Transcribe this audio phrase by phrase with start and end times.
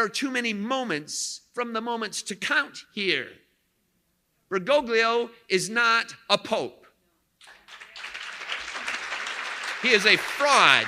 [0.00, 3.26] there are too many moments from the moments to count here.
[4.50, 6.86] Bergoglio is not a pope.
[9.82, 10.86] He is a fraud.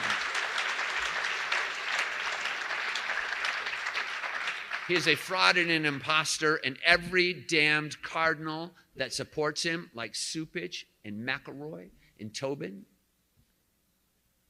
[4.88, 10.14] He is a fraud and an impostor, and every damned cardinal that supports him, like
[10.14, 12.86] Supich and McElroy and Tobin,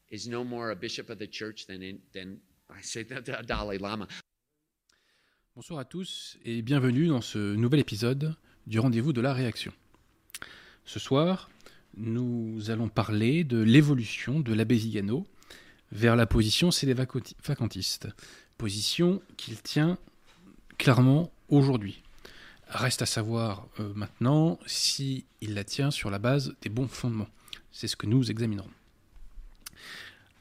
[0.08, 2.38] is no more a bishop of the church than, in, than
[2.70, 4.06] I say, the Dalai Lama.
[5.54, 8.34] Bonsoir à tous et bienvenue dans ce nouvel épisode
[8.66, 9.70] du rendez-vous de la réaction.
[10.86, 11.50] Ce soir,
[11.94, 15.26] nous allons parler de l'évolution de l'abbé Zigano
[15.90, 16.70] vers la position
[17.44, 18.08] vacantistes,
[18.56, 19.98] position qu'il tient
[20.78, 22.02] clairement aujourd'hui.
[22.68, 27.28] Reste à savoir euh, maintenant s'il la tient sur la base des bons fondements.
[27.72, 28.70] C'est ce que nous examinerons.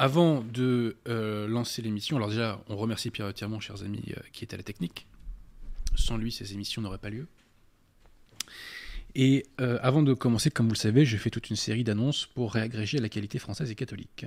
[0.01, 4.43] Avant de euh, lancer l'émission, alors déjà, on remercie Pierre entièrement, chers amis, euh, qui
[4.43, 5.05] est à la technique.
[5.93, 7.27] Sans lui, ces émissions n'auraient pas lieu.
[9.13, 12.25] Et euh, avant de commencer, comme vous le savez, j'ai fait toute une série d'annonces
[12.25, 14.25] pour réagréger la qualité française et catholique.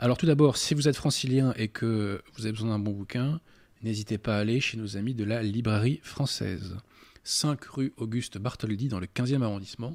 [0.00, 3.40] Alors tout d'abord, si vous êtes francilien et que vous avez besoin d'un bon bouquin,
[3.84, 6.76] n'hésitez pas à aller chez nos amis de la librairie française.
[7.22, 9.94] 5 rue Auguste Bartholdi dans le 15e arrondissement,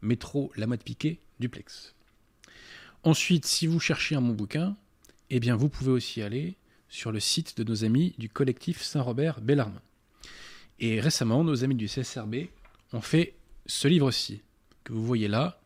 [0.00, 1.94] métro Lamotte Piquet, duplex.
[3.04, 4.76] Ensuite, si vous cherchez un bouquin,
[5.28, 6.56] eh bien vous pouvez aussi aller
[6.88, 9.82] sur le site de nos amis du collectif Saint-Robert Bellarmin.
[10.80, 12.46] Et récemment, nos amis du CSRB
[12.94, 13.34] ont fait
[13.66, 14.40] ce livre-ci,
[14.84, 15.60] que vous voyez là.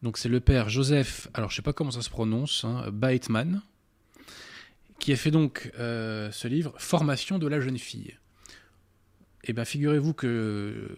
[0.00, 2.86] Donc c'est le père Joseph, alors je ne sais pas comment ça se prononce, hein,
[2.90, 3.60] Bateman,
[4.98, 8.16] qui a fait donc euh, ce livre, Formation de la jeune fille.
[9.44, 10.88] Eh bien figurez-vous que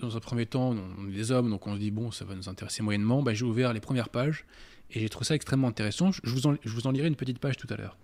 [0.00, 2.34] dans un premier temps, on est des hommes, donc on se dit, bon, ça va
[2.34, 3.22] nous intéresser moyennement.
[3.22, 4.46] Ben, J'ai ouvert les premières pages
[4.92, 6.10] et j'ai trouvé ça extrêmement intéressant.
[6.12, 7.96] Je vous, en, je vous en lirai une petite page tout à l'heure.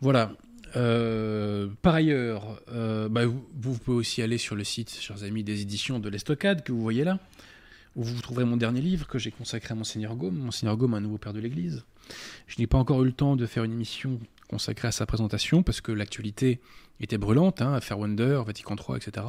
[0.00, 0.32] Voilà.
[0.76, 5.62] Euh, par ailleurs, euh, bah, vous, pouvez aussi aller sur le site, chers amis, des
[5.62, 7.18] éditions de l'Estocade que vous voyez là,
[7.96, 11.00] où vous trouverez mon dernier livre que j'ai consacré à Monseigneur Gaume, Monseigneur Gaume, un
[11.00, 11.84] nouveau père de l'Église.
[12.46, 15.62] Je n'ai pas encore eu le temps de faire une émission consacrée à sa présentation
[15.62, 16.60] parce que l'actualité
[17.00, 19.26] était brûlante, hein, affaire Wonder, Vatican III, etc.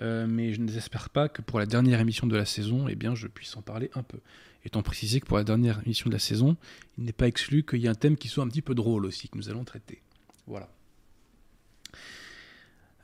[0.00, 2.94] Euh, mais je ne désespère pas que pour la dernière émission de la saison, eh
[2.94, 4.18] bien, je puisse en parler un peu.
[4.64, 6.56] Étant précisé que pour la dernière émission de la saison,
[6.98, 9.06] il n'est pas exclu qu'il y ait un thème qui soit un petit peu drôle
[9.06, 10.02] aussi, que nous allons traiter.
[10.46, 10.68] Voilà.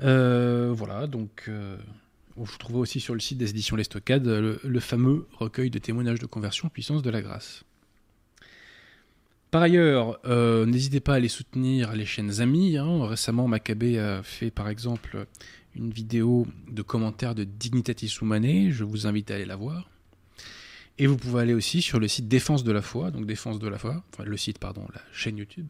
[0.01, 1.77] Euh, voilà, donc euh,
[2.37, 6.19] vous trouvez aussi sur le site des éditions L'Estocade le, le, fameux recueil de témoignages
[6.19, 7.65] de conversion Puissance de la grâce.
[9.53, 10.19] Par ailleurs,
[10.67, 12.77] n'hésitez pas à les soutenir les chaînes amies.
[12.77, 13.07] Hein.
[13.07, 15.29] Récemment, Maccabée a fait par exemple
[15.75, 19.91] une vidéo de commentaires de Dignitatis Humanae, je vous invite à aller la voir.
[20.99, 23.67] Et vous pouvez aller aussi sur le site Défense de la foi, donc Défense de
[23.67, 25.67] la foi, enfin le site, pardon, la chaîne YouTube.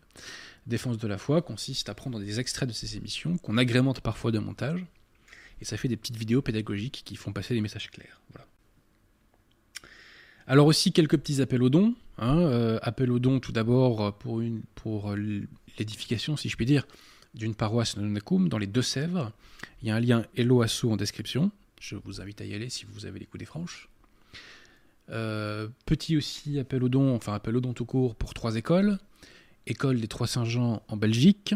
[0.67, 4.33] Défense de la foi consiste à prendre des extraits de ces émissions qu'on agrémente parfois
[4.33, 4.85] de montage,
[5.61, 8.21] et ça fait des petites vidéos pédagogiques qui font passer des messages clairs.
[8.33, 8.47] Voilà.
[10.47, 11.95] Alors aussi quelques petits appels aux dons.
[12.19, 14.41] Hein, euh, appel aux dons tout d'abord pour,
[14.77, 15.15] pour
[15.79, 16.87] l'édification, si je puis dire,
[17.35, 19.33] d'une paroisse Nonacum dans les Deux-Sèvres.
[19.83, 21.51] Il y a un lien Hello Asso en description.
[21.81, 23.89] Je vous invite à y aller si vous avez les coups des franches.
[25.11, 28.99] Euh, petit aussi appel aux dons, enfin appel aux dons tout court pour trois écoles.
[29.67, 31.55] École des Trois Saint-Jean en Belgique,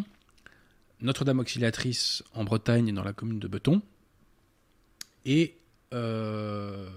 [1.03, 3.83] Notre-Dame Auxiliatrice en Bretagne dans la commune de Beton,
[5.27, 5.59] et
[5.93, 6.89] euh,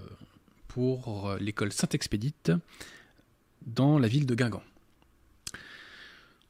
[0.68, 2.52] pour l'école Saint-Expédite
[3.66, 4.62] dans la ville de Guingamp.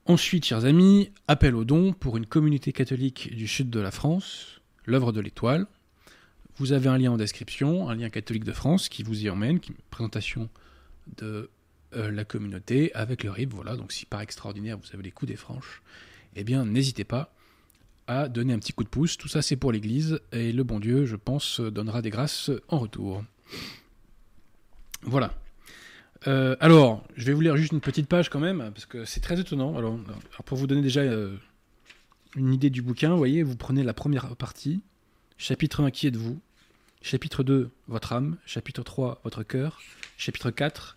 [0.05, 4.61] Ensuite, chers amis, appel aux dons pour une communauté catholique du sud de la France,
[4.85, 5.67] l'œuvre de l'étoile.
[6.57, 9.61] Vous avez un lien en description, un lien catholique de France qui vous y emmène,
[9.61, 10.49] qui présentation
[11.19, 11.51] de
[11.95, 13.53] euh, la communauté avec le RIB.
[13.55, 15.83] Voilà, donc si par extraordinaire vous avez les coups des franches,
[16.35, 17.33] eh bien n'hésitez pas
[18.09, 19.17] à donner un petit coup de pouce.
[19.17, 22.81] Tout ça c'est pour l'Église et le bon Dieu, je pense, donnera des grâces en
[22.81, 23.23] retour.
[25.03, 25.33] Voilà.
[26.27, 29.21] Euh, alors, je vais vous lire juste une petite page quand même, parce que c'est
[29.21, 29.77] très étonnant.
[29.77, 29.99] Alors,
[30.45, 31.37] pour vous donner déjà euh,
[32.37, 34.83] une idée du bouquin, vous voyez, vous prenez la première partie,
[35.39, 36.41] chapitre 1, qui êtes-vous?
[37.03, 38.37] Chapitre 2, votre âme.
[38.47, 39.81] Chapitre 3, votre cœur.
[40.17, 40.97] Chapitre 4,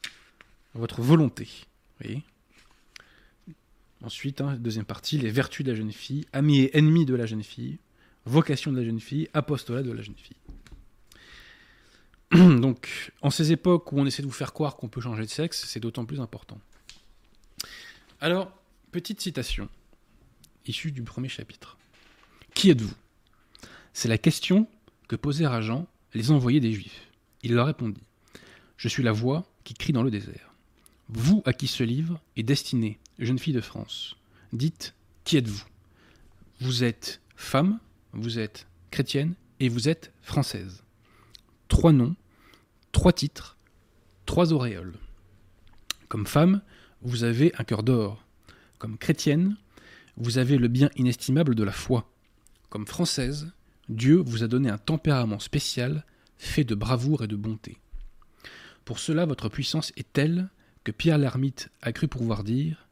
[0.76, 1.48] votre volonté.
[4.04, 7.26] Ensuite, hein, deuxième partie, les vertus de la jeune fille, amis et ennemis de la
[7.26, 7.80] jeune fille,
[8.26, 10.38] vocation de la jeune fille, apostolat de la jeune fille.
[12.32, 15.30] Donc, en ces époques où on essaie de vous faire croire qu'on peut changer de
[15.30, 16.60] sexe, c'est d'autant plus important.
[18.22, 18.52] Alors,
[18.92, 19.70] petite citation,
[20.66, 21.78] issue du premier chapitre.
[22.54, 22.94] Qui êtes-vous?
[23.94, 24.68] C'est la question
[25.08, 27.10] que posèrent à Jean les envoyés des Juifs.
[27.44, 28.02] Il leur répondit
[28.78, 30.54] Je suis la voix qui crie dans le désert.
[31.10, 34.16] Vous à qui ce livre est destiné, jeune fille de France,
[34.54, 35.66] dites Qui êtes-vous?
[36.62, 37.80] Vous êtes femme,
[38.14, 40.85] vous êtes chrétienne et vous êtes française.
[41.76, 42.16] Trois noms,
[42.94, 43.58] trois titres,
[44.26, 44.94] trois auréoles.
[46.08, 46.62] Comme femme,
[47.02, 48.26] vous avez un cœur d'or.
[48.80, 49.58] Comme chrétienne,
[50.16, 52.10] vous avez le bien inestimable de la foi.
[52.70, 53.52] Comme française,
[53.90, 56.06] Dieu vous a donné un tempérament spécial
[56.38, 57.78] fait de bravoure et de bonté.
[58.86, 60.48] Pour cela, votre puissance est telle
[60.86, 62.88] que Pierre l'ermite a cru pouvoir dire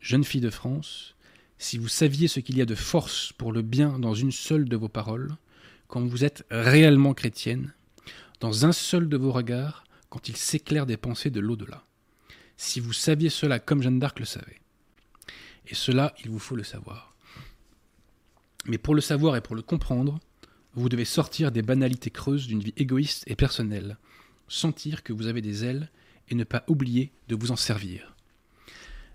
[0.00, 1.14] Jeune fille de France,
[1.58, 4.66] si vous saviez ce qu'il y a de force pour le bien dans une seule
[4.66, 5.36] de vos paroles,
[5.88, 7.74] quand vous êtes réellement chrétienne,
[8.40, 11.84] dans un seul de vos regards, quand il s'éclaire des pensées de l'au-delà.
[12.56, 14.60] Si vous saviez cela comme Jeanne d'Arc le savait.
[15.66, 17.14] Et cela, il vous faut le savoir.
[18.66, 20.18] Mais pour le savoir et pour le comprendre,
[20.74, 23.98] vous devez sortir des banalités creuses d'une vie égoïste et personnelle,
[24.48, 25.90] sentir que vous avez des ailes
[26.28, 28.14] et ne pas oublier de vous en servir.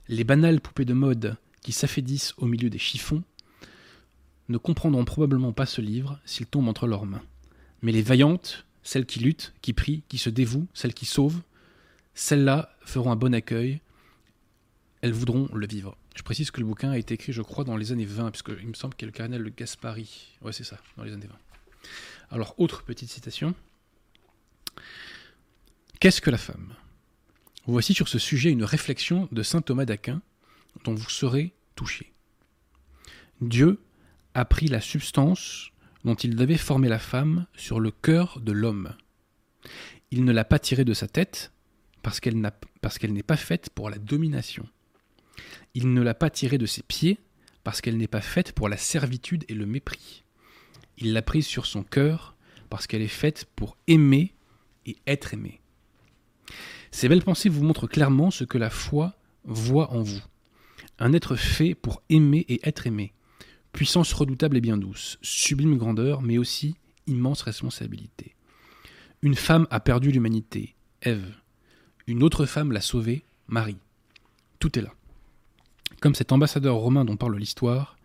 [0.08, 3.24] Les banales poupées de mode qui s'affadissent au milieu des chiffons
[4.50, 7.24] ne comprendront probablement pas ce livre s'il tombe entre leurs mains.
[7.81, 11.42] Mais les vaillantes, celles qui luttent, qui prient, qui se dévouent, celles qui sauvent,
[12.14, 13.82] celles-là feront un bon accueil,
[15.02, 15.98] elles voudront le vivre.
[16.16, 18.68] Je précise que le bouquin a été écrit, je crois, dans les années 20, puisqu'il
[18.68, 20.38] me semble qu'il y a le cardinal Gaspari.
[20.42, 21.36] Ouais, c'est ça, dans les années 20.
[22.32, 23.56] Alors, autre petite citation.
[26.00, 26.76] Qu'est-ce que la femme?
[27.66, 30.22] Voici sur ce sujet une réflexion de saint Thomas d'Aquin
[30.84, 32.12] dont vous serez touché.
[33.42, 33.80] Dieu
[34.34, 35.72] a pris la substance
[36.04, 38.96] dont il devait former la femme sur le cœur de l'homme.
[40.12, 41.52] Il ne l'a pas tirée de sa tête
[42.02, 44.68] parce qu'elle n'est pas faite pour la domination.
[45.74, 47.18] Il ne l'a pas tirée de ses pieds
[47.64, 50.24] parce qu'elle n'est pas faite pour la servitude et le mépris.
[50.98, 52.36] Il l'a prise sur son cœur
[52.70, 54.34] parce qu'elle est faite pour aimer
[54.86, 55.62] et être aimée.
[56.92, 59.16] Ces belles pensées vous montrent clairement ce que la foi
[59.46, 60.22] voit en vous.
[61.00, 63.14] Un être fait pour aimer et être aimé.
[63.74, 66.75] Puissance redoutable et bien douce, sublime grandeur, mais aussi
[67.08, 68.36] immense responsabilité.
[69.24, 71.36] Une femme a perdu l'humanité, Ève.
[72.08, 73.78] Une autre femme l'a sauvée, Marie.
[74.60, 74.94] Tout est là.
[76.02, 77.98] Comme cet ambassadeur romain dont parle l'histoire,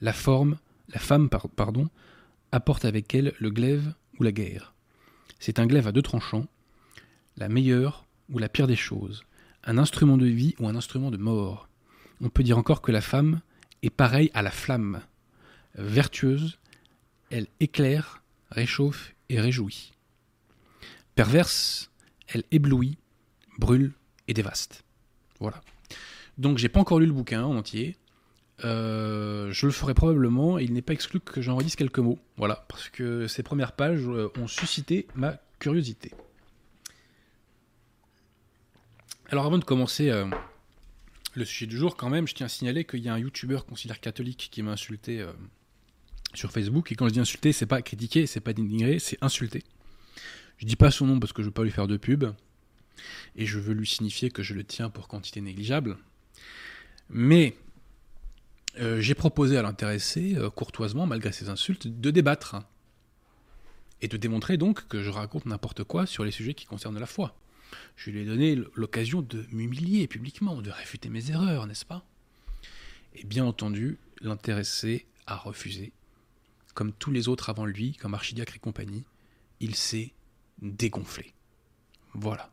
[0.00, 0.58] la forme,
[0.88, 1.88] la femme, pardon,
[2.52, 4.74] apporte avec elle le glaive ou la guerre.
[5.38, 6.46] C'est un glaive à deux tranchants,
[7.36, 9.24] la meilleure ou la pire des choses,
[9.64, 11.68] un instrument de vie ou un instrument de mort.
[12.20, 13.40] On peut dire encore que la femme
[13.82, 15.02] est pareille à la flamme.
[15.74, 16.58] Vertueuse,
[17.30, 19.92] elle éclaire, réchauffe et réjouit.
[21.14, 21.90] Perverse,
[22.28, 22.98] elle éblouit,
[23.58, 23.92] brûle
[24.28, 24.84] et dévaste.
[25.40, 25.60] Voilà.
[26.38, 27.96] Donc j'ai pas encore lu le bouquin en entier.
[28.64, 32.18] Euh, je le ferai probablement et il n'est pas exclu que j'en redise quelques mots.
[32.36, 36.12] Voilà, parce que ces premières pages euh, ont suscité ma curiosité.
[39.28, 40.26] Alors avant de commencer euh,
[41.36, 43.66] le sujet du jour, quand même, je tiens à signaler qu'il y a un youtubeur
[43.66, 45.32] conciliaire catholique qui m'a insulté euh,
[46.34, 46.90] sur Facebook.
[46.90, 49.62] Et quand je dis insulter, c'est pas critiquer, c'est pas dénigrer, c'est insulter.
[50.58, 52.24] Je dis pas son nom parce que je veux pas lui faire de pub.
[53.36, 55.98] Et je veux lui signifier que je le tiens pour quantité négligeable.
[57.10, 57.54] Mais
[58.80, 62.56] euh, j'ai proposé à l'intéressé, courtoisement, malgré ses insultes, de débattre.
[64.02, 67.06] Et de démontrer donc que je raconte n'importe quoi sur les sujets qui concernent la
[67.06, 67.34] foi.
[67.96, 72.04] Je lui ai donné l'occasion de m'humilier publiquement, de réfuter mes erreurs, n'est-ce pas?
[73.14, 75.92] Et bien entendu, l'intéressé a refusé.
[76.74, 79.04] Comme tous les autres avant lui, comme Archidiacre et compagnie,
[79.60, 80.12] il s'est
[80.60, 81.32] dégonflé.
[82.12, 82.50] Voilà.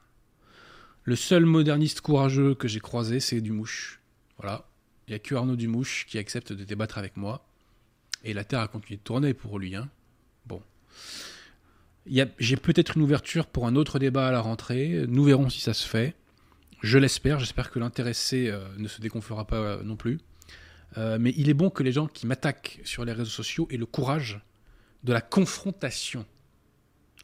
[1.03, 3.99] Le seul moderniste courageux que j'ai croisé, c'est Dumouche.
[4.37, 4.69] Voilà.
[5.07, 7.45] Il n'y a que Arnaud Dumouche qui accepte de débattre avec moi.
[8.23, 9.75] Et la Terre a continué de tourner pour lui.
[9.75, 9.89] Hein.
[10.45, 10.61] Bon.
[12.05, 15.05] J'ai peut-être une ouverture pour un autre débat à la rentrée.
[15.07, 16.15] Nous verrons si ça se fait.
[16.81, 17.39] Je l'espère.
[17.39, 20.19] J'espère que l'intéressé euh, ne se déconfera pas euh, non plus.
[20.97, 23.77] Euh, mais il est bon que les gens qui m'attaquent sur les réseaux sociaux aient
[23.77, 24.41] le courage
[25.03, 26.25] de la confrontation.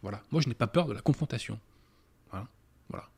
[0.01, 0.23] Voilà.
[0.31, 1.59] Moi, je n'ai pas peur de la confrontation.
[2.31, 2.47] Voilà.
[2.87, 3.09] voilà.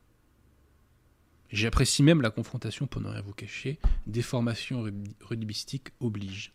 [1.50, 3.78] J'apprécie même la confrontation pour ne rien vous cacher.
[4.06, 4.84] Des formations
[6.00, 6.52] obligent.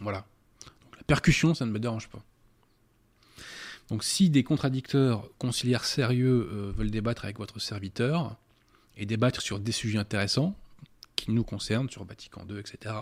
[0.00, 0.24] Voilà.
[0.96, 2.22] La percussion, ça ne me dérange pas.
[3.90, 8.36] Donc si des contradicteurs conciliaires sérieux euh, veulent débattre avec votre serviteur
[8.96, 10.56] et débattre sur des sujets intéressants
[11.16, 12.94] qui nous concernent, sur Vatican II, etc.,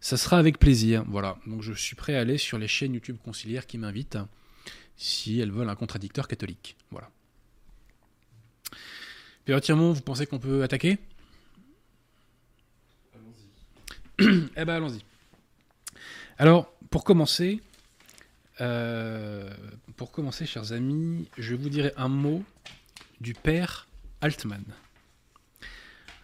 [0.00, 1.04] ça sera avec plaisir.
[1.06, 1.38] Voilà.
[1.46, 4.18] Donc je suis prêt à aller sur les chaînes YouTube conciliaires qui m'invitent
[4.96, 6.76] si elles veulent un contradicteur catholique.
[6.90, 7.08] Voilà.
[9.44, 10.98] Pierre Tirmont, vous pensez qu'on peut attaquer?
[13.14, 14.48] Allons-y.
[14.56, 15.00] eh ben allons-y.
[16.38, 17.60] Alors, pour commencer,
[18.60, 19.50] euh,
[19.96, 22.44] pour commencer, chers amis, je vous dirai un mot
[23.20, 23.88] du père
[24.20, 24.64] Altman.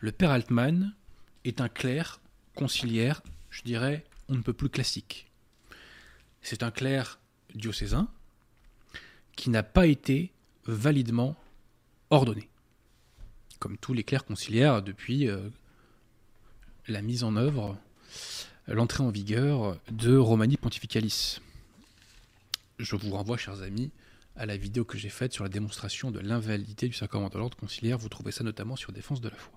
[0.00, 0.94] Le père Altman
[1.44, 2.20] est un clerc
[2.54, 5.26] conciliaire, je dirais, on ne peut plus classique.
[6.42, 7.18] C'est un clerc
[7.54, 8.08] diocésain
[9.36, 10.32] qui n'a pas été
[10.66, 11.36] validement
[12.10, 12.48] ordonné,
[13.58, 15.48] comme tous les clercs conciliaires depuis euh,
[16.86, 17.76] la mise en œuvre,
[18.68, 21.40] l'entrée en vigueur de Romani Pontificalis.
[22.80, 23.92] Je vous renvoie, chers amis,
[24.36, 27.56] à la vidéo que j'ai faite sur la démonstration de l'invalidité du sacrement de l'ordre
[27.56, 27.98] conciliaire.
[27.98, 29.52] Vous trouvez ça notamment sur Défense de la foi.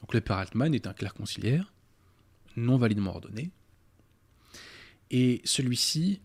[0.00, 1.72] Donc le père Altman est un clerc conciliaire,
[2.56, 3.50] non validement ordonné,
[5.10, 6.20] et celui-ci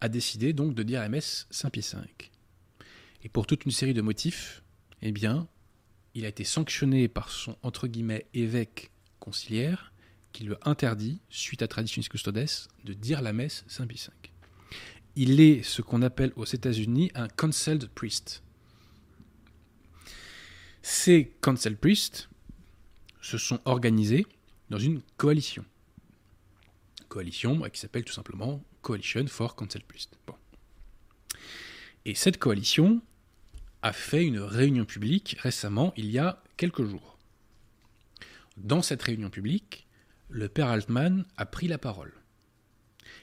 [0.00, 1.98] a décidé donc de dire la messe Saint Pie V.
[3.22, 4.64] Et pour toute une série de motifs,
[5.00, 5.46] eh bien,
[6.14, 8.90] il a été sanctionné par son entre guillemets évêque
[9.20, 9.92] conciliaire
[10.32, 12.46] qui lui a interdit, suite à Traditionis Custodes,
[12.82, 14.33] de dire la messe Saint Pie V.
[15.16, 18.42] Il est ce qu'on appelle aux États-Unis un cancelled priest.
[20.82, 22.28] Ces cancelled priests
[23.20, 24.26] se sont organisés
[24.70, 25.64] dans une coalition.
[27.08, 30.18] Coalition qui s'appelle tout simplement Coalition for Cancelled Priests.
[32.04, 33.00] Et cette coalition
[33.82, 37.18] a fait une réunion publique récemment, il y a quelques jours.
[38.56, 39.86] Dans cette réunion publique,
[40.28, 42.12] le père Altman a pris la parole.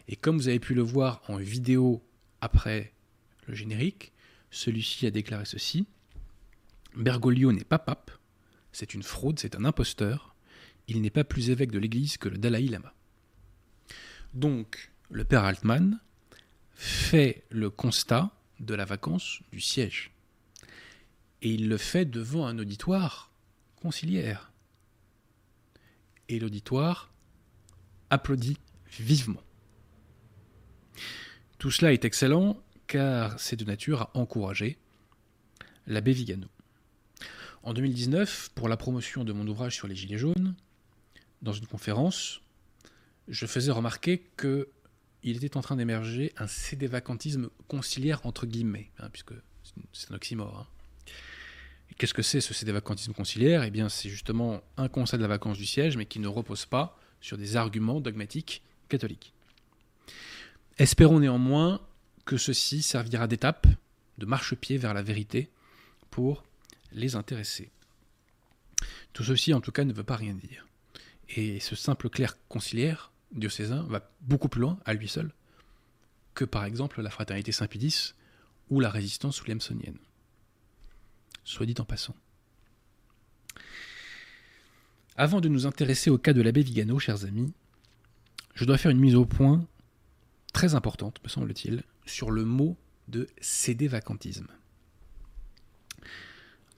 [0.07, 2.03] Et comme vous avez pu le voir en vidéo
[2.41, 2.93] après
[3.47, 4.11] le générique,
[4.49, 5.85] celui-ci a déclaré ceci
[6.95, 8.11] Bergoglio n'est pas pape,
[8.73, 10.35] c'est une fraude, c'est un imposteur,
[10.87, 12.93] il n'est pas plus évêque de l'Église que le Dalai Lama.
[14.33, 15.99] Donc, le père Altman
[16.73, 20.11] fait le constat de la vacance du siège.
[21.41, 23.31] Et il le fait devant un auditoire
[23.75, 24.51] conciliaire.
[26.29, 27.11] Et l'auditoire
[28.09, 28.57] applaudit
[28.99, 29.41] vivement.
[31.57, 34.77] Tout cela est excellent car c'est de nature à encourager
[35.87, 36.47] l'abbé Vigano.
[37.63, 40.55] En 2019, pour la promotion de mon ouvrage sur les Gilets jaunes,
[41.41, 42.41] dans une conférence,
[43.27, 44.69] je faisais remarquer que
[45.23, 49.33] il était en train d'émerger un cédévacantisme conciliaire entre guillemets, hein, puisque
[49.93, 50.67] c'est un oxymore.
[50.67, 51.13] Hein.
[51.97, 53.63] Qu'est-ce que c'est ce cédévacantisme conciliaire?
[53.63, 56.65] Eh bien, c'est justement un constat de la vacance du siège, mais qui ne repose
[56.65, 59.33] pas sur des arguments dogmatiques catholiques.
[60.77, 61.81] Espérons néanmoins
[62.25, 63.67] que ceci servira d'étape,
[64.17, 65.49] de marchepied vers la vérité
[66.09, 66.43] pour
[66.91, 67.71] les intéressés.
[69.13, 70.67] Tout ceci, en tout cas, ne veut pas rien dire.
[71.29, 75.31] Et ce simple clerc conciliaire diocésain va beaucoup plus loin, à lui seul,
[76.33, 78.13] que par exemple la fraternité Saint-Pédis
[78.69, 79.97] ou la résistance williamsonienne.
[81.43, 82.15] Soit dit en passant.
[85.15, 87.53] Avant de nous intéresser au cas de l'abbé Vigano, chers amis,
[88.53, 89.65] je dois faire une mise au point
[90.53, 92.77] très importante, me semble-t-il, sur le mot
[93.07, 94.47] de cédé vacantisme.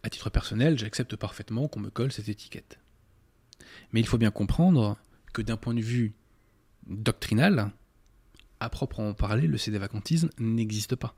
[0.03, 2.79] À titre personnel, j'accepte parfaitement qu'on me colle cette étiquette.
[3.91, 4.97] Mais il faut bien comprendre
[5.31, 6.13] que d'un point de vue
[6.87, 7.71] doctrinal,
[8.59, 11.15] à proprement parler, le cédé-vacantisme n'existe pas.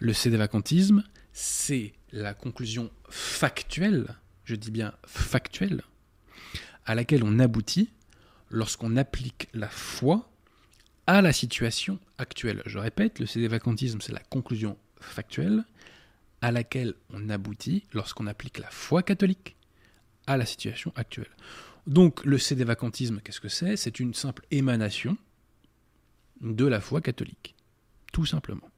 [0.00, 5.82] Le cédé-vacantisme, c'est la conclusion factuelle, je dis bien factuelle,
[6.84, 7.90] à laquelle on aboutit
[8.50, 10.31] lorsqu'on applique la foi
[11.06, 12.62] à la situation actuelle.
[12.66, 15.64] Je répète, le cédé-vacantisme, c'est la conclusion factuelle
[16.40, 19.56] à laquelle on aboutit lorsqu'on applique la foi catholique
[20.26, 21.30] à la situation actuelle.
[21.86, 23.76] Donc le cédé-vacantisme, qu'est-ce que c'est?
[23.76, 25.16] C'est une simple émanation
[26.40, 27.54] de la foi catholique,
[28.12, 28.68] tout simplement.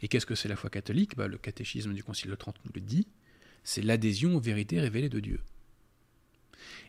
[0.00, 1.16] Et qu'est-ce que c'est la foi catholique?
[1.16, 3.06] Bah, Le catéchisme du Concile de Trente nous le dit,
[3.64, 5.40] c'est l'adhésion aux vérités révélées de Dieu.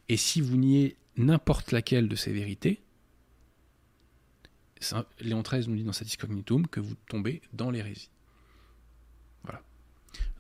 [0.10, 2.82] Et si vous niez n'importe laquelle de ces vérités,
[5.20, 8.10] Léon XIII nous dit dans sa Cognitum que vous tombez dans l'hérésie.
[9.44, 9.62] Voilà.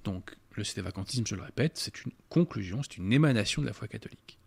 [0.04, 3.88] Donc, le cédé-vacantisme, je le répète, c'est une conclusion, c'est une émanation de la foi
[3.88, 4.38] catholique.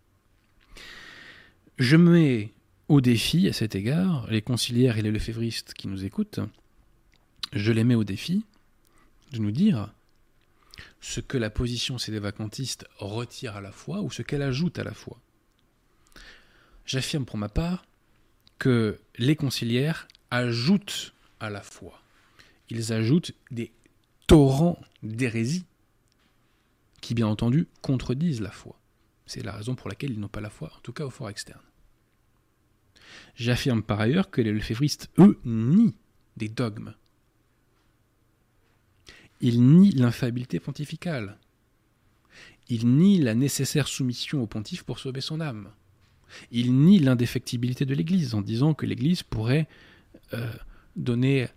[1.79, 2.53] Je mets
[2.89, 6.41] au défi, à cet égard, les conciliaires et les lefévristes qui nous écoutent,
[7.53, 8.45] je les mets au défi
[9.33, 9.93] de nous dire
[11.01, 14.93] ce que la position cédé-vacantiste retire à la foi ou ce qu'elle ajoute à la
[14.93, 15.21] foi.
[16.85, 17.85] J'affirme pour ma part
[18.61, 22.01] que les conciliaires ajoutent à la foi.
[22.69, 23.73] Ils ajoutent des
[24.29, 25.65] torrents d'hérésie
[27.01, 28.79] qui, bien entendu, contredisent la foi.
[29.27, 31.31] C'est la raison pour laquelle ils n'ont pas la foi, en tout cas au fort
[31.31, 31.63] externe.
[33.35, 35.95] J'affirme par ailleurs que les lefévristes, eux, nient
[36.37, 36.95] des dogmes.
[39.41, 41.39] Ils nient l'infaillibilité pontificale.
[42.69, 45.73] Ils nient la nécessaire soumission au pontife pour sauver son âme.
[46.51, 49.69] Il nie l'indéfectibilité de l'Église en disant que l'Église pourrait
[50.33, 50.53] euh,
[50.97, 51.49] donner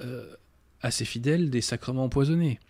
[0.00, 0.34] euh,
[0.80, 2.60] à ses fidèles des sacrements empoisonnés.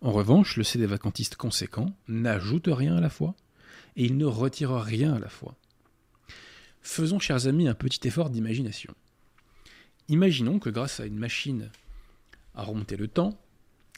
[0.00, 3.34] En revanche, le CD vacantiste conséquent n'ajoute rien à la fois
[3.96, 5.54] et il ne retire rien à la fois.
[6.82, 8.94] Faisons, chers amis, un petit effort d'imagination.
[10.08, 11.70] Imaginons que grâce à une machine
[12.54, 13.38] à remonter le temps,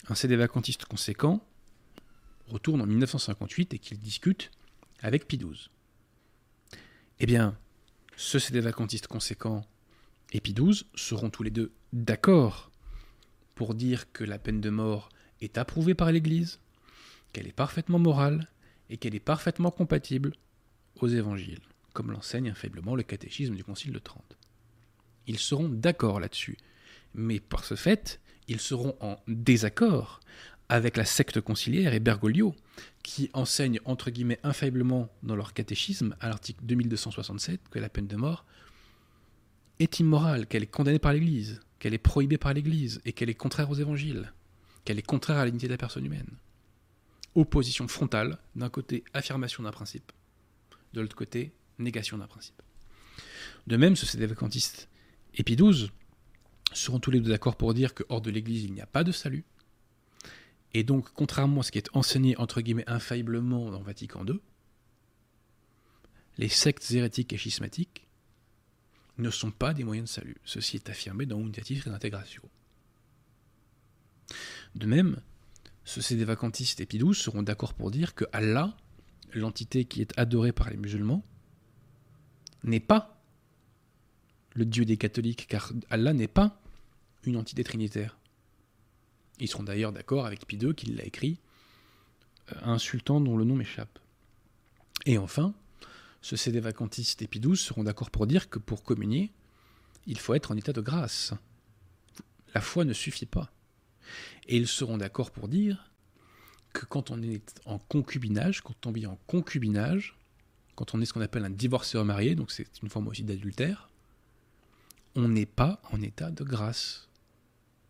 [0.08, 1.44] un CD vacantiste conséquent
[2.46, 4.52] retourne en 1958 et qu'il discute
[5.06, 5.70] avec Pi 12.
[7.20, 7.56] Eh bien,
[8.16, 9.64] ce CD vacantiste conséquent
[10.32, 12.72] et Pi 12 seront tous les deux d'accord
[13.54, 15.10] pour dire que la peine de mort
[15.40, 16.58] est approuvée par l'Église,
[17.32, 18.48] qu'elle est parfaitement morale
[18.90, 20.32] et qu'elle est parfaitement compatible
[20.96, 24.36] aux évangiles, comme l'enseigne faiblement le catéchisme du Concile de Trente.
[25.28, 26.58] Ils seront d'accord là-dessus,
[27.14, 30.18] mais par ce fait, ils seront en désaccord
[30.68, 32.54] avec la secte conciliaire et Bergoglio,
[33.02, 38.16] qui enseignent entre guillemets infailliblement dans leur catéchisme, à l'article 2267, que la peine de
[38.16, 38.44] mort
[39.78, 43.34] est immorale, qu'elle est condamnée par l'Église, qu'elle est prohibée par l'Église et qu'elle est
[43.34, 44.32] contraire aux évangiles,
[44.84, 46.30] qu'elle est contraire à la dignité de la personne humaine.
[47.34, 50.10] Opposition frontale, d'un côté affirmation d'un principe,
[50.94, 52.62] de l'autre côté négation d'un principe.
[53.66, 54.88] De même, ce CD vacantiste
[55.34, 55.56] et Pie
[56.72, 59.04] seront tous les deux d'accord pour dire que hors de l'Église il n'y a pas
[59.04, 59.44] de salut,
[60.78, 64.38] et donc, contrairement à ce qui est enseigné, entre guillemets, infailliblement dans Vatican II,
[66.36, 68.06] les sectes hérétiques et schismatiques
[69.16, 70.36] ne sont pas des moyens de salut.
[70.44, 72.42] Ceci est affirmé dans Unitatis Redintegratio.
[74.74, 75.22] De même,
[75.84, 78.76] ceux des vacantistes et Pidous seront d'accord pour dire que Allah,
[79.32, 81.24] l'entité qui est adorée par les musulmans,
[82.64, 83.18] n'est pas
[84.52, 86.60] le Dieu des catholiques, car Allah n'est pas
[87.24, 88.18] une entité trinitaire.
[89.38, 91.38] Ils seront d'ailleurs d'accord avec Pie II qui l'a écrit,
[92.52, 93.98] euh, un sultan dont le nom m'échappe.
[95.04, 95.54] Et enfin,
[96.22, 99.32] ce CD vacantiste et XII seront d'accord pour dire que pour communier,
[100.06, 101.34] il faut être en état de grâce.
[102.54, 103.52] La foi ne suffit pas.
[104.48, 105.90] Et ils seront d'accord pour dire
[106.72, 110.16] que quand on est en concubinage, quand on vit en concubinage,
[110.74, 113.88] quand on est ce qu'on appelle un divorcé remarié, donc c'est une forme aussi d'adultère,
[115.14, 117.08] on n'est pas en état de grâce.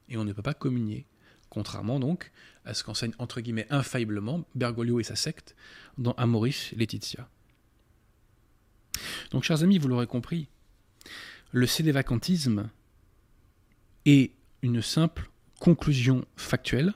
[0.09, 1.04] Et on ne peut pas communier
[1.57, 2.33] contrairement donc
[2.66, 5.57] à ce qu'enseigne entre guillemets infailliblement Bergoglio et sa secte
[5.97, 7.31] dans Amoris Laetitia.
[9.31, 10.49] Donc chers amis, vous l'aurez compris,
[11.53, 12.69] le sédévacantisme
[14.05, 16.92] est une simple conclusion factuelle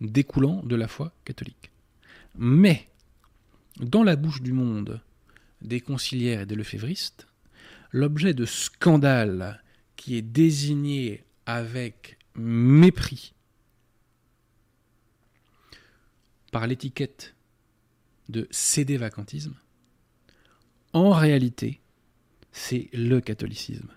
[0.00, 1.72] découlant de la foi catholique.
[2.36, 2.88] Mais,
[3.80, 5.00] dans la bouche du monde
[5.62, 7.26] des conciliaires et des lefévristes,
[7.90, 9.64] l'objet de scandale
[9.96, 13.33] qui est désigné avec mépris
[16.54, 17.34] par l'étiquette
[18.28, 19.56] de cédé vacantisme,
[20.92, 21.80] en réalité,
[22.52, 23.88] c'est le catholicisme.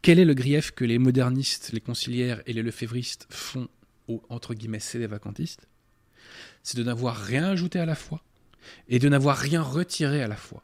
[0.00, 3.68] Quel est le grief que les modernistes, les conciliaires et les lefévristes font
[4.06, 5.66] aux entre guillemets cédé vacantistes?
[6.62, 8.22] C'est de n'avoir rien ajouté à la foi
[8.86, 10.62] et de n'avoir rien retiré à la foi.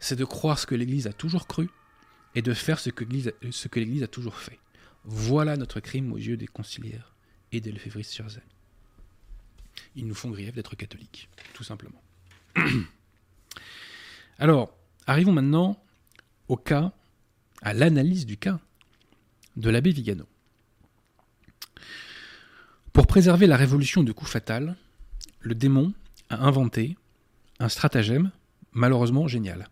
[0.00, 1.70] C'est de croire ce que l'Église a toujours cru
[2.34, 3.04] et de faire ce que
[3.78, 4.58] l'Église a toujours fait.
[5.04, 7.14] Voilà notre crime aux yeux des conciliaires
[7.52, 8.53] et des lefévristes sur amis
[9.94, 12.02] ils nous font grief d'être catholiques, tout simplement.
[14.38, 14.76] Alors,
[15.06, 15.82] arrivons maintenant
[16.48, 16.92] au cas,
[17.62, 18.60] à l'analyse du cas
[19.56, 20.26] de l'abbé Vigano.
[22.92, 24.76] Pour préserver la révolution du coup fatal,
[25.40, 25.92] le démon
[26.28, 26.96] a inventé
[27.58, 28.30] un stratagème
[28.72, 29.68] malheureusement génial.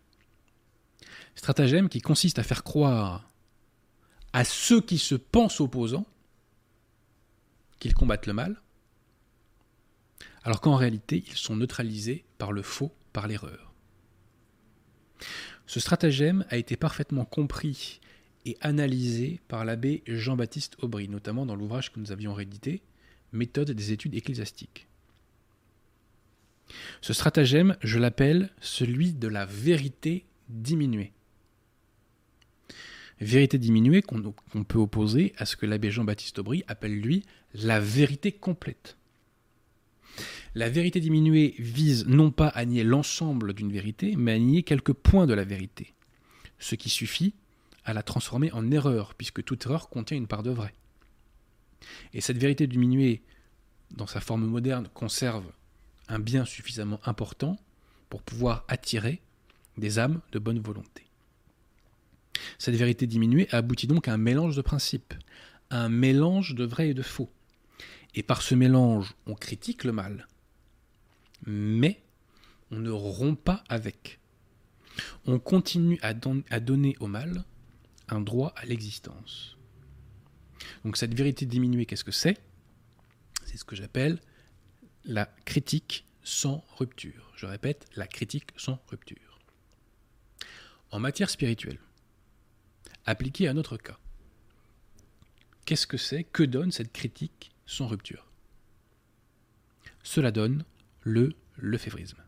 [1.35, 3.28] Stratagème qui consiste à faire croire
[4.32, 6.06] à ceux qui se pensent opposants
[7.78, 8.62] qu'ils combattent le mal,
[10.44, 13.72] alors qu'en réalité, ils sont neutralisés par le faux, par l'erreur.
[15.66, 18.00] Ce stratagème a été parfaitement compris
[18.44, 22.83] et analysé par l'abbé Jean-Baptiste Aubry, notamment dans l'ouvrage que nous avions réédité,
[23.33, 24.88] Méthode des études ecclésiastiques.
[27.00, 31.12] Ce stratagème, je l'appelle celui de la vérité diminuée.
[33.20, 37.24] Vérité diminuée qu'on peut opposer à ce que l'abbé Jean-Baptiste Aubry appelle lui
[37.55, 38.98] la vérité complète.
[40.55, 44.93] La vérité diminuée vise non pas à nier l'ensemble d'une vérité, mais à nier quelques
[44.93, 45.95] points de la vérité.
[46.59, 47.35] Ce qui suffit
[47.85, 50.75] à la transformer en erreur, puisque toute erreur contient une part de vrai.
[52.12, 53.23] Et cette vérité diminuée,
[53.93, 55.47] dans sa forme moderne, conserve
[56.09, 57.59] un bien suffisamment important
[58.11, 59.23] pour pouvoir attirer
[59.79, 61.07] des âmes de bonne volonté.
[62.59, 65.15] Cette vérité diminuée aboutit donc à un mélange de principes,
[65.71, 67.31] un mélange de vrai et de faux.
[68.15, 70.27] Et par ce mélange, on critique le mal,
[71.46, 72.02] mais
[72.70, 74.18] on ne rompt pas avec.
[75.26, 77.44] On continue à, donner au mal
[78.09, 79.57] un droit à l'existence.
[80.85, 82.40] Donc cette vérité diminuée, qu'est-ce que c'est?
[83.44, 84.20] C'est ce que j'appelle
[85.05, 87.33] la critique sans rupture.
[87.37, 89.40] Je répète, la critique sans rupture.
[90.90, 91.78] En matière spirituelle,
[93.07, 93.98] appliquée à notre cas,
[95.64, 96.24] qu'est-ce que c'est?
[96.24, 98.31] Que donne cette critique sans rupture?
[100.02, 100.64] Cela donne
[101.03, 102.23] le lefévrisme.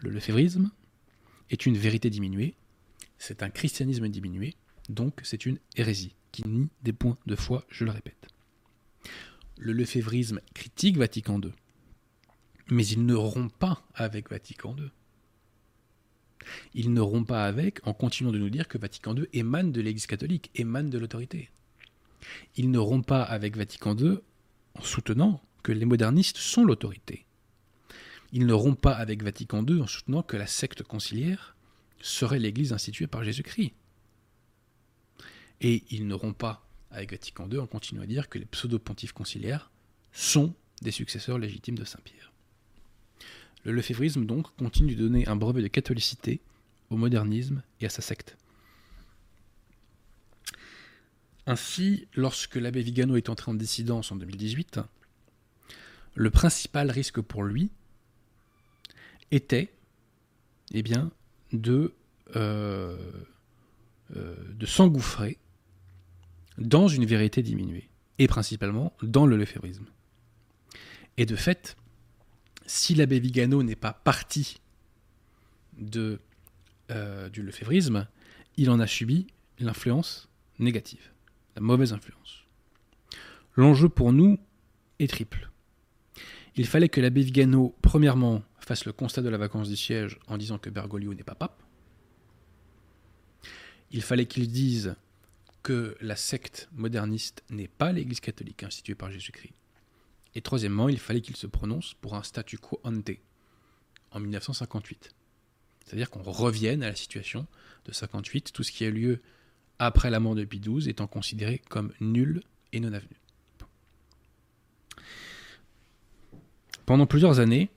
[0.00, 0.70] Le lefévrisme
[1.50, 2.54] est une vérité diminuée,
[3.18, 4.54] c'est un christianisme diminué,
[4.88, 8.28] donc c'est une hérésie qui nie des points de foi, je le répète.
[9.58, 11.52] Le lefévrisme critique Vatican II,
[12.68, 14.90] mais il ne rompt pas avec Vatican II.
[16.74, 19.80] Il ne rompt pas avec en continuant de nous dire que Vatican II émane de
[19.80, 21.50] l'Église catholique, émane de l'autorité.
[22.56, 24.18] Il ne rompt pas avec Vatican II
[24.74, 27.25] en soutenant que les modernistes sont l'autorité.
[28.32, 31.56] Il ne rompt pas avec Vatican II en soutenant que la secte conciliaire
[32.00, 33.72] serait l'Église instituée par Jésus-Christ.
[35.60, 39.12] Et il ne rompt pas avec Vatican II en continuant à dire que les pseudo-pontifes
[39.12, 39.70] conciliaires
[40.12, 42.32] sont des successeurs légitimes de Saint-Pierre.
[43.64, 46.40] Le lefévrisme, donc, continue de donner un brevet de catholicité
[46.90, 48.36] au modernisme et à sa secte.
[51.46, 54.80] Ainsi, lorsque l'abbé Vigano est entré en dissidence en 2018,
[56.14, 57.70] le principal risque pour lui
[59.30, 59.72] était
[60.72, 61.10] eh bien,
[61.52, 61.94] de,
[62.34, 62.96] euh,
[64.16, 65.38] euh, de s'engouffrer
[66.58, 69.86] dans une vérité diminuée, et principalement dans le lefévrisme.
[71.18, 71.76] Et de fait,
[72.66, 74.60] si l'abbé Vigano n'est pas parti
[75.78, 76.20] de,
[76.90, 78.08] euh, du lefévrisme,
[78.56, 79.26] il en a subi
[79.58, 81.12] l'influence négative,
[81.54, 82.44] la mauvaise influence.
[83.54, 84.38] L'enjeu pour nous
[84.98, 85.50] est triple.
[86.56, 90.36] Il fallait que l'abbé Vigano, premièrement, fasse le constat de la vacance du siège en
[90.36, 91.62] disant que Bergoglio n'est pas pape.
[93.92, 94.96] Il fallait qu'il dise
[95.62, 99.54] que la secte moderniste n'est pas l'Église catholique instituée par Jésus-Christ.
[100.34, 103.10] Et troisièmement, il fallait qu'il se prononce pour un statu quo ante
[104.10, 105.14] en 1958.
[105.84, 107.46] C'est-à-dire qu'on revienne à la situation
[107.84, 109.22] de 58, tout ce qui a lieu
[109.78, 113.16] après la mort de Pie XII étant considéré comme nul et non avenu.
[116.84, 117.70] Pendant plusieurs années,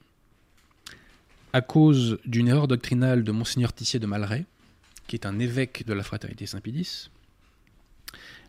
[1.54, 4.46] à cause d'une erreur doctrinale de Monseigneur Tissier de Malray,
[5.08, 7.10] qui est un évêque de la fraternité Saint-Pédis,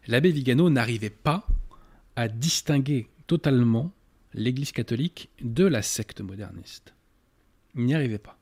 [0.07, 1.47] l'abbé Vigano n'arrivait pas
[2.17, 3.93] à distinguer totalement
[4.35, 6.93] l'Église catholique de la secte moderniste.
[7.75, 8.39] Il n'y arrivait pas.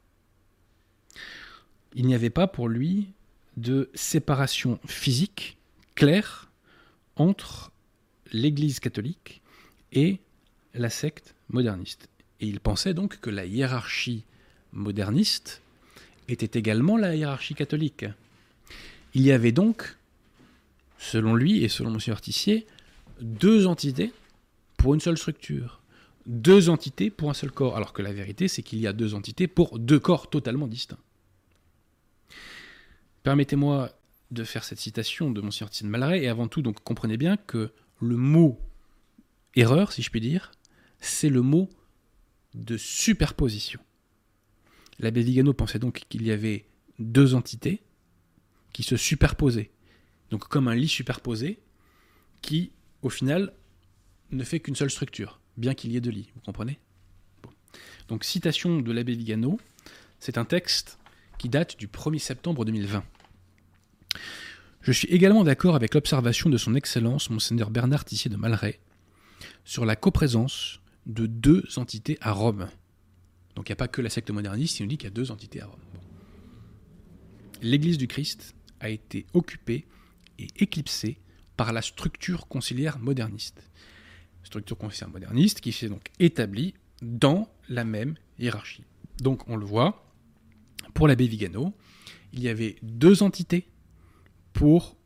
[1.94, 3.12] Il n'y avait pas pour lui
[3.56, 5.56] de séparation physique
[5.94, 6.50] claire
[7.16, 7.72] entre
[8.32, 9.40] l'Église catholique
[9.92, 10.20] et
[10.74, 12.08] la secte moderniste.
[12.40, 14.24] Et il pensait donc que la hiérarchie
[14.72, 15.62] moderniste
[16.28, 18.04] était également la hiérarchie catholique.
[19.14, 19.96] Il y avait donc
[20.98, 22.00] selon lui et selon M.
[22.08, 22.66] Artissier,
[23.20, 24.12] deux entités
[24.76, 25.80] pour une seule structure.
[26.26, 27.76] Deux entités pour un seul corps.
[27.76, 30.98] Alors que la vérité, c'est qu'il y a deux entités pour deux corps totalement distincts.
[33.22, 33.90] Permettez-moi
[34.30, 37.36] de faire cette citation de Monsieur Artissier de Malaret, et avant tout, donc, comprenez bien
[37.36, 38.60] que le mot
[39.56, 40.52] erreur, si je puis dire,
[41.00, 41.68] c'est le mot
[42.54, 43.80] de superposition.
[44.98, 46.66] L'abbé Vigano pensait donc qu'il y avait
[46.98, 47.82] deux entités
[48.72, 49.70] qui se superposaient.
[50.30, 51.60] Donc comme un lit superposé
[52.42, 53.52] qui, au final,
[54.30, 56.78] ne fait qu'une seule structure, bien qu'il y ait deux lits, vous comprenez?
[58.08, 59.58] Donc citation de l'abbé Vigano,
[60.18, 60.98] c'est un texte
[61.38, 63.04] qui date du 1er septembre 2020.
[64.80, 68.80] Je suis également d'accord avec l'observation de son Excellence Monseigneur Bernard Tissier de Malray
[69.64, 72.68] sur la coprésence de deux entités à Rome.
[73.58, 75.14] Donc il n'y a pas que la secte moderniste, il nous dit qu'il y a
[75.14, 75.80] deux entités à Rome.
[77.60, 79.88] L'Église du Christ a été occupée
[80.38, 81.18] et éclipsé
[81.56, 83.68] par la structure conciliaire moderniste.
[84.44, 88.84] Structure conciliaire moderniste qui s'est donc établie dans la même hiérarchie.
[89.22, 90.08] Donc on le voit,
[90.94, 91.74] pour l'abbé Vigano,
[92.32, 93.66] il y avait deux entités
[94.52, 94.96] pour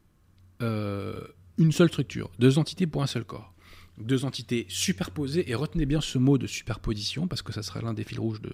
[0.61, 3.55] euh, une seule structure, deux entités pour un seul corps.
[3.99, 7.95] Deux entités superposées, et retenez bien ce mot de superposition, parce que ça sera l'un
[7.95, 8.53] des fils rouges de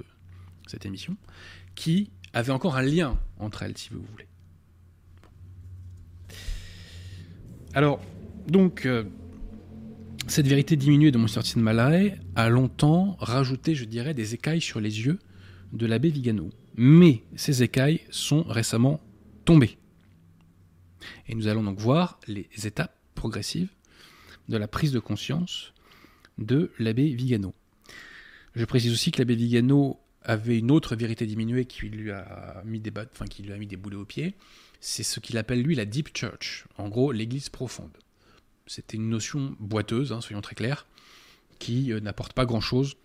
[0.66, 1.16] cette émission,
[1.74, 4.26] qui avaient encore un lien entre elles, si vous voulez.
[7.74, 8.00] Alors,
[8.48, 9.04] donc, euh,
[10.26, 14.80] cette vérité diminuée de Monsieur de Malaret a longtemps rajouté, je dirais, des écailles sur
[14.80, 15.18] les yeux
[15.72, 16.50] de l'abbé Vigano.
[16.76, 19.00] Mais ces écailles sont récemment
[19.44, 19.78] tombées.
[21.28, 23.70] Et nous allons donc voir les étapes progressives
[24.48, 25.72] de la prise de conscience
[26.38, 27.54] de l'abbé Vigano.
[28.54, 32.80] Je précise aussi que l'abbé Vigano avait une autre vérité diminuée qui lui a mis
[32.80, 32.90] des,
[33.76, 34.34] boulets aux pieds,
[34.80, 37.96] c'est ce qu'il appelle lui la Deep Church, en gros l'église profonde.
[38.66, 40.86] C'était une notion boiteuse, hein, soyons très clairs,
[41.58, 42.96] qui euh, n'apporte pas grand-chose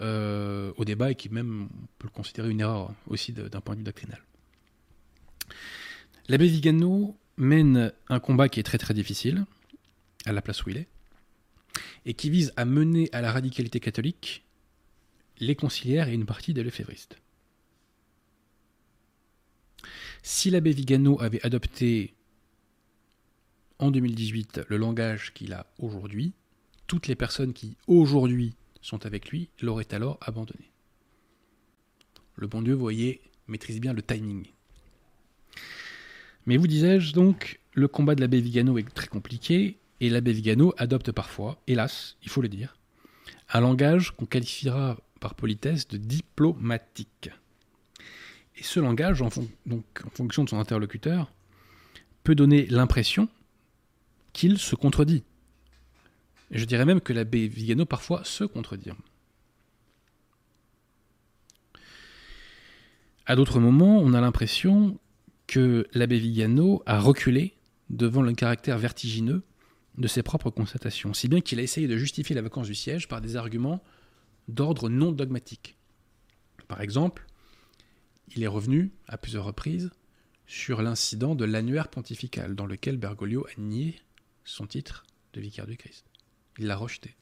[0.00, 1.68] au débat et qui même
[1.98, 4.20] peut le considérer une erreur aussi d'un point de vue doctrinal.
[6.28, 9.44] L'abbé Vigano mène un combat qui est très très difficile,
[10.24, 10.88] à la place où il est,
[12.06, 14.44] et qui vise à mener à la radicalité catholique
[15.38, 17.16] les conciliaires et une partie des lefévristes.
[20.22, 22.14] Si l'abbé Vigano avait adopté
[23.78, 26.32] en 2018 le langage qu'il a aujourd'hui,
[26.86, 30.70] toutes les personnes qui aujourd'hui sont avec lui l'auraient alors abandonné.
[32.36, 34.46] Le bon Dieu, vous voyez, maîtrise bien le timing.
[36.46, 40.74] Mais vous disais-je donc, le combat de l'abbé Vigano est très compliqué, et l'abbé Vigano
[40.76, 42.76] adopte parfois, hélas, il faut le dire,
[43.52, 47.30] un langage qu'on qualifiera par politesse de diplomatique.
[48.56, 49.30] Et ce langage, en,
[49.66, 51.32] donc, en fonction de son interlocuteur,
[52.22, 53.28] peut donner l'impression
[54.32, 55.22] qu'il se contredit.
[56.50, 58.90] Je dirais même que l'abbé Vigano parfois se contredit.
[63.26, 64.98] À d'autres moments, on a l'impression
[65.46, 67.54] que l'abbé Vigano a reculé
[67.90, 69.42] devant le caractère vertigineux
[69.96, 73.08] de ses propres constatations, si bien qu'il a essayé de justifier la vacance du siège
[73.08, 73.82] par des arguments
[74.48, 75.76] d'ordre non dogmatique.
[76.68, 77.26] Par exemple,
[78.34, 79.90] il est revenu à plusieurs reprises
[80.46, 83.96] sur l'incident de l'annuaire pontifical dans lequel Bergoglio a nié
[84.44, 86.04] son titre de vicaire du Christ.
[86.58, 87.14] Il l'a rejeté.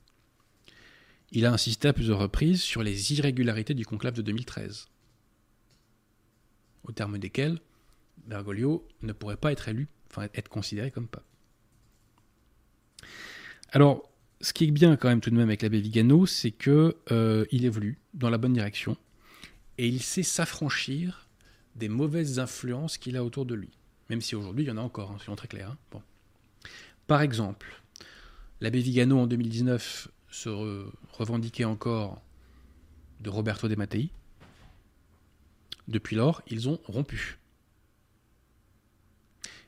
[1.30, 4.86] Il a insisté à plusieurs reprises sur les irrégularités du conclave de 2013,
[6.84, 7.58] au terme desquelles
[8.26, 11.24] Bergoglio ne pourrait pas être élu, enfin être considéré comme pape.
[13.72, 14.02] Alors,
[14.42, 17.46] ce qui est bien quand même tout de même avec l'abbé Vigano, c'est que euh,
[17.50, 18.98] il évolue dans la bonne direction
[19.78, 21.26] et il sait s'affranchir
[21.74, 23.70] des mauvaises influences qu'il a autour de lui.
[24.10, 25.70] Même si aujourd'hui, il y en a encore, hein, soyons très clairs.
[25.70, 25.78] Hein.
[25.90, 26.02] Bon.
[27.06, 27.82] Par exemple,
[28.60, 30.50] l'abbé Vigano en 2019 se
[31.12, 32.20] revendiquait encore
[33.20, 34.10] de Roberto De Mattei.
[35.88, 37.38] Depuis lors, ils ont rompu.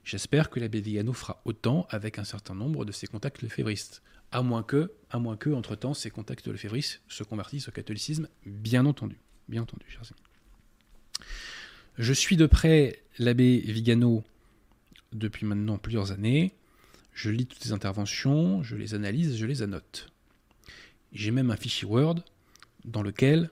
[0.05, 4.03] J'espère que l'abbé Vigano fera autant avec un certain nombre de ses contacts lefévristes.
[4.33, 8.85] À moins que, à moins que, entre-temps, ces contacts lefévristes se convertissent au catholicisme, bien
[8.87, 11.27] entendu bien entendu, chers amis.
[11.99, 14.25] Je suis de près l'abbé Vigano
[15.13, 16.55] depuis maintenant plusieurs années.
[17.13, 20.13] Je lis toutes ses interventions, je les analyse, je les annote.
[21.13, 22.17] J'ai même un fichier Word
[22.85, 23.51] dans lequel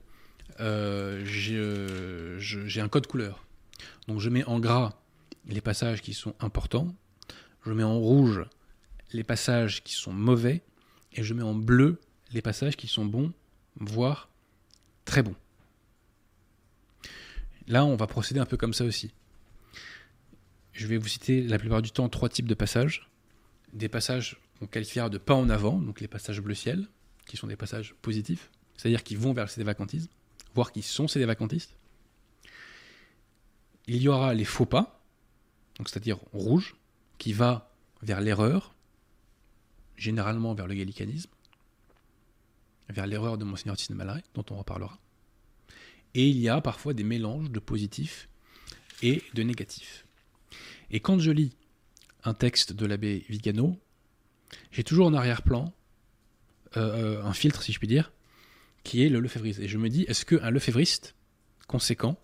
[0.61, 3.47] euh, j'ai un code couleur.
[4.09, 5.02] Donc je mets en gras
[5.47, 6.95] les passages qui sont importants,
[7.65, 8.45] je mets en rouge
[9.13, 10.63] les passages qui sont mauvais,
[11.13, 12.01] et je mets en bleu
[12.33, 13.33] les passages qui sont bons,
[13.77, 14.31] voire
[15.05, 15.37] très bons.
[17.67, 19.13] Là, on va procéder un peu comme ça aussi.
[20.73, 23.11] Je vais vous citer la plupart du temps trois types de passages.
[23.73, 26.87] Des passages qu'on qualifiera de pas en avant, donc les passages bleu ciel,
[27.27, 30.09] qui sont des passages positifs, c'est-à-dire qui vont vers le sédévacantisme,
[30.55, 31.77] voire qui sont sédévacantistes.
[33.87, 35.02] Il y aura les faux pas,
[35.79, 36.77] c'est-à-dire rouge,
[37.19, 38.75] qui va vers l'erreur,
[39.97, 41.31] généralement vers le gallicanisme,
[42.89, 43.97] vers l'erreur de Monseigneur Tisne
[44.35, 44.99] dont on reparlera.
[46.15, 48.29] Et il y a parfois des mélanges de positifs
[49.03, 50.07] et de négatifs.
[50.91, 51.57] Et quand je lis
[52.25, 53.79] un texte de l'abbé Vigano,
[54.71, 55.73] j'ai toujours en arrière-plan
[56.77, 58.13] euh, euh, un filtre, si je puis dire,
[58.85, 59.61] qui est le lefévriste.
[59.61, 61.15] Et je me dis, est-ce qu'un lefévriste
[61.67, 62.19] conséquent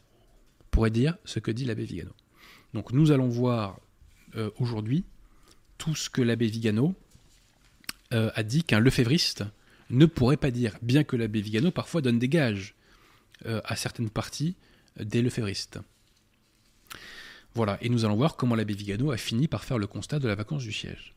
[0.71, 2.13] pourrait dire ce que dit l'abbé Vigano?
[2.75, 3.81] Donc nous allons voir
[4.37, 5.05] euh, aujourd'hui
[5.79, 6.95] tout ce que l'abbé Vigano
[8.11, 9.45] a dit qu'un lefévriste
[9.91, 12.75] ne pourrait pas dire, bien que l'abbé Vigano parfois donne des gages
[13.47, 14.57] euh, à certaines parties
[14.99, 15.79] des lefévristes.
[17.55, 20.29] Voilà, et nous allons voir comment l'abbé Vigano a fini par faire le constat de
[20.29, 21.15] la vacance du siège.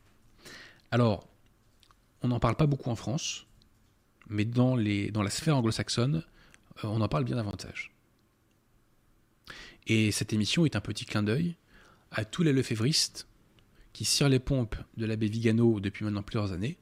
[0.90, 1.28] Alors,
[2.22, 3.46] on n'en parle pas beaucoup en France,
[4.28, 6.24] mais dans, la sphère anglo-saxonne,
[6.84, 7.91] euh, on en parle bien davantage.
[9.86, 11.56] Et cette émission est un petit clin d'œil
[12.10, 13.26] à tous les lefévristes
[13.92, 16.78] qui cirent les pompes de l'abbé Vigano depuis maintenant plusieurs années,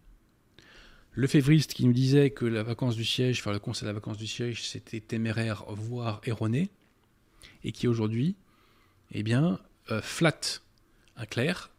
[1.12, 3.94] le févriste qui nous disait que la vacance du siège, faire le conseil de la
[3.94, 6.70] vacance du siège, c'était téméraire, voire erroné,
[7.64, 8.36] et qui aujourd'hui,
[9.10, 9.58] eh bien,
[9.90, 10.62] euh, flatte
[11.16, 11.70] un clerc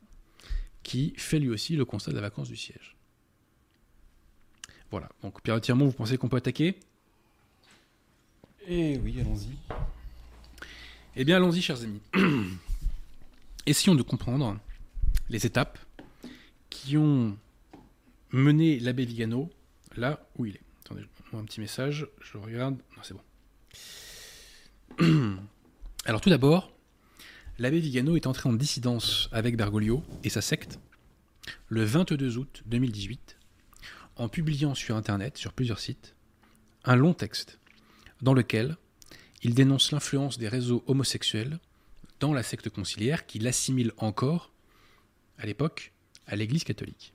[0.84, 2.98] qui fait lui aussi le constat de la vacance du siège.
[4.90, 5.10] Voilà.
[5.22, 6.78] Donc, Pierre Tirmont, vous pensez qu'on peut attaquer?
[8.68, 9.56] Eh oui, allons-y.
[11.18, 12.00] Eh bien, allons-y, chers amis.
[13.66, 14.58] Essayons de comprendre
[15.30, 15.78] les étapes
[16.70, 17.38] qui ont
[18.32, 19.50] mener l'abbé Vigano
[19.98, 20.62] là où il est.
[20.86, 22.76] Attendez, un petit message, je regarde.
[22.96, 23.14] Non, c'est
[24.98, 25.38] bon.
[26.06, 26.72] Alors tout d'abord,
[27.60, 30.80] l'abbé Vigano est entré en dissidence avec Bergoglio et sa secte
[31.68, 33.38] le 22 août 2018
[34.16, 36.16] en publiant sur Internet, sur plusieurs sites,
[36.86, 37.60] un long texte
[38.22, 38.78] dans lequel
[39.44, 41.60] il dénonce l'influence des réseaux homosexuels
[42.20, 44.52] dans la secte conciliaire qui l'assimile encore,
[45.38, 45.92] à l'époque,
[46.28, 47.14] à l'Église catholique.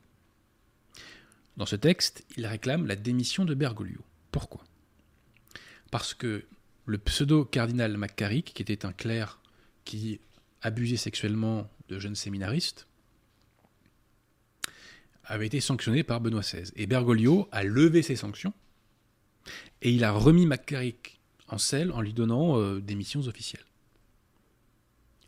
[1.56, 4.00] Dans ce texte, il réclame la démission de Bergoglio.
[4.30, 4.64] Pourquoi?
[5.90, 6.44] Parce que
[6.84, 9.40] le pseudo-cardinal McCarrick, qui était un clerc
[9.84, 10.20] qui
[10.62, 12.86] abusait sexuellement de jeunes séminaristes,
[15.24, 16.70] avait été sanctionné par Benoît XVI.
[16.76, 18.52] Et Bergoglio a levé ses sanctions
[19.82, 21.15] et il a remis McCarrick
[21.48, 23.64] en selle en lui donnant euh, des missions officielles.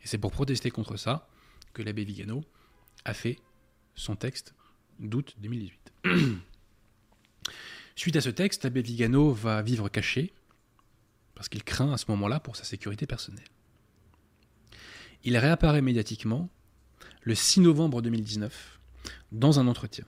[0.03, 1.27] Et c'est pour protester contre ça
[1.73, 2.43] que l'abbé Vigano
[3.05, 3.37] a fait
[3.95, 4.53] son texte
[4.99, 5.93] d'août 2018.
[7.95, 10.33] Suite à ce texte, l'abbé Vigano va vivre caché
[11.35, 13.47] parce qu'il craint à ce moment-là pour sa sécurité personnelle.
[15.23, 16.49] Il réapparaît médiatiquement
[17.21, 18.79] le 6 novembre 2019
[19.31, 20.05] dans un entretien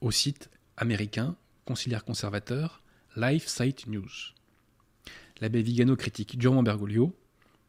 [0.00, 2.82] au site américain conciliaire conservateur
[3.16, 4.34] Life Site News.
[5.44, 7.14] L'abbé Vigano critique durement Bergoglio,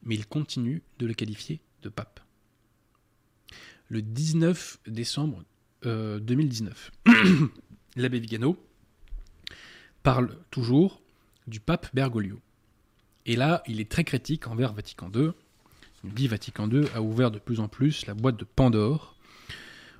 [0.03, 2.21] mais il continue de le qualifier de pape.
[3.89, 5.43] Le 19 décembre
[5.83, 7.47] 2019, euh,
[7.97, 8.55] l'abbé Vigano
[10.03, 11.01] parle toujours
[11.47, 12.39] du pape Bergoglio.
[13.25, 15.31] Et là, il est très critique envers Vatican II.
[16.05, 19.17] Il dit Vatican II a ouvert de plus en plus la boîte de Pandore,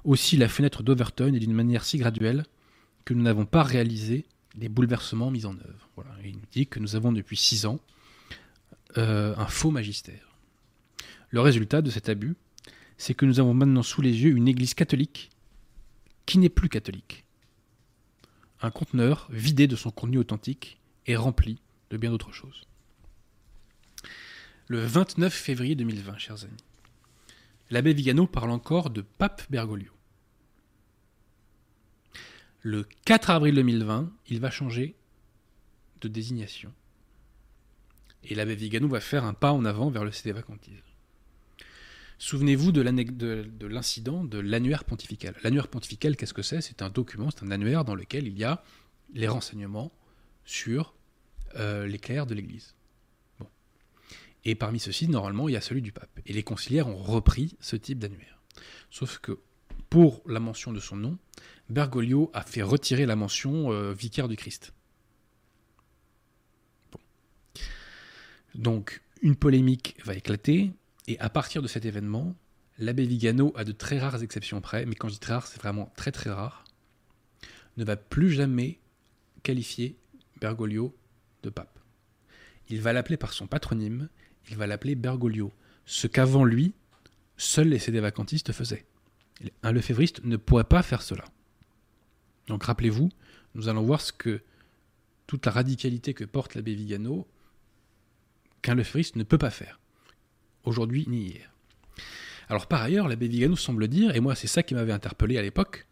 [0.06, 2.46] aussi la fenêtre d'Overton et d'une manière si graduelle
[3.04, 4.24] que nous n'avons pas réalisé
[4.58, 5.90] les bouleversements mis en œuvre.
[6.24, 7.80] Il nous dit que nous avons depuis six ans
[8.98, 10.38] euh, un faux magistère.
[11.30, 12.36] Le résultat de cet abus,
[12.98, 15.30] c'est que nous avons maintenant sous les yeux une église catholique
[16.26, 17.26] qui n'est plus catholique.
[18.62, 22.64] Un conteneur vidé de son contenu authentique et rempli de bien d'autres choses.
[24.68, 26.54] Le 29 février 2020, chers amis,
[27.70, 29.95] l'abbé Vigano parle encore de Pape Bergoglio.
[32.66, 34.96] Le 4 avril 2020, il va changer
[36.02, 36.74] de désignation.
[38.24, 40.82] Et l'abbé Vigano va faire un pas en avant vers le CD vacantisme.
[42.18, 42.82] Souvenez-vous de
[43.68, 45.36] l'incident de, l'annuaire pontifical.
[45.44, 46.60] L'annuaire pontifical, qu'est-ce que c'est?
[46.60, 48.64] C'est un document, c'est un annuaire dans lequel il y a
[49.14, 49.92] les renseignements
[50.44, 50.96] sur
[51.58, 52.74] euh, les clercs de l'Église.
[54.44, 56.20] Et parmi ceux-ci, normalement, il y a celui du pape.
[56.26, 58.42] Et les conciliaires ont repris ce type d'annuaire.
[58.90, 59.40] Sauf que
[59.96, 61.18] pour la mention de son nom,
[61.70, 64.74] Bergoglio a fait retirer la mention euh, vicaire du Christ.
[68.56, 70.74] Donc, une polémique va éclater,
[71.08, 72.36] et à partir de cet événement,
[72.78, 75.62] l'abbé Vigano, à de très rares exceptions près, mais quand je dis très rare, c'est
[75.62, 76.66] vraiment très très rare,
[77.78, 78.82] ne va plus jamais
[79.44, 79.96] qualifier
[80.42, 80.94] Bergoglio
[81.44, 81.80] de pape.
[82.68, 84.10] Il va l'appeler par son patronyme,
[84.50, 85.54] il va l'appeler Bergoglio,
[85.86, 86.74] ce qu'avant lui,
[87.38, 88.86] seuls les CD vacantistes faisaient.
[89.64, 91.26] Un lefévriste ne pourrait pas faire cela.
[92.48, 93.10] Donc rappelez-vous,
[93.54, 94.42] nous allons voir ce que
[95.28, 97.28] toute la radicalité que porte l'abbé Vigano,
[98.62, 99.80] qu'un lefévriste ne peut pas faire,
[100.64, 101.52] aujourd'hui ni hier.
[102.48, 105.42] Alors par ailleurs, l'abbé Vigano semble dire, et moi c'est ça qui m'avait interpellé à
[105.42, 105.88] l'époque,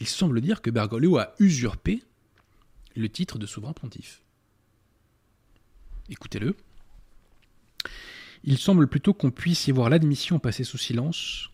[0.00, 2.02] il semble dire que Bergoglio a usurpé
[2.94, 4.22] le titre de souverain pontife.
[6.08, 6.56] Écoutez-le.
[8.44, 11.50] Il semble plutôt qu'on puisse y voir l'admission passée sous silence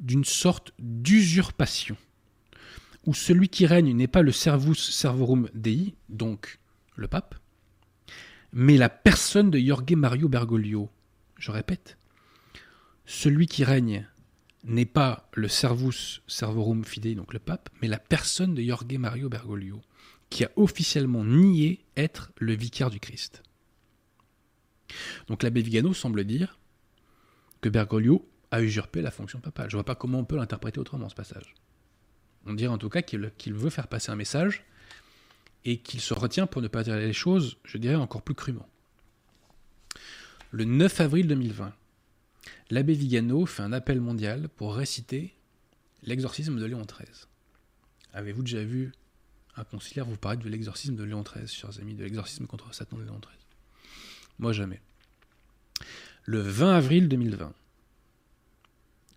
[0.00, 1.96] d'une sorte d'usurpation
[3.06, 6.58] où celui qui règne n'est pas le servus servorum dei, donc
[6.96, 7.36] le pape,
[8.52, 10.90] mais la personne de Jorge Mario Bergoglio.
[11.38, 11.96] Je répète,
[13.04, 14.08] celui qui règne
[14.64, 19.28] n'est pas le servus servorum fidei, donc le pape, mais la personne de Jorge Mario
[19.28, 19.80] Bergoglio,
[20.28, 23.42] qui a officiellement nié être le vicaire du Christ.
[25.28, 26.58] Donc l'abbé Vigano semble dire
[27.60, 29.70] que Bergoglio a usurpé la fonction papale.
[29.70, 31.54] Je ne vois pas comment on peut l'interpréter autrement ce passage.
[32.46, 34.64] On dirait en tout cas qu'il veut faire passer un message
[35.64, 38.68] et qu'il se retient pour ne pas dire les choses, je dirais, encore plus crûment.
[40.52, 41.74] Le 9 avril 2020,
[42.70, 45.34] l'abbé Vigano fait un appel mondial pour réciter
[46.04, 47.26] l'exorcisme de Léon XIII.
[48.12, 48.92] Avez-vous déjà vu
[49.56, 52.96] un conciliaire vous parler de l'exorcisme de Léon XIII, chers amis, de l'exorcisme contre Satan
[52.96, 53.44] de Léon XIII
[54.38, 54.80] Moi jamais.
[56.24, 57.52] Le 20 avril 2020,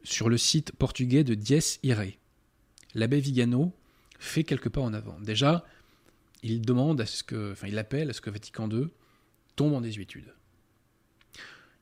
[0.09, 2.13] sur le site portugais de Dies Irae,
[2.95, 3.73] l'abbé Vigano
[4.19, 5.19] fait quelques pas en avant.
[5.19, 5.65] Déjà,
[6.43, 8.87] il demande à ce que, enfin, il appelle à ce que Vatican II
[9.55, 10.33] tombe en désuétude.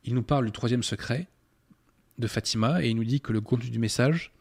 [0.03, 1.27] Il nous parle du troisième secret
[2.17, 4.31] de Fatima et il nous dit que le contenu du message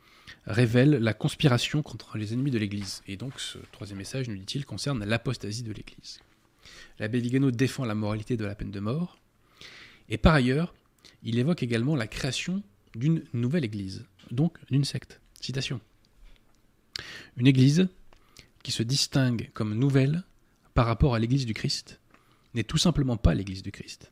[0.47, 3.03] révèle la conspiration contre les ennemis de l'Église.
[3.07, 6.21] Et donc ce troisième message, nous dit-il, concerne l'apostasie de l'Église.
[6.99, 9.19] L'abbé Vigano défend la moralité de la peine de mort.
[10.09, 10.75] Et par ailleurs,
[11.23, 12.63] il évoque également la création
[12.97, 15.21] d'une nouvelle Église, donc d'une secte.
[15.41, 15.81] Citation.
[17.37, 17.89] Une Église
[18.63, 20.25] qui se distingue comme nouvelle
[20.75, 22.01] par rapport à l'Église du Christ
[22.55, 24.11] n'est tout simplement pas l'Église du Christ.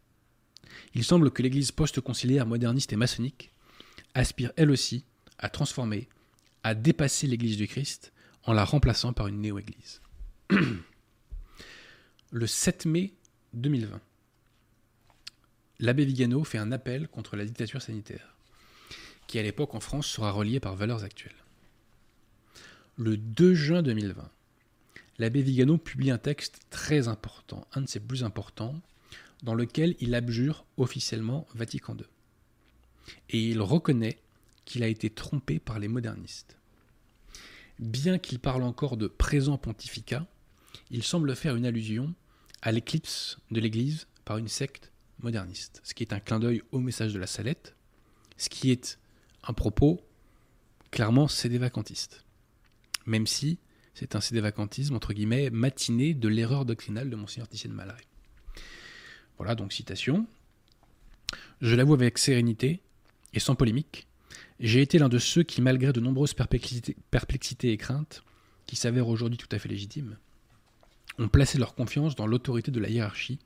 [0.94, 3.52] Il semble que l'Église post-conciliaire moderniste et maçonnique
[4.12, 5.04] aspire elle aussi
[5.38, 6.08] à transformer,
[6.62, 8.12] à dépasser l'Église du Christ
[8.44, 10.02] en la remplaçant par une néo-Église.
[12.30, 13.14] Le 7 mai
[13.54, 14.00] 2020,
[15.80, 18.33] l'abbé Vigano fait un appel contre la dictature sanitaire,
[19.26, 21.32] qui à l'époque en France sera reliée par valeurs actuelles.
[22.96, 24.30] Le 2 juin 2020,
[25.18, 28.80] l'abbé Vigano publie un texte très important, un de ses plus importants,
[29.42, 32.04] dans lequel il abjure officiellement Vatican II.
[33.30, 34.18] Et il reconnaît
[34.64, 36.56] qu'il a été trompé par les modernistes.
[37.78, 40.26] Bien qu'il parle encore de présent pontificat,
[40.90, 42.14] il semble faire une allusion
[42.62, 46.78] à l'éclipse de l'Église par une secte moderniste, ce qui est un clin d'œil au
[46.78, 47.74] message de la Salette,
[48.36, 48.98] ce qui est
[49.46, 50.00] un propos
[50.90, 52.24] clairement sédévacantiste.
[53.06, 53.58] Même si
[53.94, 58.06] c'est un sédévacantisme, entre guillemets, matiné de l'erreur doctrinale de Monseigneur Tissé de Malaret.
[59.36, 60.26] Voilà donc citation.
[61.60, 62.80] Je l'avoue avec sérénité
[63.32, 64.06] et sans polémique,
[64.60, 68.22] j'ai été l'un de ceux qui, malgré de nombreuses perplexités, et craintes,
[68.66, 70.16] qui s'avèrent aujourd'hui tout à fait légitimes,
[71.18, 73.38] ont placé leur confiance dans l'autorité de la hiérarchie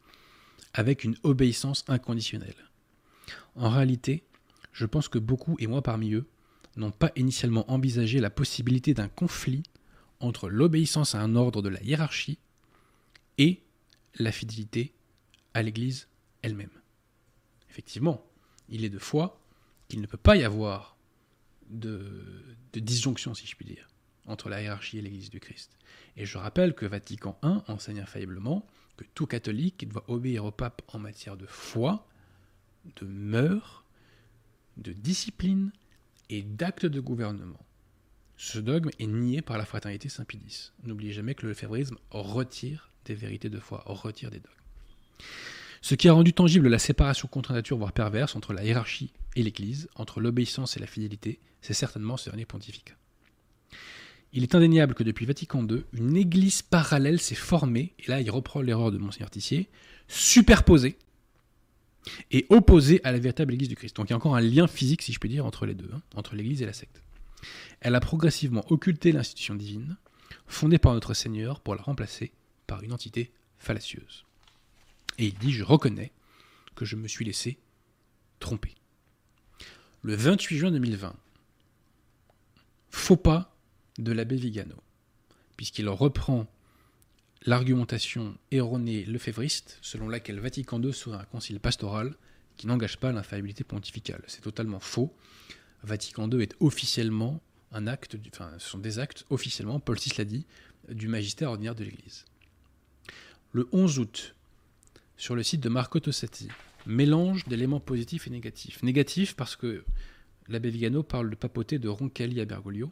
[0.75, 2.55] avec une obéissance inconditionnelle.
[3.57, 4.23] En réalité,
[4.79, 6.25] je pense que beaucoup, et moi parmi eux,
[6.77, 9.65] n'ont pas initialement envisagé la possibilité d'un conflit
[10.21, 12.39] entre l'obéissance à un ordre de la hiérarchie
[13.39, 13.61] et
[14.21, 14.95] la fidélité
[15.53, 16.07] à l'Église
[16.43, 16.71] elle-même.
[17.71, 18.25] Effectivement,
[18.69, 19.41] il est de foi
[19.89, 20.97] qu'il ne peut pas y avoir
[21.71, 23.89] de, disjonction, si je puis dire,
[24.27, 25.77] entre la hiérarchie et l'Église du Christ.
[26.17, 28.65] Et je rappelle que Vatican I enseigne infailliblement
[28.97, 32.07] que tout catholique doit obéir au pape en matière de foi,
[32.95, 33.85] de mœurs,
[34.79, 35.73] de discipline
[36.31, 37.61] et d'actes de gouvernement.
[38.37, 40.73] Ce dogme est nié par la fraternité Saint-Pédis.
[40.85, 44.53] N'oubliez jamais que le févrisme retire des vérités de foi, retire des dogmes.
[45.81, 49.43] Ce qui a rendu tangible la séparation contre nature, voire perverse, entre la hiérarchie et
[49.43, 52.95] l'Église, entre l'obéissance et la fidélité, c'est certainement ce dernier pontificat.
[54.33, 58.31] Il est indéniable que depuis Vatican II, une Église parallèle s'est formée, et là il
[58.31, 59.69] reprend l'erreur de Monseigneur Tissier,
[60.07, 60.99] superposée
[62.31, 63.97] et opposée à la véritable Église du Christ.
[63.97, 65.91] Donc il y a encore un lien physique, si je peux dire, entre les deux,
[65.93, 67.03] hein, entre l'Église et la secte.
[67.81, 69.97] Elle a progressivement occulté l'institution divine,
[70.47, 72.33] fondée par notre Seigneur, pour la remplacer
[72.67, 74.25] par une entité fallacieuse.
[75.19, 76.13] Et il dit, je reconnais
[76.75, 77.59] que je me suis laissé
[78.41, 78.75] tromper.
[80.03, 81.15] Le 28 juin 2020,
[82.91, 83.57] faux pas
[83.99, 84.77] de l'abbé Vigano,
[85.57, 86.47] puisqu'il reprend
[87.47, 92.15] l'argumentation erronée lefévriste selon laquelle Vatican II serait un concile pastoral
[92.57, 94.23] qui n'engage pas l'infaillibilité pontificale.
[94.27, 95.15] C'est totalement faux.
[95.85, 97.41] Vatican II est officiellement
[97.73, 100.47] un acte, enfin, ce sont des actes officiellement, Paul VI l'a dit,
[100.89, 102.25] du magistère ordinaire de l'Église.
[103.53, 104.35] Le 11 août,
[105.19, 106.49] sur le site de Marco Tossati.
[106.87, 108.83] Mélange d'éléments positifs et négatifs.
[108.83, 109.85] Négatif parce que
[110.49, 112.91] l'abbé Vigano parle de papauté de Roncalli à Bergoglio.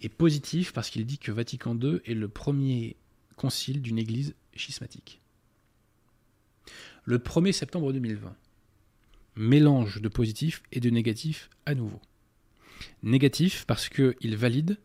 [0.00, 2.96] Et positif parce qu'il dit que Vatican II est le premier
[3.38, 5.22] concile d'une église schismatique.
[7.04, 8.36] Le 1er septembre 2020.
[9.36, 12.02] Mélange de positif et de négatif à nouveau.
[13.02, 14.78] Négatif parce qu'il valide,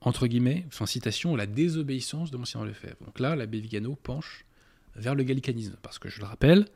[0.00, 3.04] entre guillemets, sans citation, la désobéissance de Monseigneur Lefebvre.
[3.04, 4.46] Donc là, l'abbé Vigano penche
[4.94, 5.76] vers le gallicanisme.
[5.82, 6.66] Parce que je le rappelle,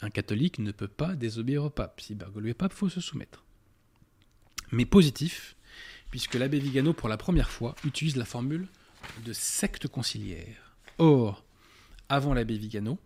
[0.00, 2.00] un catholique ne peut pas désobéir au pape.
[2.00, 3.44] Si Bergoglio est pape, il faut se soumettre.
[4.72, 5.56] Mais positif,
[6.10, 8.68] puisque l'abbé Vigano, pour la première fois, utilise la formule
[9.24, 10.76] de secte conciliaire.
[10.98, 11.44] Or,
[12.08, 12.98] avant l'abbé Vigano,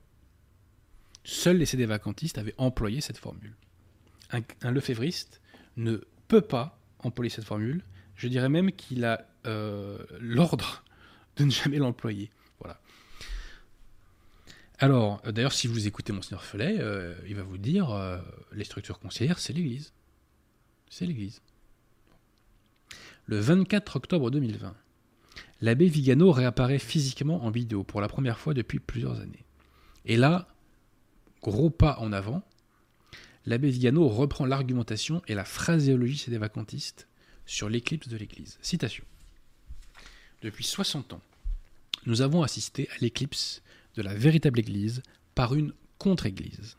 [1.24, 3.55] seuls les sédévacantistes avaient employé cette formule.
[4.30, 4.72] Un, un
[5.76, 5.97] ne
[6.28, 7.82] peut pas employer cette formule.
[8.16, 10.84] Je dirais même qu'il a euh, l'ordre
[11.36, 12.30] de ne jamais l'employer.
[14.80, 18.20] Alors, euh, d'ailleurs, si vous écoutez Monseigneur Felet, euh, il va vous dire
[18.53, 19.92] les structures conseillères, c'est l'Église.
[20.90, 21.40] C'est l'Église.
[23.26, 24.74] Le 24 octobre 2020,
[25.61, 29.44] l'abbé Vigano réapparaît physiquement en vidéo pour la première fois depuis plusieurs années.
[30.05, 30.48] Et là,
[31.42, 32.42] gros pas en avant,
[33.46, 37.09] l'abbé Vigano reprend l'argumentation et la phraséologie des vacantistes
[37.46, 38.59] sur l'éclipse de l'Église.
[38.62, 39.05] Citation.
[40.42, 41.22] Depuis 60 ans,
[42.07, 43.62] nous avons assisté à l'éclipse
[43.96, 45.02] de la véritable Église
[45.34, 46.76] par une contre-Église,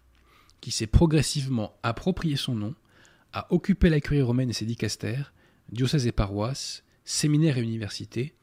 [0.61, 2.76] qui s'est progressivement approprié son nom,
[3.34, 5.34] a occupé la curie romaine et ses dicastères,
[5.71, 8.36] diocèses et paroisses, séminaires et universités,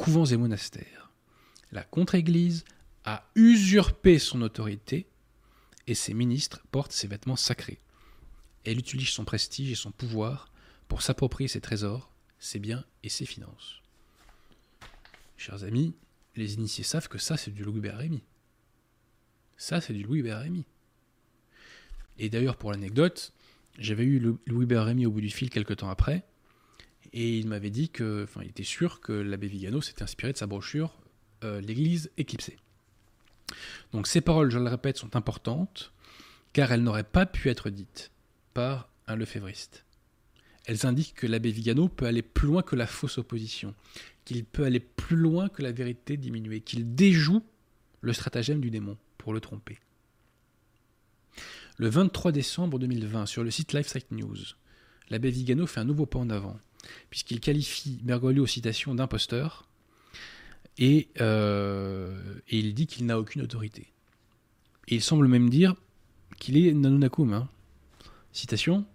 [0.00, 1.12] couvents et monastères.
[1.72, 2.64] La contre-Église
[3.04, 5.06] a usurpé son autorité
[5.86, 7.78] et ses ministres portent ses vêtements sacrés.
[8.64, 10.50] Elle utilise son prestige et son pouvoir
[10.88, 13.82] pour s'approprier ses trésors, ses biens et ses finances.
[15.36, 15.94] Chers amis,
[16.34, 18.22] les initiés savent que ça, c'est du Louis Rémy.
[19.58, 20.64] Ça, c'est du Louis Rémy.
[22.18, 23.34] Et d'ailleurs, pour l'anecdote,
[23.78, 26.24] j'avais eu Louis Rémy au bout du fil quelques temps après,
[27.12, 30.38] et il m'avait dit que, enfin, il était sûr que l'abbé Vigano s'était inspiré de
[30.38, 30.96] sa brochure
[31.44, 32.56] euh, L'Église éclipsée.
[33.92, 35.92] Donc ces paroles, je le répète, sont importantes,
[36.52, 38.12] car elles n'auraient pas pu être dites
[38.54, 39.84] par un lefévriste.
[40.66, 43.74] Elles indiquent que l'abbé Vigano peut aller plus loin que la fausse opposition,
[44.24, 47.42] qu'il peut aller plus loin que la vérité diminuée, qu'il déjoue
[48.02, 49.78] le stratagème du démon pour le tromper.
[51.78, 54.36] Le 23 décembre 2020, sur le site LifeSite News,
[55.08, 56.58] l'abbé Vigano fait un nouveau pas en avant,
[57.10, 59.66] puisqu'il qualifie Bergoglio, citation, d'imposteur,
[60.78, 63.92] et, euh, et, il dit qu'il n'a aucune autorité.
[64.88, 65.74] Il semble même dire
[66.38, 67.32] qu'il est Nanunakum.
[67.32, 67.48] Hein.
[68.32, 68.86] Citation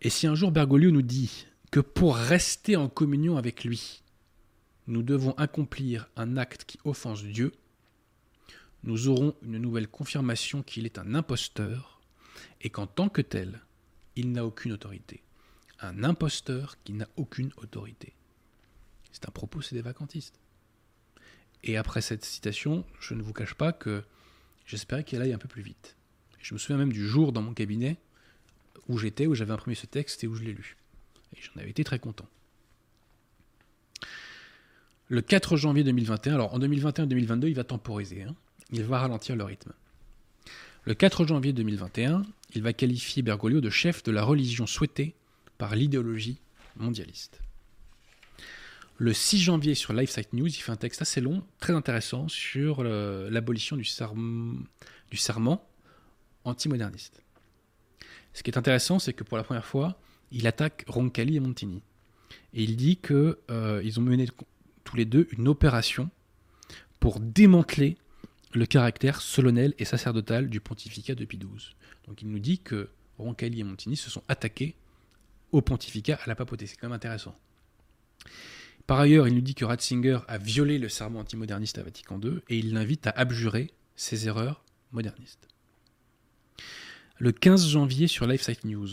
[0.00, 4.02] Et si un jour Bergoglio nous dit que pour rester en communion avec lui,
[4.86, 7.52] nous devons accomplir un acte qui offense Dieu,
[8.84, 12.00] nous aurons une nouvelle confirmation qu'il est un imposteur
[12.60, 13.60] et qu'en tant que tel,
[14.16, 15.22] il n'a aucune autorité.
[15.82, 18.14] Un imposteur qui n'a aucune autorité.
[19.10, 20.40] C'est un propos, c'est des vacantistes.
[21.64, 24.02] Et après cette citation, je ne vous cache pas que
[24.64, 25.96] j'espérais qu'elle aille un peu plus vite.
[26.40, 27.98] Je me souviens même du jour dans mon cabinet
[28.88, 30.76] où j'étais, où j'avais imprimé ce texte et où je l'ai lu.
[31.36, 32.28] Et j'en avais été très content.
[35.08, 38.34] Le 4 janvier 2021, alors en 2021-2022, il va temporiser, hein.
[38.70, 39.72] il va ralentir le rythme.
[40.84, 42.22] Le 4 janvier 2021,
[42.54, 45.14] il va qualifier Bergoglio de chef de la religion souhaitée
[45.62, 46.40] par l'idéologie
[46.74, 47.40] mondialiste.
[48.96, 52.82] Le 6 janvier sur LifeSite News, il fait un texte assez long, très intéressant, sur
[52.82, 55.64] l'abolition du, du serment
[56.42, 57.22] antimoderniste.
[58.32, 60.00] Ce qui est intéressant, c'est que pour la première fois,
[60.32, 61.84] il attaque Roncalli et Montini.
[62.54, 64.26] Et il dit qu'ils euh, ont mené
[64.82, 66.10] tous les deux une opération
[66.98, 67.96] pour démanteler
[68.52, 71.76] le caractère solennel et sacerdotal du pontificat de Pie XII.
[72.08, 74.74] Donc il nous dit que Roncalli et Montini se sont attaqués
[75.52, 76.66] au pontificat, à la papauté.
[76.66, 77.36] C'est quand même intéressant.
[78.86, 82.40] Par ailleurs, il nous dit que Ratzinger a violé le serment antimoderniste à Vatican II
[82.48, 85.48] et il l'invite à abjurer ses erreurs modernistes.
[87.18, 88.88] Le 15 janvier sur LifeSite News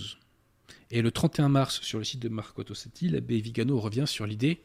[0.92, 4.62] et le 31 mars sur le site de Marco Tossetti, l'abbé Vigano revient sur l'idée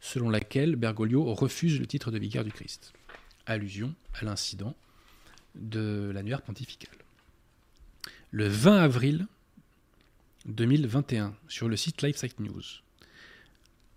[0.00, 2.92] selon laquelle Bergoglio refuse le titre de vicaire du Christ.
[3.46, 4.74] Allusion à l'incident
[5.54, 6.94] de l'annuaire pontifical.
[8.30, 9.26] Le 20 avril
[10.46, 12.62] 2021, sur le site LifeSite News,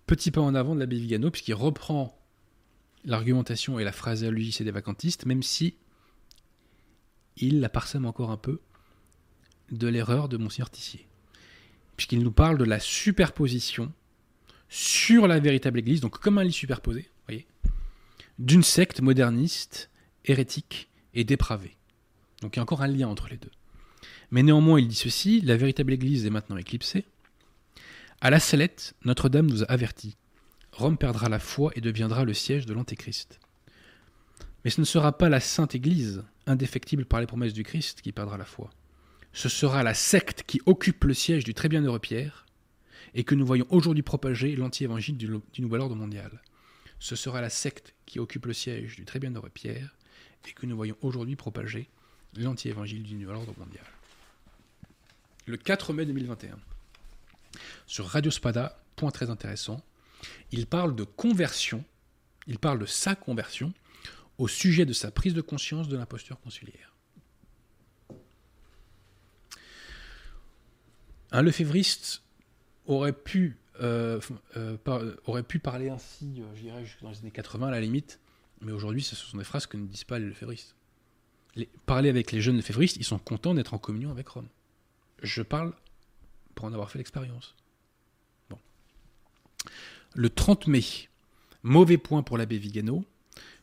[0.07, 2.17] petit pas en avant de l'abbé Vigano, puisqu'il reprend
[3.05, 5.75] l'argumentation et la phraséologie des vacantistes, même si
[7.37, 8.59] il la parsème encore un peu
[9.71, 11.07] de l'erreur de Monseigneur Tissier.
[11.95, 13.93] Puisqu'il nous parle de la superposition
[14.67, 17.09] sur la véritable Église, donc comme un lit superposé,
[18.39, 19.89] d'une secte moderniste,
[20.23, 21.75] hérétique et dépravée.
[22.41, 23.51] Donc il y a encore un lien entre les deux.
[24.32, 27.05] Mais néanmoins, il dit ceci, la véritable Église est maintenant éclipsée,
[28.21, 30.17] à la Salette, Notre-Dame nous a avertis.
[30.73, 33.39] Rome perdra la foi et deviendra le siège de l'Antéchrist.
[34.63, 38.11] Mais ce ne sera pas la Sainte Église, indéfectible par les promesses du Christ, qui
[38.11, 38.71] perdra la foi.
[39.32, 42.45] Ce sera la secte qui occupe le siège du très bienheureux Pierre,
[43.13, 46.41] et que nous voyons aujourd'hui propager l'anti-évangile du, du nouvel ordre mondial.
[46.99, 49.95] Ce sera la secte qui occupe le siège du très bienheureux Pierre,
[50.45, 51.88] et que nous voyons aujourd'hui propager
[52.36, 53.86] l'anti-évangile du nouvel ordre mondial.
[55.49, 56.59] Le 4 mai 2021
[57.87, 59.83] sur Radio Spada, point très intéressant.
[60.51, 61.83] Il parle de conversion,
[62.45, 63.73] il parle de sa conversion
[64.37, 66.93] au sujet de sa prise de conscience de l'imposture consulaire.
[71.31, 72.21] Un lefévriste
[72.85, 74.21] aurait pu, euh,
[74.55, 78.19] euh, pu parler ainsi, euh, je dirais, dans les années 80 à la limite,
[78.61, 80.75] mais aujourd'hui, ce sont des phrases que ne disent pas les lefévristes.
[81.87, 84.47] parler avec les jeunes lefévristes, ils sont contents d'être en communion avec Rome.
[85.22, 85.74] Je parle
[86.55, 87.55] pour en avoir fait l'expérience.
[88.49, 88.57] Bon.
[90.15, 90.84] Le 30 mai,
[91.63, 93.05] mauvais point pour l'abbé Vigano,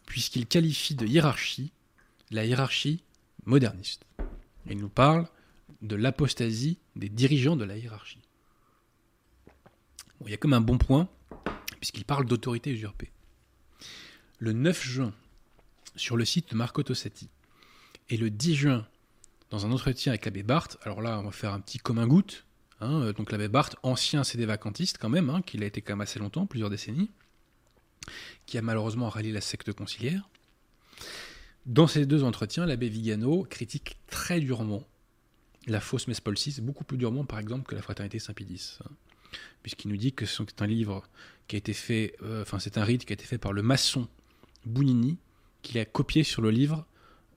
[0.06, 1.72] puisqu'il qualifie de hiérarchie
[2.30, 3.02] la hiérarchie
[3.44, 4.04] moderniste.
[4.68, 5.28] Il nous parle
[5.82, 8.22] de l'apostasie des dirigeants de la hiérarchie.
[10.24, 11.08] il y a comme un bon point,
[11.78, 13.10] puisqu'il parle d'autorité usurpée.
[14.38, 15.14] Le 9 juin,
[15.94, 17.28] sur le site de Marco Tossati,
[18.08, 18.86] et le 10 juin,
[19.50, 22.46] dans un entretien avec l'abbé Barthes, alors là, on va faire un petit commun goutte,
[22.80, 25.94] Hein, euh, donc l'abbé Barthes, ancien CD vacantiste quand même, hein, qu'il a été quand
[25.94, 27.10] même assez longtemps, plusieurs décennies,
[28.44, 30.28] qui a malheureusement rallié la secte conciliaire.
[31.64, 34.84] Dans ces deux entretiens, l'abbé Vigano critique très durement
[35.68, 38.90] la fausse messe Paul beaucoup plus durement par exemple que la fraternité Saint-Pédis, hein,
[39.64, 41.02] puisqu'il nous dit que c'est un livre
[41.48, 43.62] qui a été fait, euh, enfin c'est un rite qui a été fait par le
[43.62, 44.06] maçon
[44.64, 45.18] Bounini
[45.62, 46.86] qu'il a copié sur le livre,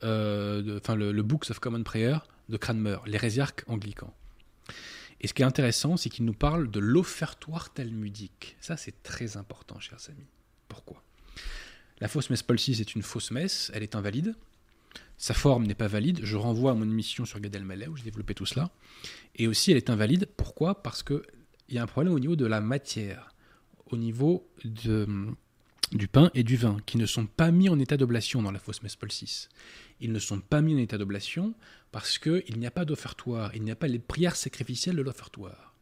[0.02, 2.18] enfin le, le, Books of Common Prayer
[2.50, 4.14] de Cranmer, l'hérésiarque anglican.
[5.22, 8.56] Et ce qui est intéressant, c'est qu'il nous parle de l'offertoire talmudique.
[8.62, 10.28] Ça, c'est très important, chers amis.
[10.68, 11.04] Pourquoi?
[12.00, 14.36] La fausse messe Paul VI est une fausse messe, elle est invalide.
[15.18, 16.22] Sa forme n'est pas valide.
[16.24, 18.72] Je renvoie à mon émission sur Gad Elmaleh où j'ai développé tout cela.
[19.36, 20.30] Et aussi, elle est invalide.
[20.38, 20.82] Pourquoi?
[20.82, 21.22] Parce qu'il
[21.68, 23.36] y a un problème au niveau de la matière,
[23.88, 25.06] au niveau de,
[25.92, 28.60] du pain et du vin, qui ne sont pas mis en état d'oblation dans la
[28.60, 29.48] fausse messe Paul VI.
[30.00, 31.54] Ils ne sont pas mis en état d'oblation
[31.92, 35.74] parce qu'il n'y a pas d'offertoire, il n'y a pas les prières sacrificielles de l'offertoire.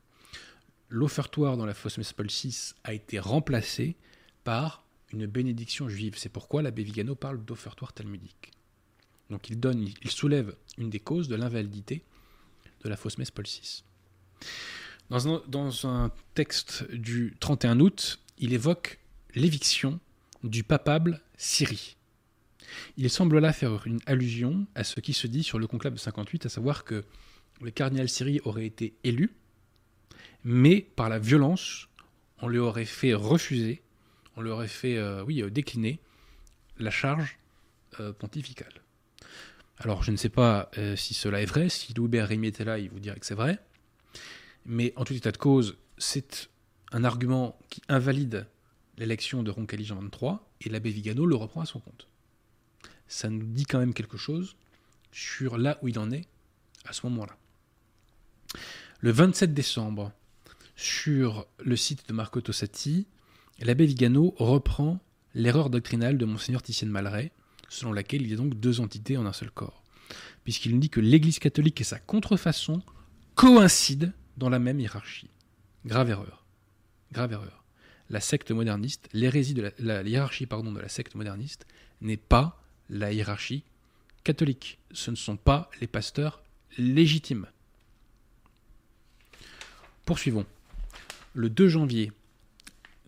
[0.89, 3.97] L'offertoire dans la fausse messe Paul VI a été remplacé
[4.43, 6.15] par une bénédiction juive.
[6.17, 8.51] C'est pourquoi l'abbé Vigano parle d'offertoire talmudique.
[9.29, 12.03] Donc il, donne, il soulève une des causes de l'invalidité
[12.83, 13.83] de la fausse messe Paul VI.
[15.09, 18.99] Dans un, dans un, texte du 31 août, il évoque
[19.37, 19.99] l'éviction
[20.43, 21.97] du papable Syrie.
[22.97, 25.99] Il semble là faire une allusion à ce qui se dit sur le conclave de
[25.99, 27.05] 58, à savoir que
[27.61, 29.31] le cardinal Syrie aurait été élu,
[30.43, 31.87] mais par la violence,
[32.39, 33.81] on lui aurait fait refuser,
[34.35, 35.99] on lui aurait fait euh, oui, euh, décliner
[36.77, 37.39] la charge
[37.99, 38.73] euh, pontificale.
[39.79, 42.89] Alors je ne sais pas si cela est vrai, si Louis Rémy était là, il
[42.89, 43.59] vous dirait que c'est vrai.
[44.65, 46.49] Mais en tout état de cause, c'est
[46.91, 48.47] un argument qui invalide
[48.97, 52.07] l'élection de Roncalli Jean 23 et l'abbé Vigano le reprend à son compte.
[53.07, 54.55] Ça nous dit quand même quelque chose
[55.11, 56.25] sur là où il en est
[56.85, 57.37] à ce moment-là.
[58.99, 60.11] Le 27 décembre,
[60.75, 63.07] sur le site de Marco Tossati,
[63.59, 64.99] l'abbé Vigano reprend
[65.33, 67.31] l'erreur doctrinale de Monseigneur Titienne Malray,
[67.69, 69.83] selon laquelle il y a donc deux entités en un seul corps,
[70.43, 72.81] puisqu'il nous dit que l'Église catholique et sa contrefaçon
[73.35, 75.29] coïncident dans la même hiérarchie.
[75.85, 76.45] Grave erreur.
[77.11, 77.63] Grave erreur.
[78.09, 81.65] La secte moderniste, l'hérésie de la, hiérarchie pardon, de la secte moderniste
[82.01, 83.63] n'est pas la hiérarchie
[84.23, 84.79] catholique.
[84.91, 86.41] Ce ne sont pas les pasteurs
[86.77, 87.47] légitimes.
[90.05, 90.45] Poursuivons.
[91.33, 92.11] Le 2 janvier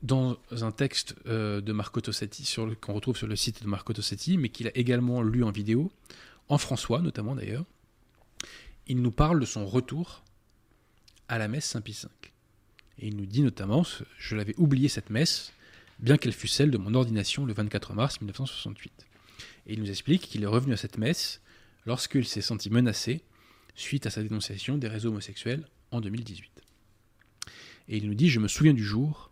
[0.01, 4.37] dans un texte euh, de Marco Tossetti, qu'on retrouve sur le site de Marco Tossetti,
[4.37, 5.91] mais qu'il a également lu en vidéo,
[6.47, 7.65] en François notamment d'ailleurs,
[8.87, 10.23] il nous parle de son retour
[11.27, 12.09] à la messe Saint-Pie V.
[12.99, 13.85] Et il nous dit notamment,
[14.17, 15.53] je l'avais oublié cette messe,
[15.99, 18.91] bien qu'elle fût celle de mon ordination le 24 mars 1968.
[19.67, 21.41] Et il nous explique qu'il est revenu à cette messe
[21.85, 23.21] lorsqu'il s'est senti menacé
[23.75, 26.51] suite à sa dénonciation des réseaux homosexuels en 2018.
[27.87, 29.31] Et il nous dit, je me souviens du jour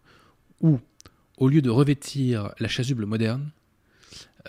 [0.62, 0.80] où,
[1.38, 3.52] au lieu de revêtir la chasuble moderne,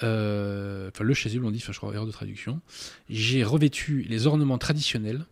[0.03, 2.61] euh, enfin le chasuble on dit, enfin je crois erreur de traduction,
[3.11, 5.27] j'ai revêtu les ornements traditionnels.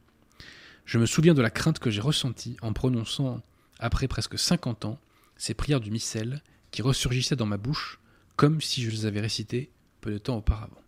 [0.85, 3.43] Je me souviens de la crainte que j'ai ressentie en prononçant,
[3.79, 4.99] après presque 50 ans,
[5.37, 8.01] ces prières du missel qui ressurgissaient dans ma bouche
[8.37, 9.71] comme si je les avais récitées
[10.01, 10.81] peu de temps auparavant.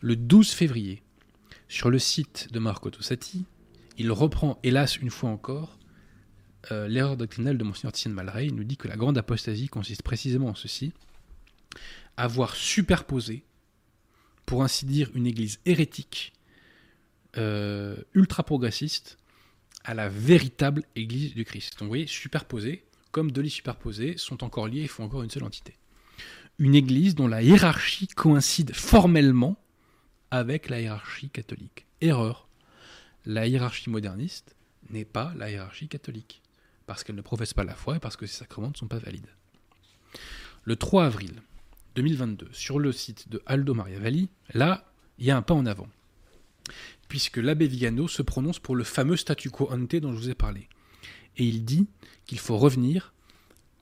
[0.00, 1.02] Le 12 février,
[1.68, 3.46] sur le site de Marco Tossati,
[3.96, 5.78] il reprend, hélas une fois encore,
[6.72, 8.46] euh, l'erreur doctrinale de Monseigneur Titienne Malray.
[8.46, 10.92] Il nous dit que la grande apostasie consiste précisément en ceci
[12.16, 13.44] avoir superposé,
[14.46, 16.32] pour ainsi dire, une église hérétique,
[17.36, 19.16] euh, ultra progressiste,
[19.84, 21.78] à la véritable église du Christ.
[21.78, 25.30] Donc vous voyez, superposés, comme deux lits superposés, sont encore liés et font encore une
[25.30, 25.76] seule entité.
[26.58, 29.56] Une église dont la hiérarchie coïncide formellement
[30.30, 31.86] avec la hiérarchie catholique.
[32.00, 32.48] Erreur.
[33.26, 34.56] La hiérarchie moderniste
[34.90, 36.42] n'est pas la hiérarchie catholique
[36.86, 38.98] parce qu'elle ne professe pas la foi et parce que ses sacrements ne sont pas
[38.98, 39.28] valides.
[40.64, 41.42] Le 3 avril
[41.94, 45.88] 2022, sur le site de Aldo Mariavalli, là, il y a un pas en avant.
[47.14, 50.34] Puisque l'abbé Vigano se prononce pour le fameux statu quo ante dont je vous ai
[50.34, 50.68] parlé.
[51.36, 51.86] Et il dit
[52.26, 53.14] qu'il faut revenir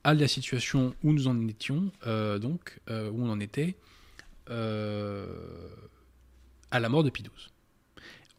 [0.04, 3.74] à la situation où nous en étions, euh, donc, euh, où on en était,
[4.50, 5.26] euh,
[6.70, 7.30] à la mort de XII.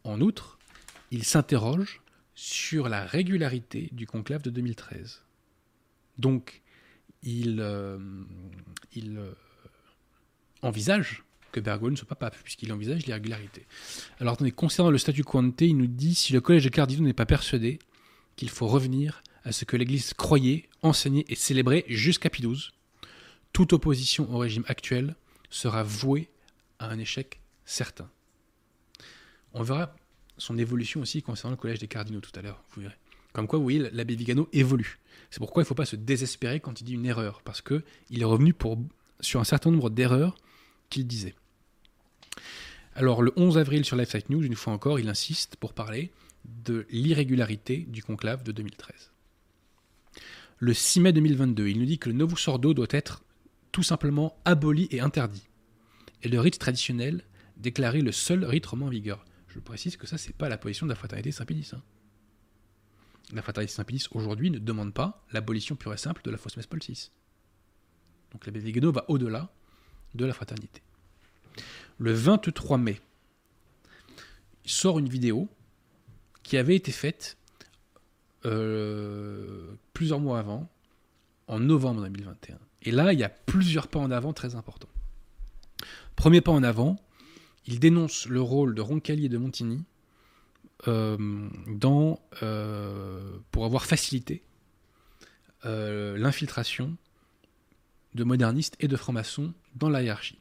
[0.04, 0.60] En outre,
[1.10, 2.00] il s'interroge
[2.36, 5.24] sur la régularité du conclave de 2013.
[6.18, 6.62] Donc,
[7.24, 7.60] il,
[10.62, 11.24] envisage
[11.54, 13.66] que Bergoglio ne soit pas pape, puisqu'il envisage l'irrégularité.
[14.18, 17.12] Alors, attendez, concernant le statut quante, il nous dit si le collège de cardinaux n'est
[17.12, 17.78] pas persuadé
[18.36, 22.44] qu'il faut revenir à ce que l'Église croyait, enseignait et célébrait jusqu'à Pie
[23.52, 25.14] toute opposition au régime actuel
[25.48, 26.28] sera vouée
[26.80, 28.10] à un échec certain.
[29.52, 29.94] On verra
[30.36, 32.96] son évolution aussi concernant le collège des cardinaux tout à l'heure, vous verrez.
[33.32, 34.98] Comme quoi, vous voyez, l'abbé Vigano évolue.
[35.30, 37.82] C'est pourquoi il ne faut pas se désespérer quand il dit une erreur, parce qu'il
[38.10, 38.54] est revenu
[39.20, 40.36] sur un certain nombre d'erreurs
[40.90, 41.34] qu'il disait.
[42.94, 46.12] Alors, le 11 avril sur Lifesite News, une fois encore, il insiste pour parler
[46.44, 49.10] de l'irrégularité du conclave de 2013.
[50.58, 53.24] Le 6 mai 2022, il nous dit que le Novus Ordo doit être
[53.72, 55.48] tout simplement aboli et interdit.
[56.22, 57.24] Et le rite traditionnel
[57.56, 59.24] déclaré le seul rite romain en vigueur.
[59.48, 61.72] Je précise que ça, c'est pas la position de la fraternité Saint-Pédis.
[61.74, 61.82] hein.
[63.32, 66.66] La fraternité Saint-Pédis aujourd'hui ne demande pas l'abolition pure et simple de la fausse messe
[66.66, 67.10] Paul VI.
[68.32, 69.52] Donc l'abbé Vigano va au-delà
[70.14, 70.82] de la fraternité.
[71.98, 73.00] Le 23 mai,
[74.64, 75.48] il sort une vidéo
[76.42, 77.36] qui avait été faite
[78.44, 80.68] euh, plusieurs mois avant,
[81.46, 82.58] en novembre 2021.
[82.82, 84.88] Et là, il y a plusieurs pas en avant très importants.
[86.16, 86.96] Premier pas en avant,
[87.66, 89.84] il dénonce le rôle de Roncalli et de Montigny
[90.88, 91.16] euh,
[92.42, 94.42] euh, pour avoir facilité
[95.66, 96.94] l'infiltration
[98.14, 100.38] de modernistes et de francs-maçons dans la hiérarchie.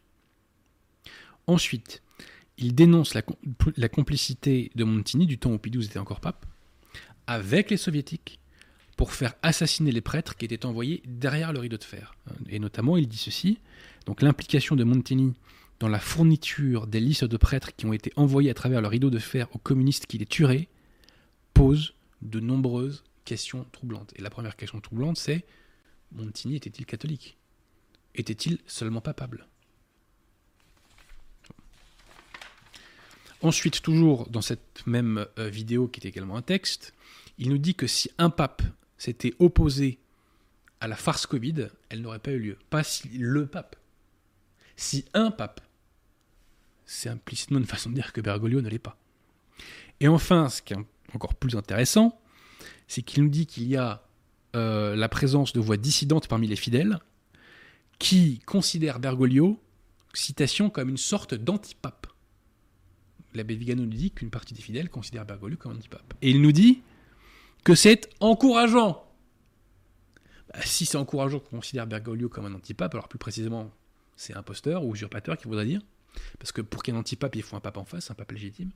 [1.47, 2.01] Ensuite,
[2.57, 3.35] il dénonce la, com-
[3.77, 6.45] la complicité de Montigny, du temps où XII était encore pape,
[7.27, 8.39] avec les soviétiques
[8.97, 12.15] pour faire assassiner les prêtres qui étaient envoyés derrière le rideau de fer.
[12.47, 13.57] Et notamment, il dit ceci,
[14.05, 15.33] donc l'implication de Montigny
[15.79, 19.09] dans la fourniture des listes de prêtres qui ont été envoyés à travers le rideau
[19.09, 20.69] de fer aux communistes qui les tueraient
[21.53, 24.13] pose de nombreuses questions troublantes.
[24.15, 25.45] Et la première question troublante, c'est
[26.11, 27.37] Montigny était-il catholique?
[28.15, 29.47] Était-il seulement papable?
[33.43, 36.93] Ensuite, toujours dans cette même euh, vidéo qui est également un texte,
[37.37, 38.61] il nous dit que si un pape
[38.97, 39.99] s'était opposé
[40.79, 42.57] à la farce Covid, elle n'aurait pas eu lieu.
[42.69, 43.75] Pas si le pape.
[44.77, 45.59] Si un pape,
[46.85, 48.97] c'est implicitement une façon de dire que Bergoglio ne l'est pas.
[49.99, 50.77] Et enfin, ce qui est
[51.13, 52.17] encore plus intéressant,
[52.87, 54.05] c'est qu'il nous dit qu'il y a
[54.55, 56.99] euh, la présence de voix dissidentes parmi les fidèles
[57.99, 59.61] qui considèrent Bergoglio,
[60.13, 62.07] citation, comme une sorte d'antipape.
[63.34, 66.13] L'abbé Vigano nous dit qu'une partie des fidèles considère Bergoglio comme antipape.
[66.21, 66.81] Et il nous dit
[67.63, 69.05] que c'est encourageant.
[70.53, 73.71] Bah, si c'est encourageant qu'on considère Bergoglio comme un antipape, alors plus précisément,
[74.15, 75.81] c'est imposteur ou usurpateur qu'il voudrait dire.
[76.39, 78.13] Parce que pour qu'il y ait un antipape, il faut un pape en face, un
[78.13, 78.69] pape légitime.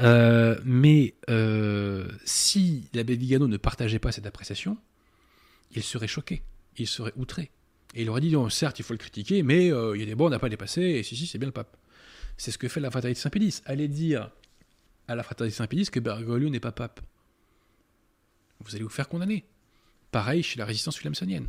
[0.00, 4.76] Euh, mais euh, si l'abbé Vigano ne partageait pas cette appréciation,
[5.74, 6.42] il serait choqué,
[6.76, 7.50] il serait outré.
[7.94, 10.14] Et il aurait dit, non, certes, il faut le critiquer, mais euh, il y a
[10.14, 11.76] des on n'a pas dépassé, et si, si, c'est bien le pape.
[12.36, 13.62] C'est ce que fait la fraternité Saint-Pédis.
[13.64, 14.30] Allez dire
[15.08, 17.00] à la fraternité Saint-Pédis que Bergoglio n'est pas pape.
[18.60, 19.44] Vous allez vous faire condamner.
[20.10, 21.48] Pareil chez la résistance williamsonienne.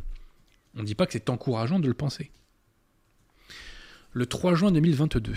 [0.74, 2.30] On ne dit pas que c'est encourageant de le penser.
[4.12, 5.34] Le 3 juin 2022,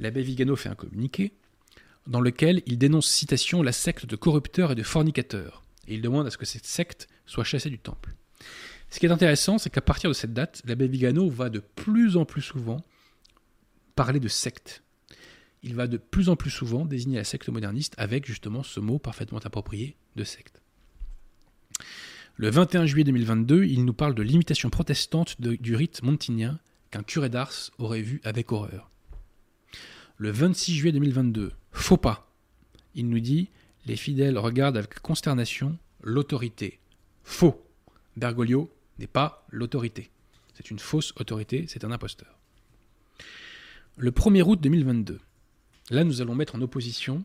[0.00, 1.32] l'abbé Vigano fait un communiqué
[2.06, 5.62] dans lequel il dénonce citation la secte de corrupteurs et de fornicateurs.
[5.88, 8.14] Et il demande à ce que cette secte soit chassée du temple.
[8.90, 12.16] Ce qui est intéressant, c'est qu'à partir de cette date, l'abbé Vigano va de plus
[12.16, 12.84] en plus souvent
[13.96, 14.84] parler de secte.
[15.62, 19.00] Il va de plus en plus souvent désigner la secte moderniste avec justement ce mot
[19.00, 20.62] parfaitement approprié de secte.
[22.36, 27.30] Le 21 juillet 2022, il nous parle de l'imitation protestante du rite montignien qu'un curé
[27.30, 28.90] d'Ars aurait vu avec horreur.
[30.18, 32.30] Le 26 juillet 2022, faux pas.
[32.94, 33.50] Il nous dit
[33.86, 36.80] les fidèles regardent avec consternation l'autorité.
[37.24, 37.66] Faux.
[38.16, 40.10] Bergoglio n'est pas l'autorité.
[40.54, 42.35] C'est une fausse autorité, c'est un imposteur.
[43.96, 45.20] Le 1er août 2022,
[45.90, 47.24] là nous allons mettre en opposition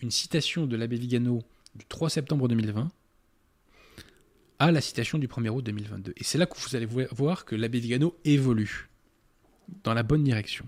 [0.00, 1.42] une citation de l'abbé Vigano
[1.74, 2.90] du 3 septembre 2020
[4.58, 6.12] à la citation du 1er août 2022.
[6.16, 8.88] Et c'est là que vous allez vo- voir que l'abbé Vigano évolue
[9.84, 10.66] dans la bonne direction.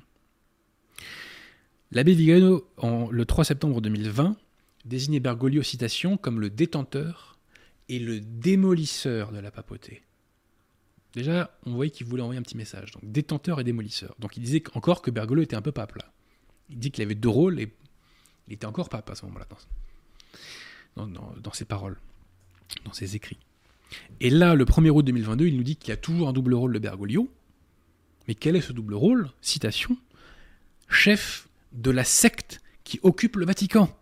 [1.90, 2.64] L'abbé Vigano,
[3.10, 4.36] le 3 septembre 2020,
[4.84, 7.38] désignait Bergoglio, citation, comme le détenteur
[7.88, 10.02] et le démolisseur de la papauté.
[11.14, 12.92] Déjà, on voyait qu'il voulait envoyer un petit message.
[12.92, 14.14] Donc, détenteur et démolisseur.
[14.18, 16.12] Donc, il disait encore que Bergoglio était un peu pape, là.
[16.70, 17.72] Il dit qu'il avait deux rôles et
[18.46, 19.46] il était encore pape à ce moment-là,
[20.96, 21.98] dans, ses paroles,
[22.84, 23.38] dans ses écrits.
[24.20, 26.54] Et là, le 1er août 2022, il nous dit qu'il y a toujours un double
[26.54, 27.28] rôle de Bergoglio.
[28.28, 29.30] Mais quel est ce double rôle?
[29.40, 29.96] Citation
[30.88, 33.96] Chef de la secte qui occupe le Vatican.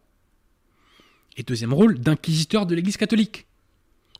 [1.36, 3.46] Et deuxième rôle, d'inquisiteur de l'Église catholique.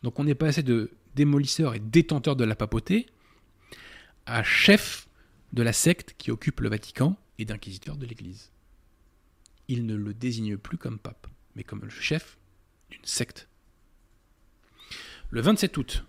[0.03, 3.07] Donc on est passé de démolisseur et détenteur de la papauté
[4.25, 5.09] à chef
[5.53, 8.53] de la secte qui occupe le Vatican et d'inquisiteur de l'Église.
[9.67, 12.39] Il ne le désigne plus comme pape, mais comme le chef
[12.89, 13.49] d'une secte.
[15.31, 16.05] Le 27 août,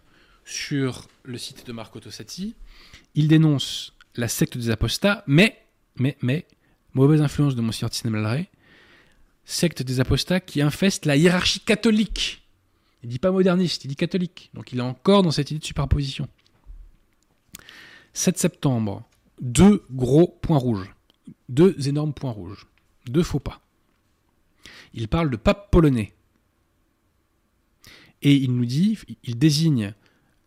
[0.46, 2.56] sur le site de Marco Tossati,
[3.16, 5.60] il dénonce la secte des apostats, mais,
[5.96, 6.46] mais, mais,
[6.94, 8.48] mauvaise influence de Monsieur Malray,
[9.44, 12.39] secte des apostats qui infeste la hiérarchie catholique.
[13.04, 14.52] Il dit pas moderniste, il dit catholique.
[14.54, 16.28] Donc il est encore dans cette idée de superposition.
[18.14, 19.08] 7 septembre,
[19.42, 20.94] deux gros points rouges.
[21.48, 22.68] Deux énormes points rouges.
[23.06, 23.62] Deux faux pas.
[24.94, 26.14] Il parle de pape polonais.
[28.22, 29.94] Et il nous dit, il désigne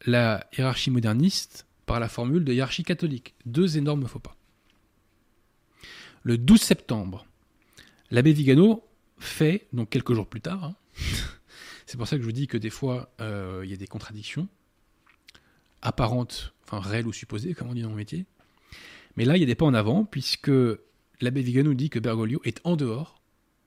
[0.05, 3.35] la hiérarchie moderniste, par la formule de hiérarchie catholique.
[3.47, 4.37] Deux énormes faux pas.
[6.23, 7.27] Le 12 septembre,
[8.11, 8.85] l'abbé Vigano
[9.19, 10.77] fait, donc quelques jours plus tard, hein,
[11.93, 13.87] c'est pour ça que je vous dis que des fois, euh, il y a des
[13.87, 14.49] contradictions
[15.83, 18.25] apparentes, enfin réelles ou supposées, comme on dit dans mon métier.
[19.19, 20.51] Mais là, il y a des pas en avant, puisque
[21.21, 23.21] l'abbé Vigano dit que Bergoglio est en dehors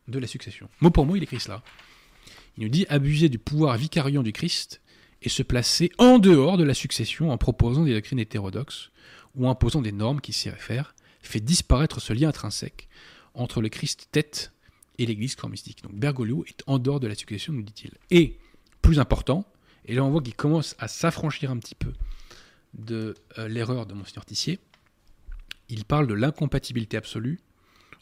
[0.07, 0.67] de la succession.
[0.81, 1.61] Mot pour mot, il écrit cela.
[2.57, 4.81] Il nous dit abuser du pouvoir vicariant du Christ
[5.21, 8.89] et se placer en dehors de la succession en proposant des doctrines hétérodoxes
[9.35, 12.89] ou imposant des normes qui s'y réfèrent, fait disparaître ce lien intrinsèque
[13.35, 14.51] entre le Christ tête
[14.97, 15.83] et l'Église corps mystique.
[15.83, 17.91] Donc Bergoglio est en dehors de la succession, nous dit-il.
[18.11, 18.37] Et,
[18.81, 19.45] plus important,
[19.85, 21.93] et là on voit qu'il commence à s'affranchir un petit peu
[22.73, 24.59] de euh, l'erreur de Monseigneur Tissier,
[25.69, 27.39] il parle de l'incompatibilité absolue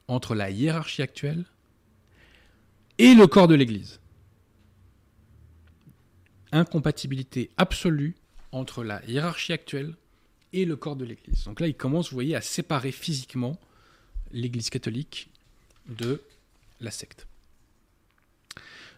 [0.07, 1.45] entre la hiérarchie actuelle
[2.97, 3.99] et le corps de l'Église.
[6.51, 8.15] Incompatibilité absolue
[8.51, 9.95] entre la hiérarchie actuelle
[10.51, 11.45] et le corps de l'Église.
[11.45, 13.59] Donc là, il commence, vous voyez, à séparer physiquement
[14.31, 15.31] l'Église catholique
[15.87, 16.21] de
[16.79, 17.27] la secte.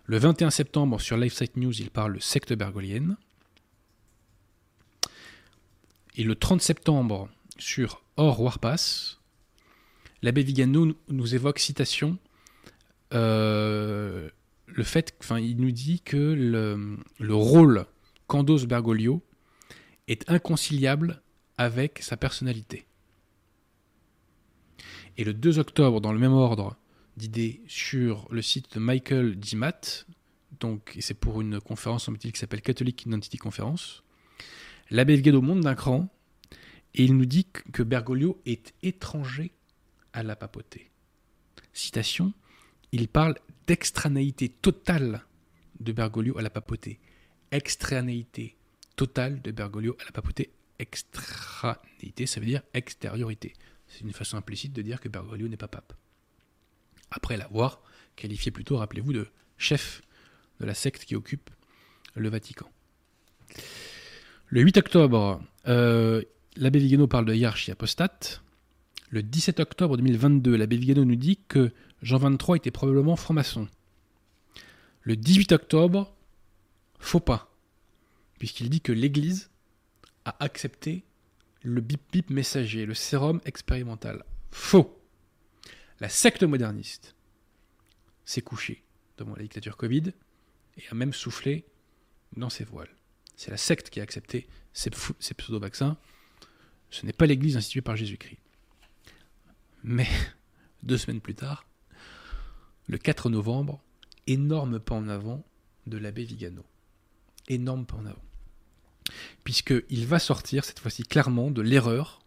[0.05, 3.17] Le 21 septembre, sur LifeSite News, il parle de secte bergolienne.
[6.15, 9.19] Et le 30 septembre, sur Or Warpass,
[10.21, 12.17] l'abbé Vigano nous évoque, citation,
[13.13, 14.30] euh,
[14.67, 17.86] le fait, enfin, il nous dit que le, le rôle
[18.28, 19.23] qu'endosse Bergoglio
[20.07, 21.21] est inconciliable
[21.57, 22.86] avec sa personnalité.
[25.17, 26.76] Et le 2 octobre, dans le même ordre
[27.18, 30.05] d'idées, sur le site de Michael Dimat,
[30.59, 34.03] donc c'est pour une conférence en qui s'appelle Catholic Identity Conference,
[34.89, 36.09] l'abbé Vigano monte d'un cran
[36.93, 39.51] et il nous dit que Bergoglio est étranger
[40.13, 40.89] à la papauté.
[41.74, 42.34] Citation
[42.91, 43.36] il parle
[43.68, 45.26] d'extranéité totale
[45.82, 46.97] de Bergoglio à la papauté.
[47.51, 48.55] Extranéité
[48.95, 50.51] totale de Bergoglio à la papauté.
[50.80, 53.51] Extranéité, ça veut dire extériorité.
[53.89, 55.93] C'est une façon implicite de dire que Bergoglio n'est pas pape.
[57.12, 57.82] Après l'avoir
[58.16, 59.28] qualifié plutôt, rappelez-vous, de
[59.58, 60.01] chef
[60.60, 61.49] de la secte qui occupe
[62.16, 62.70] le Vatican.
[64.47, 66.22] Le 8 octobre, euh,
[66.56, 68.41] l'abbé Vigano parle de hiérarchie apostate.
[69.10, 73.68] Le 17 octobre 2022, l'abbé Vigano nous dit que Jean 23 était probablement franc-maçon.
[75.01, 76.16] Le 18 octobre,
[76.99, 77.51] faux pas,
[78.39, 79.49] puisqu'il dit que l'Église
[80.26, 81.03] a accepté
[81.62, 84.24] le bip-bip messager, le sérum expérimental.
[84.51, 84.99] Faux.
[85.99, 87.15] La secte moderniste
[88.25, 88.83] s'est couchée
[89.17, 90.11] devant la dictature Covid
[90.77, 91.65] et a même soufflé
[92.35, 92.93] dans ses voiles.
[93.35, 95.97] C'est la secte qui a accepté ces, pseudo-vaccins.
[96.89, 98.39] Ce n'est pas l'Église instituée par Jésus-Christ.
[99.83, 100.07] Mais
[100.83, 101.65] deux semaines plus tard,
[102.87, 103.81] le 4 novembre,
[104.27, 105.45] énorme pas en avant
[105.87, 106.65] de l'abbé Vigano.
[107.47, 108.23] Énorme pas en avant.
[109.43, 112.21] Puisqu'il va sortir cette fois-ci clairement de l'erreur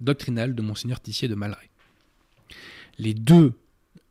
[0.00, 1.70] doctrinale de Monseigneur Tissier de Malray.
[2.98, 3.52] Les deux,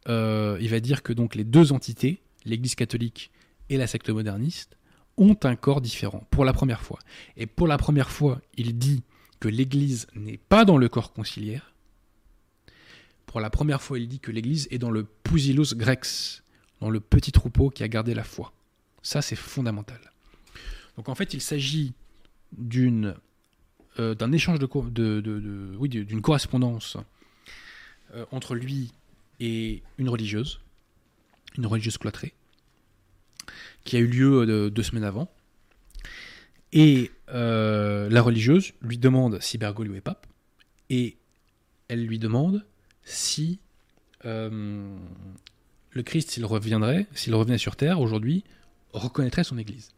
[0.07, 3.31] euh, il va dire que donc les deux entités, l'Église catholique
[3.69, 4.77] et la secte moderniste,
[5.17, 6.99] ont un corps différent pour la première fois.
[7.37, 9.03] Et pour la première fois, il dit
[9.39, 11.73] que l'Église n'est pas dans le corps conciliaire,
[13.35, 16.41] pour la première fois, il dit que l'Église est dans le Pousilos Grex,
[16.79, 18.53] dans le petit troupeau qui a gardé la foi.
[19.01, 19.99] Ça, c'est fondamental.
[20.95, 21.93] Donc en fait, il s'agit
[22.57, 24.67] euh, d'un échange de,
[25.19, 26.95] de, oui, d'une correspondance
[28.13, 28.91] euh, entre lui
[29.39, 30.59] et une religieuse,
[31.57, 32.33] une religieuse cloîtrée,
[33.83, 35.31] qui a eu lieu euh, deux semaines avant.
[36.71, 40.27] Et la religieuse lui demande si Bergoglio est pape,
[40.89, 41.17] et
[41.87, 42.65] elle lui demande
[43.03, 43.59] si
[44.25, 44.97] euh,
[45.91, 48.43] le Christ, s'il reviendrait, s'il revenait sur terre aujourd'hui,
[48.93, 49.91] reconnaîtrait son Église.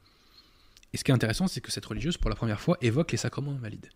[0.94, 3.18] Et ce qui est intéressant, c'est que cette religieuse, pour la première fois, évoque les
[3.18, 3.90] sacrements invalides,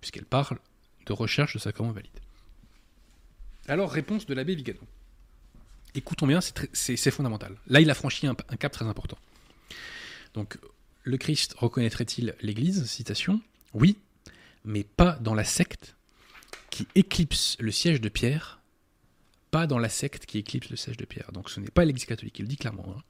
[0.00, 0.58] puisqu'elle parle
[1.06, 2.20] de recherche de sacrements invalides.
[3.68, 4.80] Alors, réponse de l'abbé Vigano.
[5.94, 6.40] Écoutons bien,
[6.72, 7.56] c'est fondamental.
[7.68, 9.18] Là, il a franchi un, cap très important.
[10.34, 10.58] Donc,
[11.04, 12.84] le Christ reconnaîtrait-il l'Église?
[12.86, 13.40] Citation.
[13.72, 13.96] Oui,
[14.64, 15.96] mais pas dans la secte
[16.70, 18.60] qui éclipse le siège de Pierre,
[19.50, 21.30] pas dans la secte qui éclipse le siège de Pierre.
[21.32, 23.02] Donc ce n'est pas l'Église catholique, il le dit clairement, hein.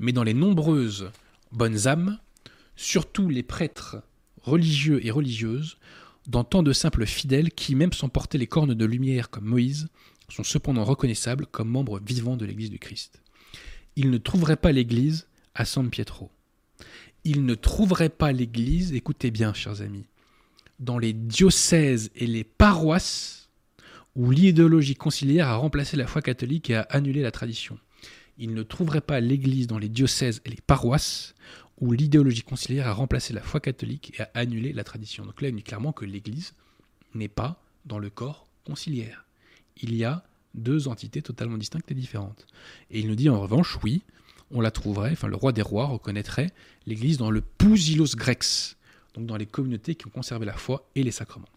[0.00, 1.12] mais dans les nombreuses
[1.52, 2.18] bonnes âmes,
[2.74, 4.02] surtout les prêtres
[4.42, 5.78] religieux et religieuses,
[6.26, 9.88] dans tant de simples fidèles qui, même sans porter les cornes de lumière comme Moïse,
[10.28, 13.20] sont cependant reconnaissables comme membres vivants de l'Église du Christ.
[13.96, 16.30] Ils ne trouveraient pas l'Église à San Pietro.
[17.24, 20.06] Ils ne trouveraient pas l'Église, écoutez bien, chers amis,
[20.80, 23.48] dans les diocèses et les paroisses
[24.16, 27.78] où l'idéologie conciliaire a remplacé la foi catholique et a annulé la tradition.
[28.38, 31.31] il ne trouverait pas l'Église dans les diocèses et les paroisses
[31.82, 35.26] où l'idéologie conciliaire a remplacé la foi catholique et a annulé la tradition.
[35.26, 36.54] Donc là, il dit clairement que l'Église
[37.14, 39.26] n'est pas dans le corps conciliaire.
[39.82, 40.22] Il y a
[40.54, 42.46] deux entités totalement distinctes et différentes.
[42.92, 44.04] Et il nous dit en revanche, oui,
[44.52, 46.52] on la trouverait, enfin le roi des rois reconnaîtrait
[46.86, 48.76] l'Église dans le Pousilos Grex,
[49.14, 51.48] donc dans les communautés qui ont conservé la foi et les sacrements.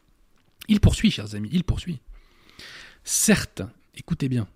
[0.67, 1.99] Il poursuit, chers amis, il poursuit.
[3.03, 3.61] Certes,
[3.93, 4.47] écoutez bien,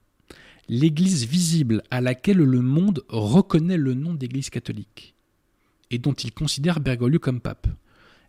[0.67, 5.13] l'Église visible à laquelle le monde reconnaît le nom d'Église catholique
[5.92, 7.68] et dont il considère Bergoglio comme pape.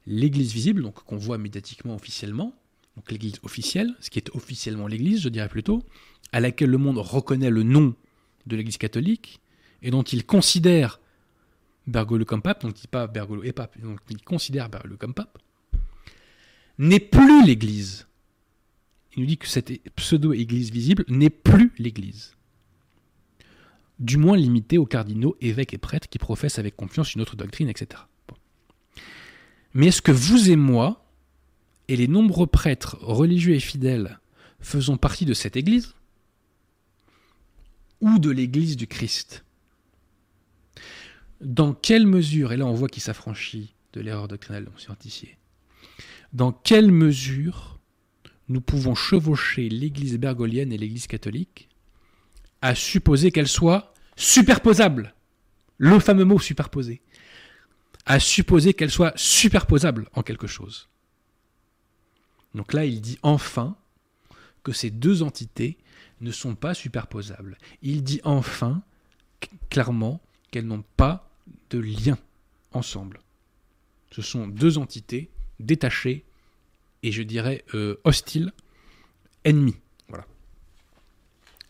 [0.07, 2.55] L'Église visible, donc qu'on voit médiatiquement officiellement,
[2.97, 5.83] donc l'Église officielle, ce qui est officiellement l'Église, je dirais plutôt,
[6.33, 7.95] à laquelle le monde reconnaît le nom
[8.47, 9.41] de l'Église catholique
[9.83, 11.01] et dont il considère
[11.87, 15.15] Bergoglio comme pape, donc il dit pas Bergoglio est pape, donc il considère Bergoglio comme
[15.15, 15.39] pape,
[16.79, 18.07] n'est plus l'Église.
[19.17, 22.37] Il nous dit que cette pseudo-Église visible n'est plus l'Église.
[24.01, 27.68] Du moins limitée aux cardinaux, évêques et prêtres qui professent avec confiance une autre doctrine,
[27.68, 28.03] etc.
[29.74, 31.07] Mais est-ce que vous et moi,
[31.88, 34.18] et les nombreux prêtres religieux et fidèles
[34.61, 35.94] faisons partie de cette Église
[38.01, 39.44] ou de l'Église du Christ?
[41.40, 44.96] Dans quelle mesure, et là on voit qu'il s'affranchit de l'erreur doctrinale de M.
[46.32, 47.80] dans quelle mesure
[48.48, 51.70] nous pouvons chevaucher l'Église bergolienne et l'Église catholique
[52.63, 55.15] à supposer qu'elles soient superposables
[55.79, 57.01] Le fameux mot superposé.
[58.07, 60.89] À supposer qu'elles soient superposables en quelque chose.
[62.55, 63.77] Donc là, il dit enfin
[64.63, 65.79] que ces deux entités
[66.21, 67.57] ne sont pas superposables.
[67.83, 68.83] Il dit enfin
[69.71, 71.31] clairement qu'elles n'ont pas
[71.71, 72.19] de lien
[72.73, 73.21] ensemble.
[74.11, 75.31] Ce sont deux entités
[75.61, 76.25] détachées
[77.03, 78.53] et je dirais euh, hostiles,
[79.45, 79.79] ennemies.
[80.09, 80.27] Voilà.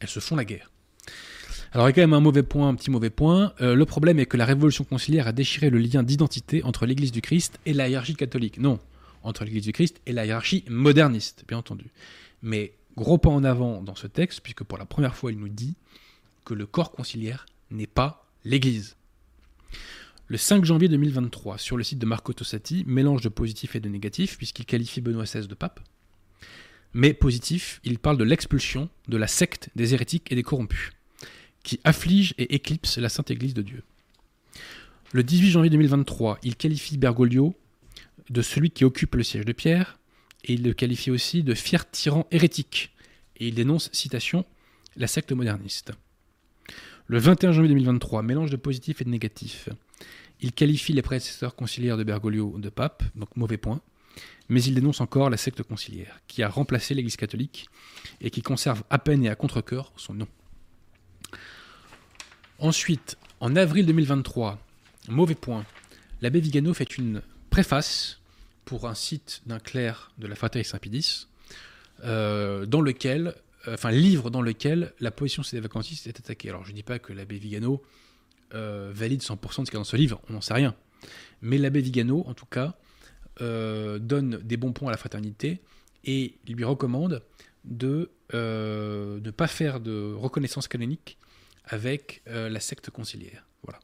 [0.01, 0.71] Elles se font la guerre.
[1.73, 3.53] Alors il y a quand même un mauvais point, un petit mauvais point.
[3.61, 7.13] Euh, le problème est que la révolution conciliaire a déchiré le lien d'identité entre l'Église
[7.13, 8.59] du Christ et la hiérarchie catholique.
[8.59, 8.81] Non,
[9.23, 11.87] entre l'Église du Christ et la hiérarchie moderniste, bien entendu.
[12.43, 15.49] Mais gros pas en avant dans ce texte, puisque pour la première fois, il nous
[15.49, 15.77] dit
[16.45, 18.97] que le corps conciliaire n'est pas l'Église.
[20.27, 23.89] Le 5 janvier 2023, sur le site de Marco Tossati, mélange de positif et de
[23.89, 25.81] négatif, puisqu'il qualifie Benoît XVI de pape.
[26.95, 30.91] Mais positif, il parle de l'expulsion de la secte des hérétiques et des corrompus,
[31.63, 33.83] qui afflige et éclipse la Sainte Église de Dieu.
[35.13, 37.55] Le 18 janvier 2023, il qualifie Bergoglio
[38.29, 39.99] de celui qui occupe le siège de Pierre,
[40.45, 42.95] et il le qualifie aussi de fier tyran hérétique,
[43.37, 44.45] et il dénonce, citation,
[44.97, 45.93] la secte moderniste.
[47.07, 49.69] Le 21 janvier 2023, mélange de positif et de négatif.
[50.41, 53.81] Il qualifie les prédécesseurs conciliaires de Bergoglio de pape, donc mauvais point,
[54.49, 57.69] mais il dénonce encore la secte conciliaire, qui a remplacé l'Église catholique
[58.21, 60.29] et qui conserve à peine et à contre-coeur son nom.
[62.61, 64.59] Ensuite, en avril 2023,
[65.09, 65.65] mauvais point,
[66.21, 68.21] l'abbé Vigano fait une préface
[68.67, 71.27] pour un site d'un clerc de la fraternité Saint-Pédis,
[72.05, 73.35] euh, dans lequel,
[73.67, 76.51] euh, enfin, livre dans lequel la position des vacantistes est attaquée.
[76.51, 77.83] Alors, je ne dis pas que l'abbé Vigano
[78.53, 80.75] euh, valide 100% de ce qu'il y a dans ce livre, on n'en sait rien.
[81.41, 82.77] Mais l'abbé Vigano, en tout cas,
[83.39, 85.63] donne des bons points à la fraternité
[86.05, 87.23] et lui recommande
[87.65, 91.17] de ne pas faire de reconnaissance canonique
[91.65, 93.45] avec la secte conciliaire.
[93.63, 93.79] Voilà.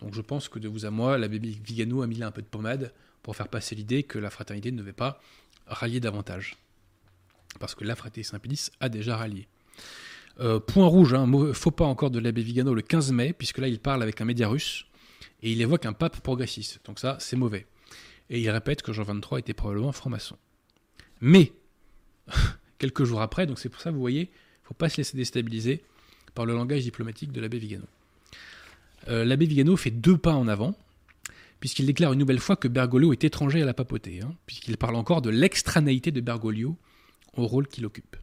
[0.00, 2.42] Donc je pense que de vous à moi, l'abbé Vigano a mis là un peu
[2.42, 5.20] de pommade pour faire passer l'idée que la fraternité ne devait pas
[5.66, 6.56] rallier davantage.
[7.58, 9.48] Parce que la fraternité Saint-Pédis a déjà rallié.
[10.40, 13.68] Euh, point rouge, hein, faux pas encore de l'abbé Vigano le 15 mai, puisque là
[13.68, 14.86] il parle avec un média russe,
[15.42, 16.80] et il évoque un pape progressiste.
[16.84, 17.66] Donc ça, c'est mauvais.
[18.30, 20.36] Et il répète que Jean 23 était probablement franc-maçon.
[21.20, 21.52] Mais,
[22.78, 25.84] quelques jours après, donc c'est pour ça, vous voyez, il faut pas se laisser déstabiliser
[26.34, 27.86] par le langage diplomatique de l'abbé Vigano.
[29.08, 30.76] Euh, l'abbé Vigano fait deux pas en avant,
[31.60, 34.96] puisqu'il déclare une nouvelle fois que Bergoglio est étranger à la papauté, hein, puisqu'il parle
[34.96, 36.76] encore de l'extranéité de Bergoglio
[37.36, 38.16] au rôle qu'il occupe.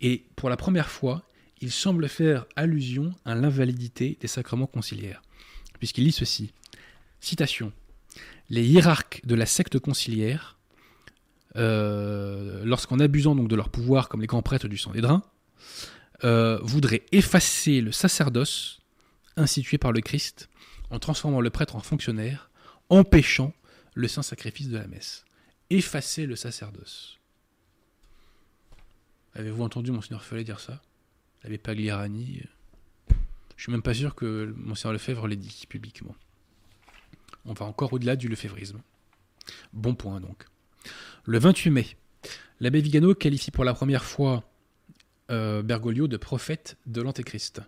[0.00, 1.24] Et pour la première fois,
[1.60, 5.22] il semble faire allusion à l'invalidité des sacrements conciliaires,
[5.78, 6.52] puisqu'il dit ceci.
[7.20, 7.72] Citation.
[8.50, 10.56] Les hiérarques de la secte conciliaire,
[11.56, 15.24] euh, lorsqu'en abusant donc de leur pouvoir comme les grands prêtres du drains,
[16.24, 18.80] euh, voudraient effacer le sacerdoce
[19.36, 20.48] institué par le Christ
[20.90, 22.50] en transformant le prêtre en fonctionnaire
[22.88, 23.52] empêchant
[23.94, 25.24] le saint sacrifice de la messe.
[25.70, 27.18] Effacer le sacerdoce.
[29.34, 30.80] Avez-vous entendu Monseigneur Follet dire ça?
[31.44, 32.42] L'abbé Pagliarani
[33.56, 36.16] Je suis même pas sûr que Monseigneur Lefebvre l'ait dit publiquement.
[37.44, 38.80] On va encore au-delà du lefévrisme.
[39.72, 40.44] Bon point donc.
[41.24, 41.96] Le 28 mai,
[42.60, 44.44] l'abbé Vigano qualifie pour la première fois
[45.30, 47.60] euh, Bergoglio de prophète de l'Antéchrist.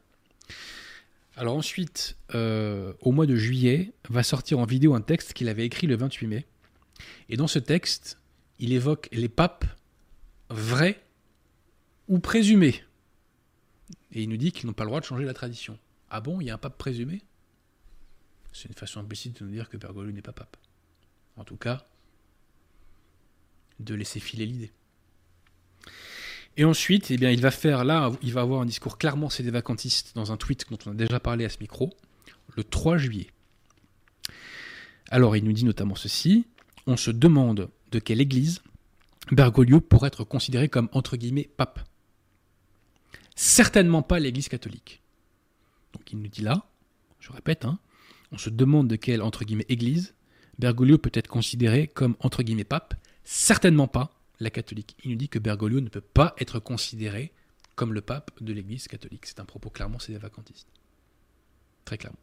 [1.37, 5.65] Alors ensuite, euh, au mois de juillet, va sortir en vidéo un texte qu'il avait
[5.65, 6.47] écrit le 28 mai.
[7.29, 8.19] Et dans ce texte,
[8.59, 9.65] il évoque les papes
[10.51, 11.03] vrais
[12.09, 12.83] ou présumés.
[14.13, 15.79] Et il nous dit qu'ils n'ont pas le droit de changer la tradition.
[16.11, 17.23] Ah bon, il y a un pape présumé?
[18.53, 20.57] C'est une façon implicite de nous dire que Bergoglio n'est pas pape.
[21.37, 21.87] En tout cas,
[23.79, 24.73] de laisser filer l'idée.
[26.57, 30.13] Et ensuite, eh bien, il va faire là, il va avoir un discours clairement vacantiste
[30.15, 31.91] dans un tweet dont on a déjà parlé à ce micro,
[32.57, 33.29] le 3 juillet.
[35.11, 36.45] Alors, il nous dit notamment ceci
[36.87, 38.63] on se demande de quelle église
[39.31, 41.81] Bergoglio pourrait être considéré comme entre guillemets pape.
[43.37, 45.03] Certainement pas l'église catholique.
[45.93, 46.67] Donc il nous dit là,
[47.21, 47.79] je répète, hein,
[48.33, 50.15] on se demande de quelle entre guillemets église
[50.59, 52.95] Bergoglio peut être considéré comme entre guillemets pape.
[53.25, 54.97] Certainement pas la catholique.
[55.05, 57.33] Il nous dit que Bergoglio ne peut pas être considéré
[57.77, 59.27] comme le pape de l'Église catholique.
[59.27, 60.69] C'est un propos clairement vacantiste.
[61.85, 62.19] Très clairement.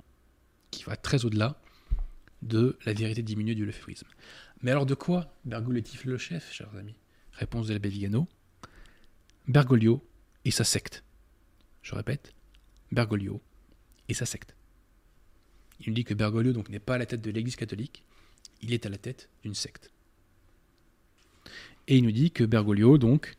[0.71, 1.59] Qui va très au-delà
[2.41, 4.07] de la vérité diminuée du lefévrisme.
[4.61, 6.95] Mais alors de quoi Bergoglio est-il le chef, chers amis?
[7.33, 8.27] Réponse de l'abbé Vigano.
[9.47, 10.03] Bergoglio
[10.45, 11.03] et sa secte.
[11.81, 12.33] Je répète,
[12.91, 13.41] Bergoglio
[14.09, 14.55] et sa secte.
[15.79, 18.03] Il nous dit que Bergoglio n'est pas à la tête de l'Église catholique,
[18.61, 19.91] il est à la tête d'une secte.
[21.87, 23.35] Et il nous dit que Bergoglio, donc,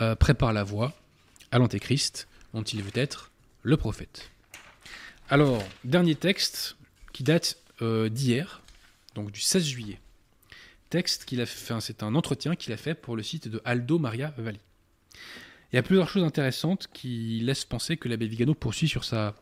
[0.00, 0.94] euh, prépare la voie
[1.50, 3.30] à l'Antéchrist, dont il veut être
[3.62, 4.30] le prophète.
[5.28, 6.76] Alors, dernier texte
[7.12, 8.62] qui date euh, d'hier,
[9.14, 10.00] donc du 16 juillet.
[10.90, 13.98] Texte qu'il a fait, c'est un entretien qu'il a fait pour le site de Aldo
[13.98, 14.60] Maria Valli.
[15.72, 19.34] Il y a plusieurs choses intéressantes qui laissent penser que l'abbé Vigano poursuit sur sa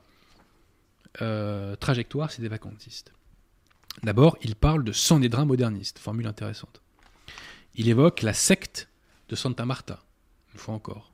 [1.23, 3.13] euh, trajectoire, c'est des vacantistes.
[4.03, 6.83] D'abord, il parle de Sanhédrin moderniste, formule intéressante
[7.77, 8.89] il évoque la secte
[9.29, 10.03] de Santa Marta,
[10.53, 11.13] une fois encore.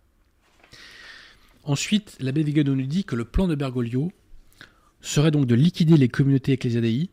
[1.64, 4.12] Ensuite, l'abbé Vigano nous dit que le plan de Bergoglio
[5.00, 7.10] serait donc de liquider les communautés ecclésiadei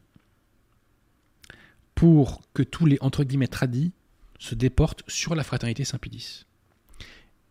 [1.96, 3.92] pour que tous les entre guillemets tradis
[4.38, 6.46] se déportent sur la fraternité Saint-Pédis.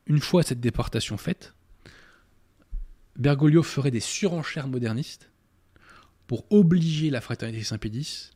[0.07, 1.55] Une fois cette déportation faite,
[3.17, 5.31] Bergoglio ferait des surenchères modernistes
[6.27, 8.31] pour obliger la fraternité Saint-Pédis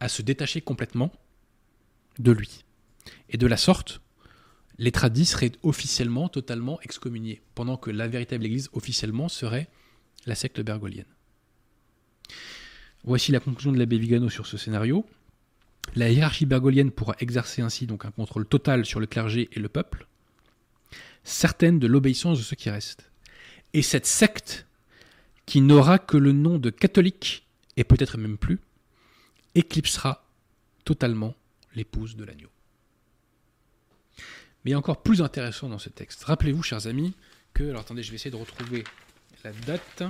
[0.00, 1.12] à se détacher complètement
[2.18, 2.64] de lui.
[3.28, 4.00] Et de la sorte,
[4.78, 9.68] les tradis seraient officiellement totalement excommuniés, pendant que la véritable Église officiellement serait
[10.26, 11.06] la secte bergolienne.
[13.04, 15.04] Voici la conclusion de l'abbé Vigano sur ce scénario.
[15.96, 19.68] La hiérarchie bergolienne pourra exercer ainsi donc un contrôle total sur le clergé et le
[19.68, 20.06] peuple,
[21.24, 23.10] certaine de l'obéissance de ceux qui restent.
[23.74, 24.66] Et cette secte,
[25.46, 27.46] qui n'aura que le nom de catholique,
[27.76, 28.60] et peut-être même plus,
[29.54, 30.24] éclipsera
[30.84, 31.34] totalement
[31.74, 32.48] l'épouse de l'agneau.
[34.64, 36.24] Mais encore plus intéressant dans ce texte.
[36.24, 37.14] Rappelez-vous, chers amis,
[37.52, 37.64] que.
[37.64, 38.84] Alors attendez, je vais essayer de retrouver
[39.44, 40.04] la date.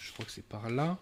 [0.00, 0.98] Je crois que c'est par là.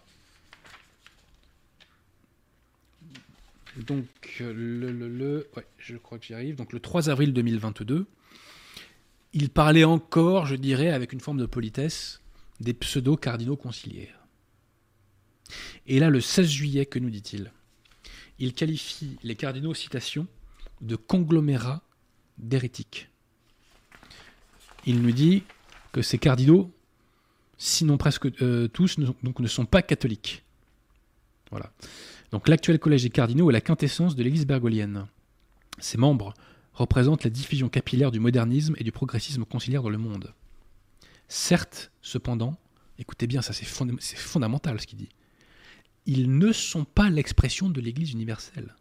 [3.77, 4.07] Donc,
[4.41, 5.49] le,
[5.79, 6.57] je crois que j'y arrive.
[6.57, 8.07] Donc, le 3 avril 2022,
[9.33, 12.21] il parlait encore, je dirais, avec une forme de politesse,
[12.61, 14.19] des pseudo-cardinaux conciliaires.
[15.87, 17.51] Et là, le 16 juillet, que nous dit-il?
[18.39, 20.27] Il qualifie les cardinaux, citation,
[20.83, 21.83] de conglomérat
[22.39, 23.09] d'hérétiques.
[24.85, 25.45] Il nous dit
[25.93, 26.71] que ces cardinaux,
[27.57, 30.43] sinon presque euh, tous, ne, ne sont pas catholiques.
[31.51, 31.73] Voilà.
[32.33, 35.07] Donc l'actuel collège des cardinaux est la quintessence de l'église bergolienne.
[35.79, 36.35] Ses membres
[36.73, 40.35] représentent la diffusion capillaire du modernisme et du progressisme conciliaire dans le monde.
[41.29, 42.57] Certes, cependant,
[42.99, 45.11] écoutez bien, ça c'est fondamental ce qu'il dit,
[46.07, 48.75] ils ne sont pas l'expression de l'église universelle.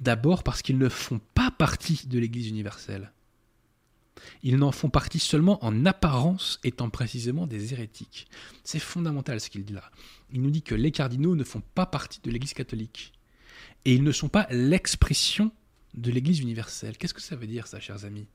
[0.00, 3.12] D'abord parce qu'ils ne font pas partie de l'Église universelle.
[4.42, 8.28] Ils n'en font partie seulement en apparence, étant précisément des hérétiques.
[8.64, 9.90] C'est fondamental ce qu'il dit là.
[10.32, 13.12] Il nous dit que les cardinaux ne font pas partie de l'Église catholique.
[13.84, 15.52] Et ils ne sont pas l'expression
[15.94, 16.96] de l'Église universelle.
[16.96, 18.26] Qu'est-ce que ça veut dire, ça, chers amis?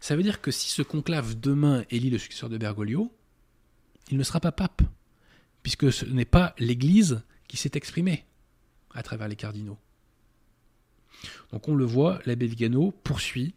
[0.00, 3.12] Ça veut dire que si ce conclave demain élit le successeur de Bergoglio,
[4.10, 4.82] il ne sera pas pape,
[5.62, 8.24] puisque ce n'est pas l'Église qui s'est exprimée
[8.92, 9.78] à travers les cardinaux.
[11.52, 13.54] Donc on le voit, l'abbé Vigano poursuit,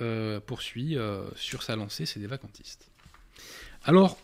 [0.00, 2.90] euh, poursuit euh, sur sa lancée, c'est des vacantistes.
[3.84, 4.18] Alors,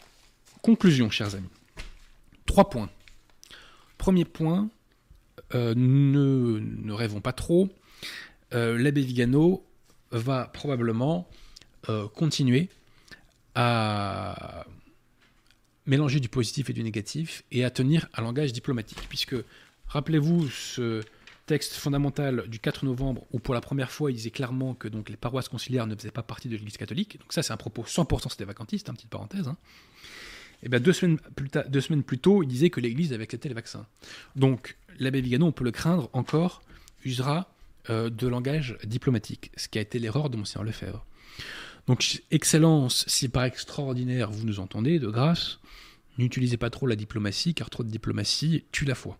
[0.60, 1.48] conclusion, chers amis.
[2.46, 2.90] Trois points.
[3.96, 4.68] Premier point,
[5.54, 7.68] euh, ne, ne, rêvons pas trop.
[8.50, 9.64] l'abbé Vigano
[10.10, 11.28] va probablement
[12.14, 12.68] continuer
[13.54, 14.66] à
[15.86, 19.06] mélanger du positif et du négatif et à tenir un langage diplomatique.
[19.09, 19.36] Puisque,
[19.86, 21.02] rappelez-vous, ce,
[21.47, 25.09] texte fondamental du 4 novembre où pour la première fois il disait clairement que donc
[25.09, 27.19] les paroisses conciliaires ne faisaient pas partie de l'Église catholique.
[27.19, 29.48] Donc ça c'est un propos 100% c'était vacantiste, hein, petite parenthèse.
[29.48, 29.56] Hein.
[30.62, 33.48] Et bien deux semaines, plus deux semaines plus tôt, il disait que l'Église avait accepté
[33.48, 33.86] les vaccins.
[34.36, 36.62] Donc l'abbé Vigano, on peut le craindre encore,
[37.05, 37.52] usera
[37.90, 41.05] euh, de langage diplomatique, ce qui a été l'erreur de Monseigneur Lefebvre.
[41.89, 45.59] Donc, Excellence, si par extraordinaire vous nous entendez, de grâce,
[46.16, 49.19] n'utilisez pas trop la diplomatie, car trop de diplomatie tue la foi.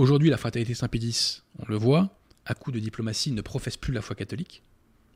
[0.00, 4.00] Aujourd'hui, la fraternité Saint-Pédis, on le voit, à coup de diplomatie, ne professe plus la
[4.00, 4.62] foi catholique.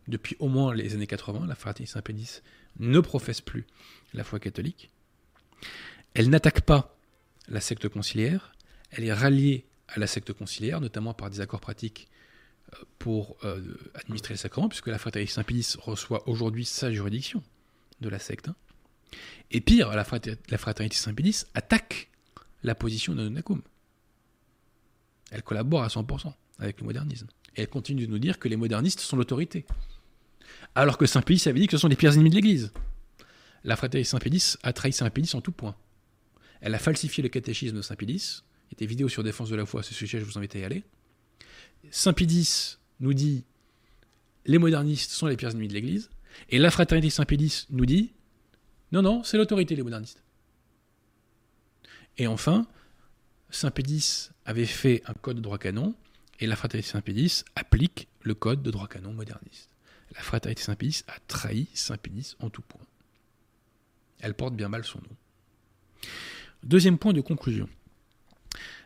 [0.08, 2.42] Depuis au moins les années 80, la fraternité Saint-Pédis
[2.80, 3.64] ne professe plus
[4.12, 4.90] la foi catholique.
[6.12, 6.98] Elle n'attaque pas
[7.48, 8.52] la secte conciliaire,
[8.90, 12.10] elle est ralliée à la secte conciliaire, notamment par des accords pratiques
[12.74, 17.42] euh, pour euh, administrer les sacrements, puisque la fraternité Saint-Pédis reçoit aujourd'hui sa juridiction
[18.02, 18.50] de la secte.
[19.50, 22.10] Et pire, la fraternité Saint-Pédis attaque
[22.62, 23.62] la position de Nonacum.
[25.34, 27.26] Elle collabore à 100% avec le modernisme.
[27.56, 29.66] Et elle continue de nous dire que les modernistes sont l'autorité.
[30.76, 32.72] Alors que Saint-Pédis avait dit que ce sont les pires ennemis de l'Église.
[33.64, 35.74] La fraternité Saint-Pédis a trahi Saint-Pédis en tout point.
[36.60, 38.44] Elle a falsifié le catéchisme de Saint-Pédis.
[38.70, 40.38] Il y a des vidéos sur défense de la foi à ce sujet, je vous
[40.38, 40.84] invite à y aller.
[41.90, 43.44] Saint-Pédis nous dit
[44.46, 46.10] les modernistes sont les pires ennemis de l'Église.
[46.48, 48.12] Et la fraternité Saint-Pédis nous dit
[48.92, 50.22] non, non, c'est l'autorité, les modernistes.
[52.18, 52.68] Et enfin,
[53.54, 55.94] Saint-Pédis avait fait un code de droit canon,
[56.40, 59.70] et la fraternité Saint-Pédis applique le code de droit canon moderniste.
[60.14, 62.80] La fraternité Saint-Pédis a trahi Saint-Pédis en tout point.
[64.18, 65.16] Elle porte bien mal son nom.
[66.64, 67.68] Deuxième point de conclusion.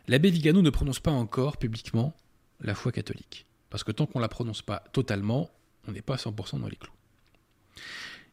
[0.07, 2.15] L'abbé Vigano ne prononce pas encore publiquement
[2.59, 3.47] la foi catholique.
[3.71, 5.49] Parce que tant qu'on ne la prononce pas totalement,
[5.87, 6.93] on n'est pas à 100% dans les clous.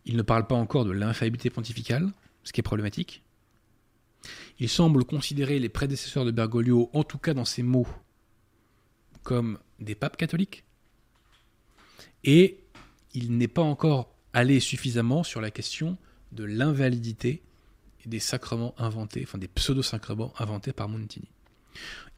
[0.04, 2.12] Il ne parle pas encore de l'infaillibilité pontificale,
[2.44, 3.22] ce qui est problématique.
[4.58, 7.88] Il semble considérer les prédécesseurs de Bergoglio, en tout cas dans ses mots,
[9.22, 10.64] comme des papes catholiques.
[12.24, 12.60] Et
[13.14, 15.96] il n'est pas encore allé suffisamment sur la question
[16.32, 17.42] de l'invalidité
[18.06, 21.28] des sacrements inventés, enfin des pseudo-sacrements inventés par Montini.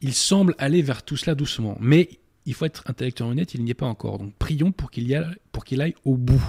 [0.01, 3.71] Il semble aller vers tout cela doucement, mais il faut être intellectuellement honnête, il n'y
[3.71, 4.19] est pas encore.
[4.19, 5.35] Donc prions pour qu'il aille,
[5.79, 6.43] aille au bout.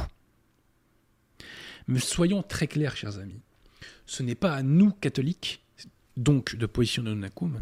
[1.89, 3.41] Mais soyons très clairs, chers amis.
[4.11, 5.63] Ce n'est pas à nous, catholiques,
[6.17, 7.61] donc de position de Nonacum,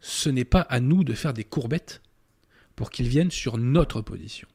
[0.00, 2.00] ce n'est pas à nous de faire des courbettes
[2.74, 4.48] pour qu'il vienne sur notre position.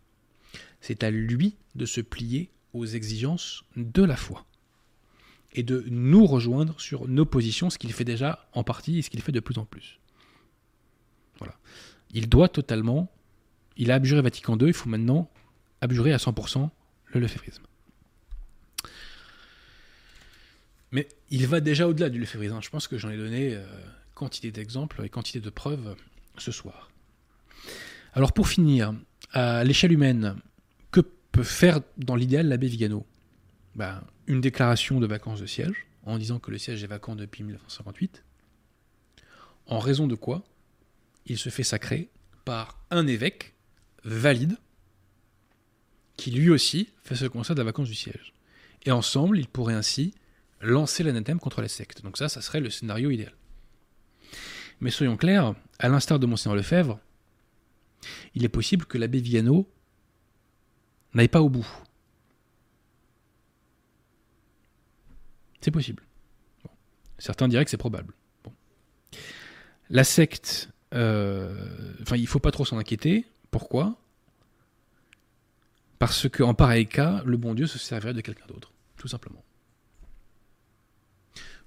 [0.82, 4.48] C'est à lui de se plier aux exigences de la foi
[5.52, 9.12] et de nous rejoindre sur nos positions, ce qu'il fait déjà en partie et ce
[9.12, 10.00] qu'il fait de plus en plus.
[12.10, 13.12] Il doit totalement,
[13.76, 15.30] il a abjuré Vatican II, il faut maintenant
[15.80, 16.72] abjurer à 100%
[17.06, 17.67] le lefévrisme.
[20.92, 22.62] Mais il va déjà au-delà du lefévrisme.
[22.62, 23.66] Je pense que j'en ai donné euh,
[24.16, 25.96] quantité d'exemples et quantité de preuves
[26.38, 26.90] ce soir.
[28.14, 28.94] Alors pour finir,
[29.32, 30.38] à l'échelle humaine,
[30.92, 33.06] que peut faire dans l'idéal l'abbé Vigano?
[33.76, 37.44] Ben, Une déclaration de vacances de siège, en disant que le siège est vacant depuis
[37.44, 38.24] 1958,
[39.68, 40.44] en raison de quoi
[41.26, 42.10] il se fait sacrer
[42.46, 43.54] par un évêque
[44.04, 44.58] valide,
[46.16, 48.34] qui lui aussi fait ce constat de la vacance du siège.
[48.86, 50.16] Et ensemble, ils pourraient ainsi
[50.62, 52.02] lancer l'anathème contre la secte.
[52.04, 53.34] Donc ça, ça serait le scénario idéal.
[54.80, 57.00] Mais soyons clairs, à l'instar de Monseigneur Lefebvre,
[58.36, 59.70] il est possible que l'abbé Viano
[61.14, 61.68] n'aille pas au bout.
[65.62, 66.04] C'est possible.
[67.18, 68.14] Certains diraient que c'est probable.
[69.90, 73.26] La secte, euh, enfin, il faut pas trop s'en inquiéter.
[73.52, 74.00] Pourquoi?
[75.98, 79.44] Parce qu'en pareil cas, le bon Dieu se servirait de quelqu'un d'autre, tout simplement.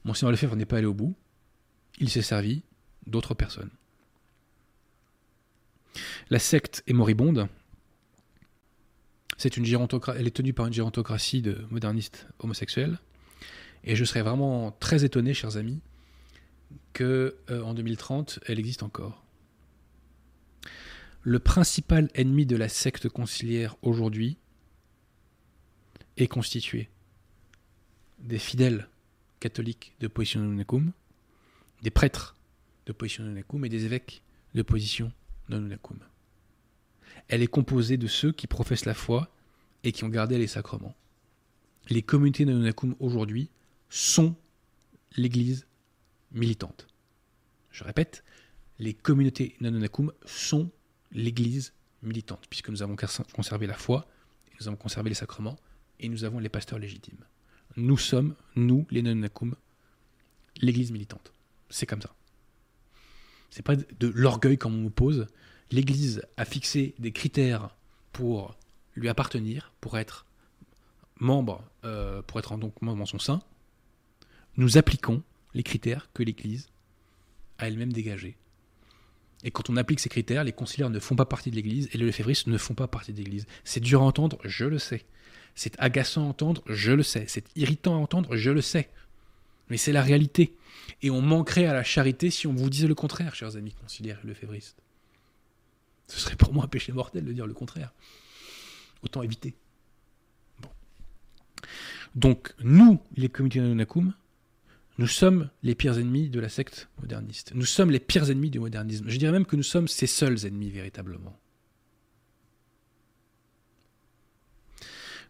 [0.05, 1.15] Monseigneur Lefebvre n'est pas allé au bout.
[1.99, 2.63] Il s'est servi
[3.07, 3.71] d'autres personnes.
[6.31, 7.49] La secte est moribonde.
[9.43, 12.99] Elle est tenue par une gérontocratie de modernistes homosexuels.
[13.85, 15.81] Et je serais vraiment très étonné, chers amis,
[16.93, 19.25] que euh, en 2030, elle existe encore.
[21.23, 24.37] Le principal ennemi de la secte conciliaire aujourd'hui
[26.19, 26.91] est constitué
[28.19, 28.90] des fidèles
[29.41, 30.93] catholiques de position nonacum,
[31.83, 32.37] des prêtres
[32.87, 34.23] de position nonacum et des évêques
[34.55, 35.13] de position
[35.49, 35.99] nonacum.
[37.29, 39.35] Elle est composée de ceux qui professent la foi
[39.83, 40.95] et qui ont gardé les sacrements.
[41.89, 43.51] Les communautés nonacum aujourd'hui
[43.89, 44.37] sont
[45.17, 45.67] l'Église
[46.33, 46.87] militante.
[47.71, 48.25] Je répète,
[48.79, 50.71] les communautés nonacum sont
[51.13, 51.73] l'Église
[52.03, 52.97] militante, puisque nous avons
[53.33, 54.09] conservé la foi,
[54.61, 55.59] nous avons conservé les sacrements,
[55.99, 57.25] et nous avons les pasteurs légitimes.
[57.77, 59.55] Nous sommes, nous, les nonacum,
[60.61, 61.33] l'Église militante.
[61.69, 62.15] C'est comme ça.
[63.51, 65.27] C'est pas de l'orgueil comme on nous pose.
[65.71, 67.71] L'Église a fixé des critères
[68.13, 68.57] pour
[68.95, 70.27] lui appartenir, pour être
[71.19, 73.41] membre, euh, pour être donc membre en son sein.
[74.57, 75.23] nous appliquons
[75.55, 76.69] les critères que l'Église
[77.59, 78.37] a elle-même dégagés.
[79.43, 81.99] Et quand on applique ces critères, les conciliaires ne font pas partie de l'Église et
[81.99, 83.47] les lefévristes ne font pas partie de l'Église.
[83.65, 85.05] C'est dur à entendre, je le sais.
[85.55, 87.25] C'est agaçant à entendre, je le sais.
[87.27, 88.91] C'est irritant à entendre, je le sais.
[89.71, 90.55] Mais c'est la réalité.
[91.03, 94.21] Et on manquerait à la charité si on vous disait le contraire, chers amis conciliaires
[94.25, 94.77] et lefévristes.
[96.07, 97.95] Ce serait pour moi un péché mortel de dire le contraire.
[99.03, 99.55] Autant éviter.
[100.61, 100.69] Bon.
[102.15, 104.13] Donc, nous, les d'Anonacum,
[105.01, 107.53] nous sommes les pires ennemis de la secte moderniste.
[107.55, 109.09] Nous sommes les pires ennemis du modernisme.
[109.09, 111.41] Je dirais même que nous sommes ses seuls ennemis véritablement.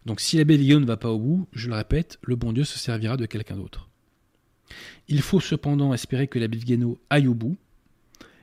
[0.05, 2.65] Donc si l'abbé Vigano ne va pas au bout, je le répète, le bon Dieu
[2.65, 3.87] se servira de quelqu'un d'autre.
[5.07, 7.55] Il faut cependant espérer que l'abbé Vigano aille au bout,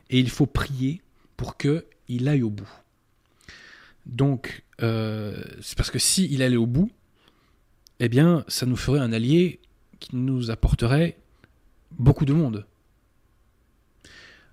[0.08, 1.02] et il faut prier
[1.36, 2.72] pour qu'il aille au bout.
[4.06, 6.90] Donc, euh, c'est parce que s'il allait au bout,
[8.00, 9.60] eh bien, ça nous ferait un allié
[10.00, 11.18] qui nous apporterait
[11.92, 12.66] beaucoup de monde.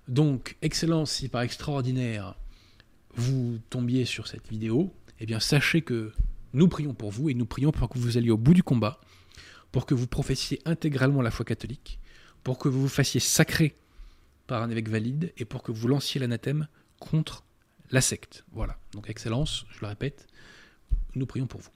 [0.08, 2.36] Donc, Excellence, si par extraordinaire
[3.14, 6.12] vous tombiez sur cette vidéo, eh bien sachez que
[6.52, 9.00] nous prions pour vous et nous prions pour que vous alliez au bout du combat,
[9.72, 11.98] pour que vous professiez intégralement la foi catholique,
[12.44, 13.76] pour que vous vous fassiez sacrer
[14.46, 16.68] par un évêque valide et pour que vous lanciez l'anathème
[17.00, 17.44] contre
[17.90, 18.44] la secte.
[18.52, 18.78] Voilà.
[18.92, 20.26] Donc, Excellence, je le répète,
[21.14, 21.70] nous prions pour vous.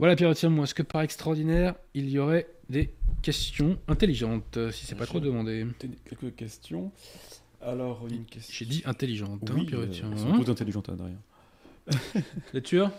[0.00, 2.90] Voilà, Pierre, tiens-moi, est-ce que par extraordinaire, il y aurait des
[3.20, 5.66] questions intelligentes, si c'est pas trop demandé?
[6.08, 6.90] Quelques questions.
[7.60, 8.50] Alors, une question.
[8.50, 10.16] J'ai dit intelligente, Oui, hein, Pierre, euh, elles hein.
[10.16, 12.24] sont toutes intelligentes, hein, derrière.
[12.54, 12.90] Lecture?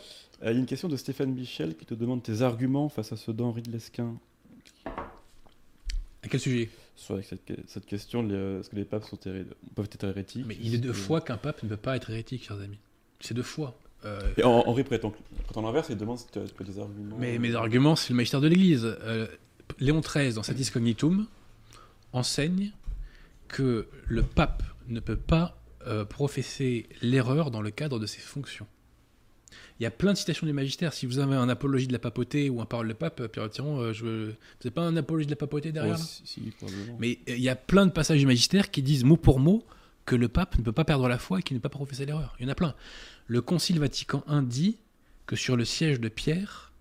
[0.44, 3.12] Euh, Il y a une question de Stéphane Michel qui te demande tes arguments face
[3.12, 4.14] à ceux d'Henri de Lesquin.
[4.86, 6.70] À quel sujet?
[6.96, 10.46] Sur avec cette, cette question, euh, est-ce que les papes sont peuvent être hérétiques?
[10.46, 12.78] Mais il est de Euh, foi qu'un pape ne peut pas être hérétique, chers amis.
[13.20, 13.76] C'est de foi.
[14.06, 15.14] Euh, Et Hen- Henri prétend,
[15.56, 17.18] l'inverse, il demande si tu as, des arguments.
[17.20, 18.84] mais euh, mes arguments, c'est le magistère de l'Église.
[18.86, 19.28] Euh,
[19.80, 21.28] Léon XIII, dans Satis Cognitum,
[22.14, 22.72] enseigne
[23.48, 25.58] que le pape ne peut pas
[25.88, 28.68] euh, professer l'erreur dans le cadre de ses fonctions.
[29.80, 30.94] Il y a plein de citations du magistère.
[30.94, 33.80] Si vous avez un apologie de la papauté ou un parole de pape, Pierre Tiron,
[33.80, 34.06] euh, je...
[34.06, 34.32] vous
[34.64, 36.54] n'avez pas un apologie de la papauté derrière ouais, si, si.
[37.00, 39.64] Mais euh, il y a plein de passages du magistère qui disent mot pour mot
[40.06, 42.06] que le pape ne peut pas perdre la foi et qu'il ne peut pas professer
[42.06, 42.36] l'erreur.
[42.40, 42.76] Il y en a plein.
[43.28, 44.78] Le Concile Vatican I dit
[45.26, 46.72] que sur le siège de Pierre,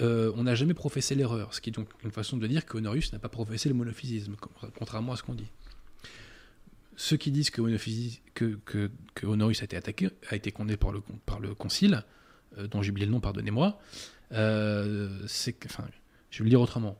[0.00, 3.12] euh, on n'a jamais professé l'erreur, ce qui est donc une façon de dire qu'Honorius
[3.12, 4.36] n'a pas professé le monophysisme,
[4.76, 5.50] contrairement à ce qu'on dit.
[6.96, 7.60] Ceux qui disent que,
[9.22, 10.92] Honorius a été attaqué, a été condamné par
[11.40, 12.04] le, Concile,
[12.58, 13.80] euh, dont j'ai oublié le nom, pardonnez-moi,
[14.32, 15.26] euh,
[15.66, 15.84] enfin,
[16.30, 16.98] je vais le dire autrement.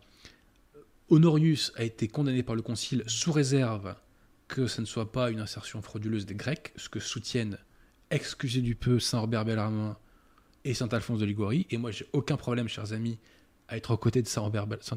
[1.11, 3.95] Honorius a été condamné par le Concile sous réserve
[4.49, 7.59] que ce ne soit pas une insertion frauduleuse des Grecs, ce que soutiennent,
[8.15, 9.97] excusez du peu, Saint Robert Bellarmin
[10.65, 11.67] et Saint Alphonse de Liguori.
[11.71, 13.19] Et moi, j'ai aucun problème, chers amis,
[13.69, 14.97] à être aux côtés de Saint Robert, Bel- Saint-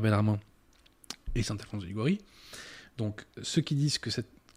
[0.00, 0.38] Bellarmin
[1.34, 2.18] et Saint Alphonse de Liguori.
[2.96, 3.98] Donc, ceux qui disent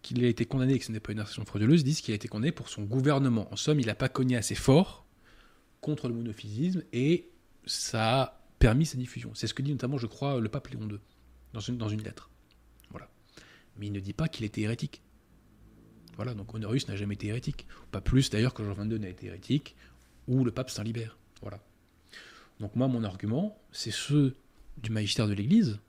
[0.01, 2.15] qu'il a été condamné et que ce n'est pas une insertion frauduleuse disent qu'il a
[2.15, 3.51] été condamné pour son gouvernement.
[3.51, 5.05] En somme, il n'a pas cogné assez fort
[5.81, 7.29] contre le monophysisme et
[7.65, 9.31] ça a permis sa diffusion.
[9.35, 10.97] C'est ce que dit notamment, je crois, le pape Léon II
[11.53, 12.29] dans une, dans une lettre.
[12.91, 13.09] Voilà.
[13.77, 15.01] Mais il ne dit pas qu'il était hérétique.
[16.17, 17.67] Voilà, donc Honorius n'a jamais été hérétique.
[17.91, 19.75] Pas plus d'ailleurs que Jean XXII n'a été hérétique,
[20.27, 21.17] ou le pape Saint-Libert.
[21.41, 21.59] Voilà.
[22.59, 24.35] Donc moi, mon argument, c'est ceux
[24.77, 25.79] du magistère de l'Église,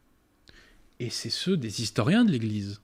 [1.00, 2.80] et c'est ceux des historiens de l'Église.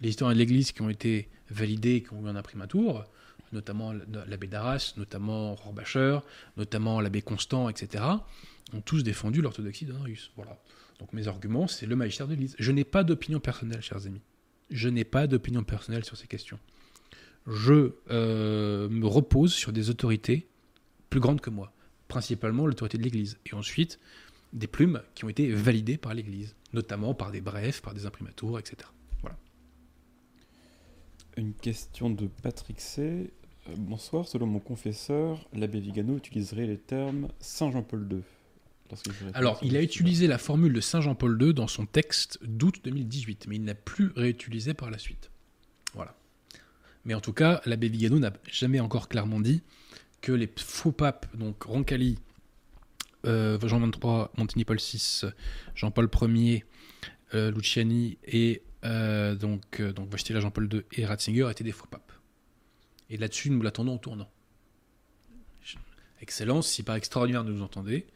[0.00, 3.06] Les historiens de l'Église qui ont été validés, qui ont eu un imprimatur,
[3.52, 3.92] notamment
[4.26, 6.18] l'abbé d'Arras, notamment Rohrbacher,
[6.56, 8.04] notamment l'abbé Constant, etc.,
[8.74, 10.30] ont tous défendu l'orthodoxie d'Honorius.
[10.36, 10.58] Voilà.
[10.98, 12.56] Donc mes arguments, c'est le magistère de l'Église.
[12.58, 14.22] Je n'ai pas d'opinion personnelle, chers amis.
[14.72, 16.58] Je n'ai pas d'opinion personnelle sur ces questions.
[17.46, 20.48] Je euh, me repose sur des autorités
[21.10, 21.72] plus grandes que moi,
[22.08, 23.98] principalement l'autorité de l'Église, et ensuite
[24.52, 28.58] des plumes qui ont été validées par l'Église, notamment par des brefs, par des imprimaturs,
[28.58, 28.76] etc.
[29.20, 29.36] Voilà.
[31.36, 33.30] Une question de Patrick C.
[33.68, 38.22] Euh, Bonsoir, selon mon confesseur, l'abbé Vigano utiliserait les termes Saint Jean-Paul II.
[39.34, 43.46] Alors, il a utilisé la formule de Saint Jean-Paul II dans son texte d'août 2018,
[43.48, 45.30] mais il n'a plus réutilisé par la suite.
[45.94, 46.14] Voilà.
[47.04, 49.62] Mais en tout cas, l'abbé Vigano n'a jamais encore clairement dit
[50.20, 52.18] que les faux papes, donc Roncalli,
[53.26, 55.22] euh, Jean XXIII, Montigny Paul VI,
[55.74, 56.64] Jean-Paul Ier,
[57.34, 62.12] euh, Luciani et euh, donc, donc Jean-Paul II et Ratzinger étaient des faux papes.
[63.10, 64.30] Et là-dessus, nous l'attendons au tournant.
[66.20, 68.06] Excellence, si par extraordinaire nous nous entendez,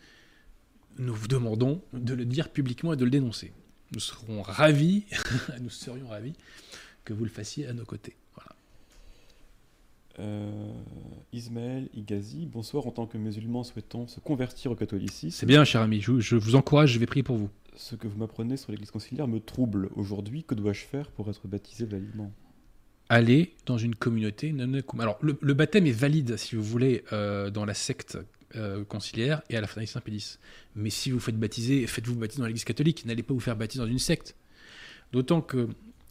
[0.98, 3.52] nous vous demandons de le dire publiquement et de le dénoncer.
[3.93, 5.05] Nous serons ravis,
[5.60, 6.32] nous serions ravis
[7.05, 8.16] que vous le fassiez à nos côtés.
[8.35, 8.51] Voilà.
[10.18, 10.73] Euh,
[11.32, 12.86] Ismaël Igazi, bonsoir.
[12.86, 16.01] En tant que musulman souhaitant se convertir au catholicisme, C'est bien, cher ami.
[16.01, 17.51] Je, je vous encourage, je vais prier pour vous.
[17.77, 19.90] ce que vous m'apprenez sur l'église conciliaire me trouble.
[19.94, 22.32] Aujourd'hui, que dois-je faire pour être baptisé validement?
[23.09, 24.81] Aller dans une communauté non.
[24.98, 28.18] Alors, le, le baptême est valide, si vous voulez, euh, dans la secte
[28.55, 30.39] euh, conciliaire et à la fraternité Saint-Pédis.
[30.77, 33.05] Mais si vous faites baptiser, faites-vous baptiser dans l'église catholique.
[33.05, 34.36] N'allez pas vous faire baptiser dans une secte.
[35.12, 35.68] D'autant que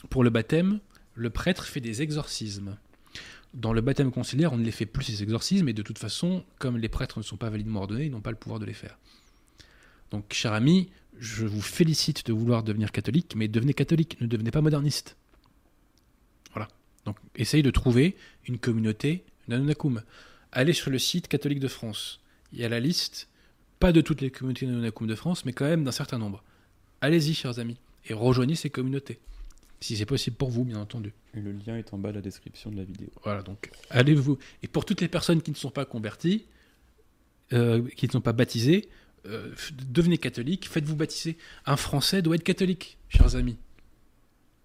[0.10, 0.80] pour le baptême,
[1.16, 2.78] le prêtre fait des exorcismes.
[3.53, 6.44] Dans le baptême conciliaire, on ne les fait plus ces exorcismes, et de toute façon,
[6.60, 8.74] comme les prêtres ne sont pas validement ordonnés, ils n'ont pas le pouvoir de les
[8.74, 8.98] faire.
[10.12, 14.52] Donc, cher ami, je vous félicite de vouloir devenir catholique, mais devenez catholique, ne devenez
[14.52, 15.16] pas moderniste.
[16.52, 16.68] Voilà.
[17.06, 20.03] Donc, essayez de trouver une communauté Nanonakum.
[20.52, 22.20] Allez sur le site catholique de France.
[22.56, 23.27] Il y a la liste,
[23.80, 26.41] pas de toutes les communautés Nanonakum de France, mais quand même d'un certain nombre.
[27.02, 27.77] Allez-y, chers amis,
[28.07, 29.19] et rejoignez ces communautés.
[29.82, 31.14] Si c'est possible pour vous, bien entendu.
[31.34, 33.10] Et le lien est en bas de la description de la vidéo.
[33.23, 34.38] Voilà, donc allez-vous.
[34.64, 36.45] Et pour toutes les personnes qui ne sont pas converties,
[37.52, 38.88] euh, qui ne sont pas baptisées,
[39.26, 39.53] euh,
[39.90, 41.38] devenez catholique, faites-vous baptiser.
[41.65, 43.57] Un Français doit être catholique, chers amis.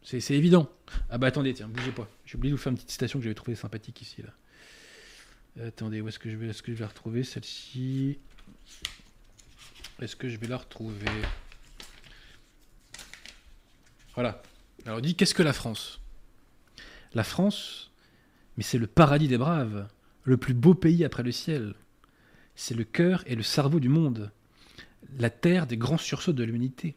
[0.03, 0.71] C'est c'est évident.
[1.11, 2.09] Ah bah attendez, tiens, bougez pas.
[2.25, 4.23] J'ai oublié de vous faire une petite citation que j'avais trouvée sympathique ici.
[4.23, 4.31] Là.
[5.59, 8.19] Euh, Attendez, où est-ce que je vais, est-ce que je vais la retrouver celle-ci?
[10.01, 11.11] Est-ce que je vais la retrouver?
[14.15, 14.43] Voilà.
[14.87, 16.01] Alors on dit qu'est-ce que la France?
[17.13, 17.91] La France,
[18.57, 19.89] mais c'est le paradis des braves,
[20.25, 21.75] le plus beau pays après le ciel.
[22.55, 24.31] C'est le cœur et le cerveau du monde,
[25.19, 26.97] la terre des grands sursauts de l'humanité,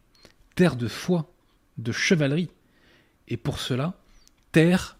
[0.55, 1.31] terre de foi,
[1.77, 2.49] de chevalerie,
[3.27, 3.99] et pour cela,
[4.51, 4.97] terre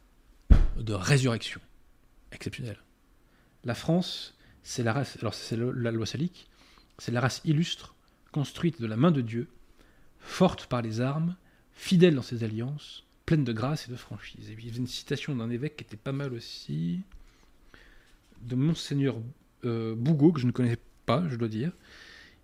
[0.77, 1.61] de résurrection.
[2.31, 2.82] Exceptionnel.
[3.63, 6.47] La France, c'est la race, alors c'est la loi salique,
[6.97, 7.95] c'est la race illustre,
[8.31, 9.47] construite de la main de Dieu,
[10.19, 11.35] forte par les armes,
[11.73, 14.49] fidèle dans ses alliances, pleine de grâce et de franchise.
[14.49, 17.01] Et puis il y avait une citation d'un évêque qui était pas mal aussi,
[18.41, 19.15] de Monseigneur
[19.65, 21.71] euh, Bougot, que je ne connais pas, je dois dire.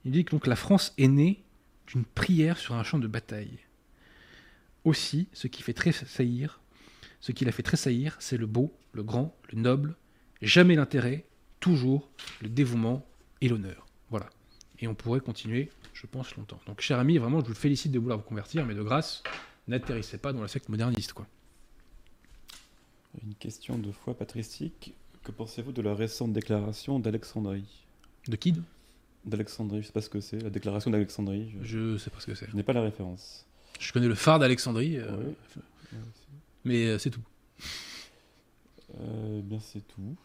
[0.05, 1.43] Il dit que la France est née
[1.87, 3.59] d'une prière sur un champ de bataille.
[4.85, 6.61] Aussi, ce qui fait tressaillir,
[7.19, 9.95] ce qui la fait tressaillir, c'est le beau, le grand, le noble,
[10.41, 11.25] jamais l'intérêt,
[11.59, 12.09] toujours
[12.41, 13.05] le dévouement
[13.41, 13.85] et l'honneur.
[14.09, 14.29] Voilà.
[14.79, 16.59] Et on pourrait continuer, je pense, longtemps.
[16.65, 19.23] Donc, cher ami, vraiment, je vous félicite de vouloir vous convertir, mais de grâce,
[19.67, 21.27] n'atterrissez pas dans la secte moderniste, quoi.
[23.23, 24.93] Une question de foi patristique.
[25.23, 27.65] Que pensez-vous de la récente déclaration d'Alexandrie?
[28.27, 28.61] De Kid
[29.25, 31.51] D'Alexandrie, je sais pas ce que c'est, la déclaration d'Alexandrie.
[31.61, 32.49] Je, Je sais pas ce que c'est.
[32.49, 33.45] je n'ai pas la référence.
[33.79, 35.33] Je connais le phare d'Alexandrie, euh, Ouais.
[36.63, 37.21] mais euh, c'est tout.
[39.01, 40.15] Euh, bien, c'est tout.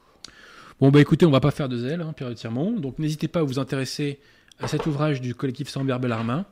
[0.80, 2.80] Bon, bah écoutez, on va pas faire de zèle, hein, Pierre de.
[2.80, 4.18] Donc n'hésitez pas à vous intéresser
[4.58, 6.46] à cet ouvrage du collectif Sambert Bellarmin,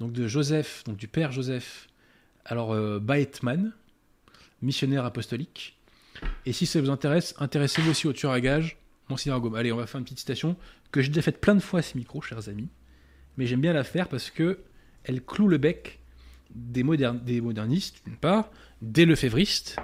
[0.00, 1.88] donc de Joseph, donc du père Joseph,
[2.44, 3.72] alors euh, Baetman,
[4.60, 5.78] missionnaire apostolique.
[6.46, 8.76] Et si ça vous intéresse, intéressez-vous aussi au tueur à gages,
[9.08, 9.54] Monseigneur Gaume.
[9.54, 10.56] Allez, on va faire une petite citation
[10.90, 12.68] que j'ai déjà faite plein de fois à ces micros, chers amis.
[13.36, 14.58] Mais j'aime bien la faire parce que
[15.04, 15.99] elle cloue le bec
[16.54, 18.50] des, modern- des modernistes, d'une part,
[18.82, 19.76] des lefévristes,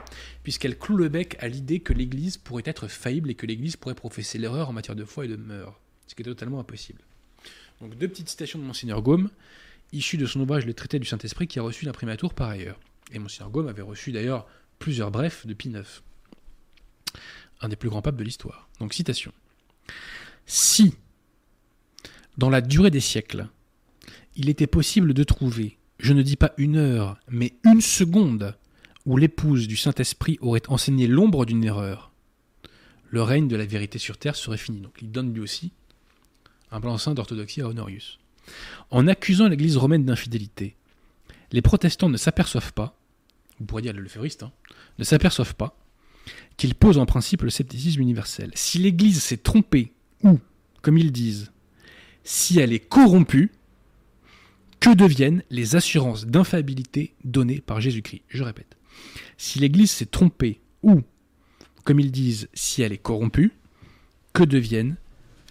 [0.43, 3.95] puisqu'elle cloue le bec à l'idée que l'Église pourrait être faillible et que l'Église pourrait
[3.95, 7.01] professer l'erreur en matière de foi et de mœurs, ce qui est totalement impossible.
[7.81, 9.31] Donc deux petites citations de Monseigneur Gaume,
[9.93, 12.81] issues de son ouvrage Le traité du Saint-Esprit, qui a reçu l'imprimatur par ailleurs.
[13.13, 14.47] Et Monseigneur Gaume avait reçu d'ailleurs
[14.79, 16.03] plusieurs brefs de Pie IX,
[17.61, 18.69] un des plus grands papes de l'histoire.
[18.81, 19.33] Donc citation.
[20.47, 20.95] Si,
[22.39, 23.49] dans la durée des siècles,
[24.37, 28.55] il était possible de trouver, je ne dis pas une heure, mais une seconde,
[29.07, 32.13] où l'épouse du Saint-Esprit aurait enseigné l'ombre d'une erreur,
[33.11, 34.81] le règne de la vérité sur terre serait fini.
[34.81, 35.73] Donc il donne lui aussi
[36.71, 38.19] un blanc-seing d'orthodoxie à Honorius.
[38.91, 40.77] En accusant l'Église romaine d'infidélité,
[41.53, 42.99] les protestants ne s'aperçoivent pas,
[43.59, 44.53] vous pourriez dire le lefévriste, hein,
[44.99, 45.79] ne s'aperçoivent pas
[46.57, 48.51] qu'ils posent en principe le scepticisme universel.
[48.55, 49.93] Si l'Église s'est trompée,
[50.23, 50.41] ou,
[50.83, 51.53] comme ils disent,
[52.25, 53.53] si elle est corrompue,
[54.87, 58.23] que deviennent les assurances d'infaillibilité données par Jésus-Christ?
[58.29, 58.77] Je répète.
[59.37, 61.03] Si l'Église s'est trompée, ou,
[61.83, 63.51] comme ils disent, si elle est corrompue,
[64.33, 64.95] que deviennent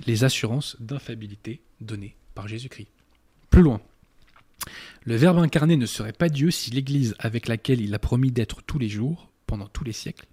[0.05, 2.87] les assurances d'infaillibilité données par Jésus-Christ?
[3.49, 3.81] Plus loin.
[5.03, 8.61] Le Verbe incarné ne serait pas Dieu si l'Église avec laquelle il a promis d'être
[8.61, 10.27] tous les jours, pendant tous les siècles,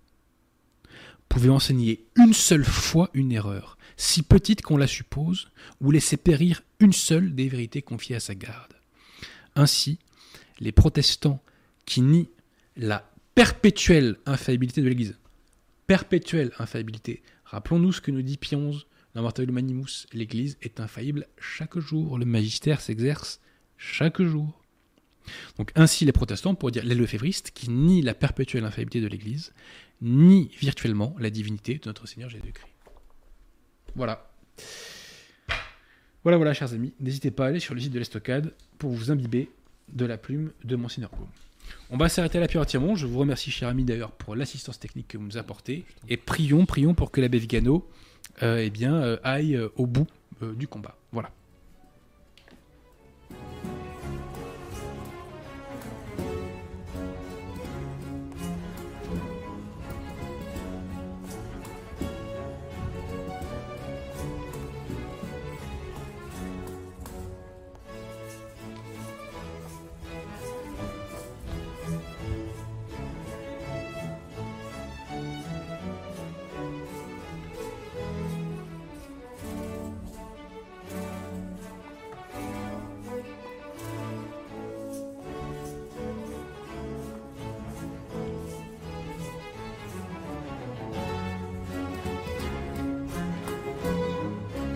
[1.29, 5.51] pouvait enseigner une seule fois une erreur, si petite qu'on la suppose,
[5.81, 8.75] ou laisser périr une seule des vérités confiées à sa garde.
[9.55, 9.99] Ainsi,
[10.61, 11.43] les protestants
[11.87, 12.31] qui nient
[12.77, 15.19] la perpétuelle infaillibilité de l'Église,
[15.87, 21.79] perpétuelle infaillibilité, rappelons-nous ce que nous dit XI dans Martello Manimus, l'Église est infaillible chaque
[21.79, 23.41] jour, le magistère s'exerce
[23.77, 24.59] chaque jour.
[25.59, 29.53] Donc ainsi les protestants, pour dire les lefévristes, qui nient la perpétuelle infaillibilité de l'Église,
[30.01, 32.73] nient virtuellement la divinité de notre Seigneur Jésus-Christ.
[33.95, 34.31] Voilà.
[36.25, 36.93] Voilà, voilà, chers amis.
[37.01, 39.51] N'hésitez pas à aller sur le site de l'Estocade pour vous imbiber
[39.93, 41.29] de la plume de Monseigneur Gaume.
[41.91, 42.95] On va s'arrêter là, Pierre Tirmont.
[42.95, 45.85] Je vous remercie, cher ami, d'ailleurs, pour l'assistance technique que vous nous apportez.
[46.09, 47.89] Et prions, prions pour que l'abbé Vigano
[48.43, 50.07] euh, eh bien, euh, aille euh, au bout
[50.57, 50.97] du combat.
[51.13, 51.31] Voilà.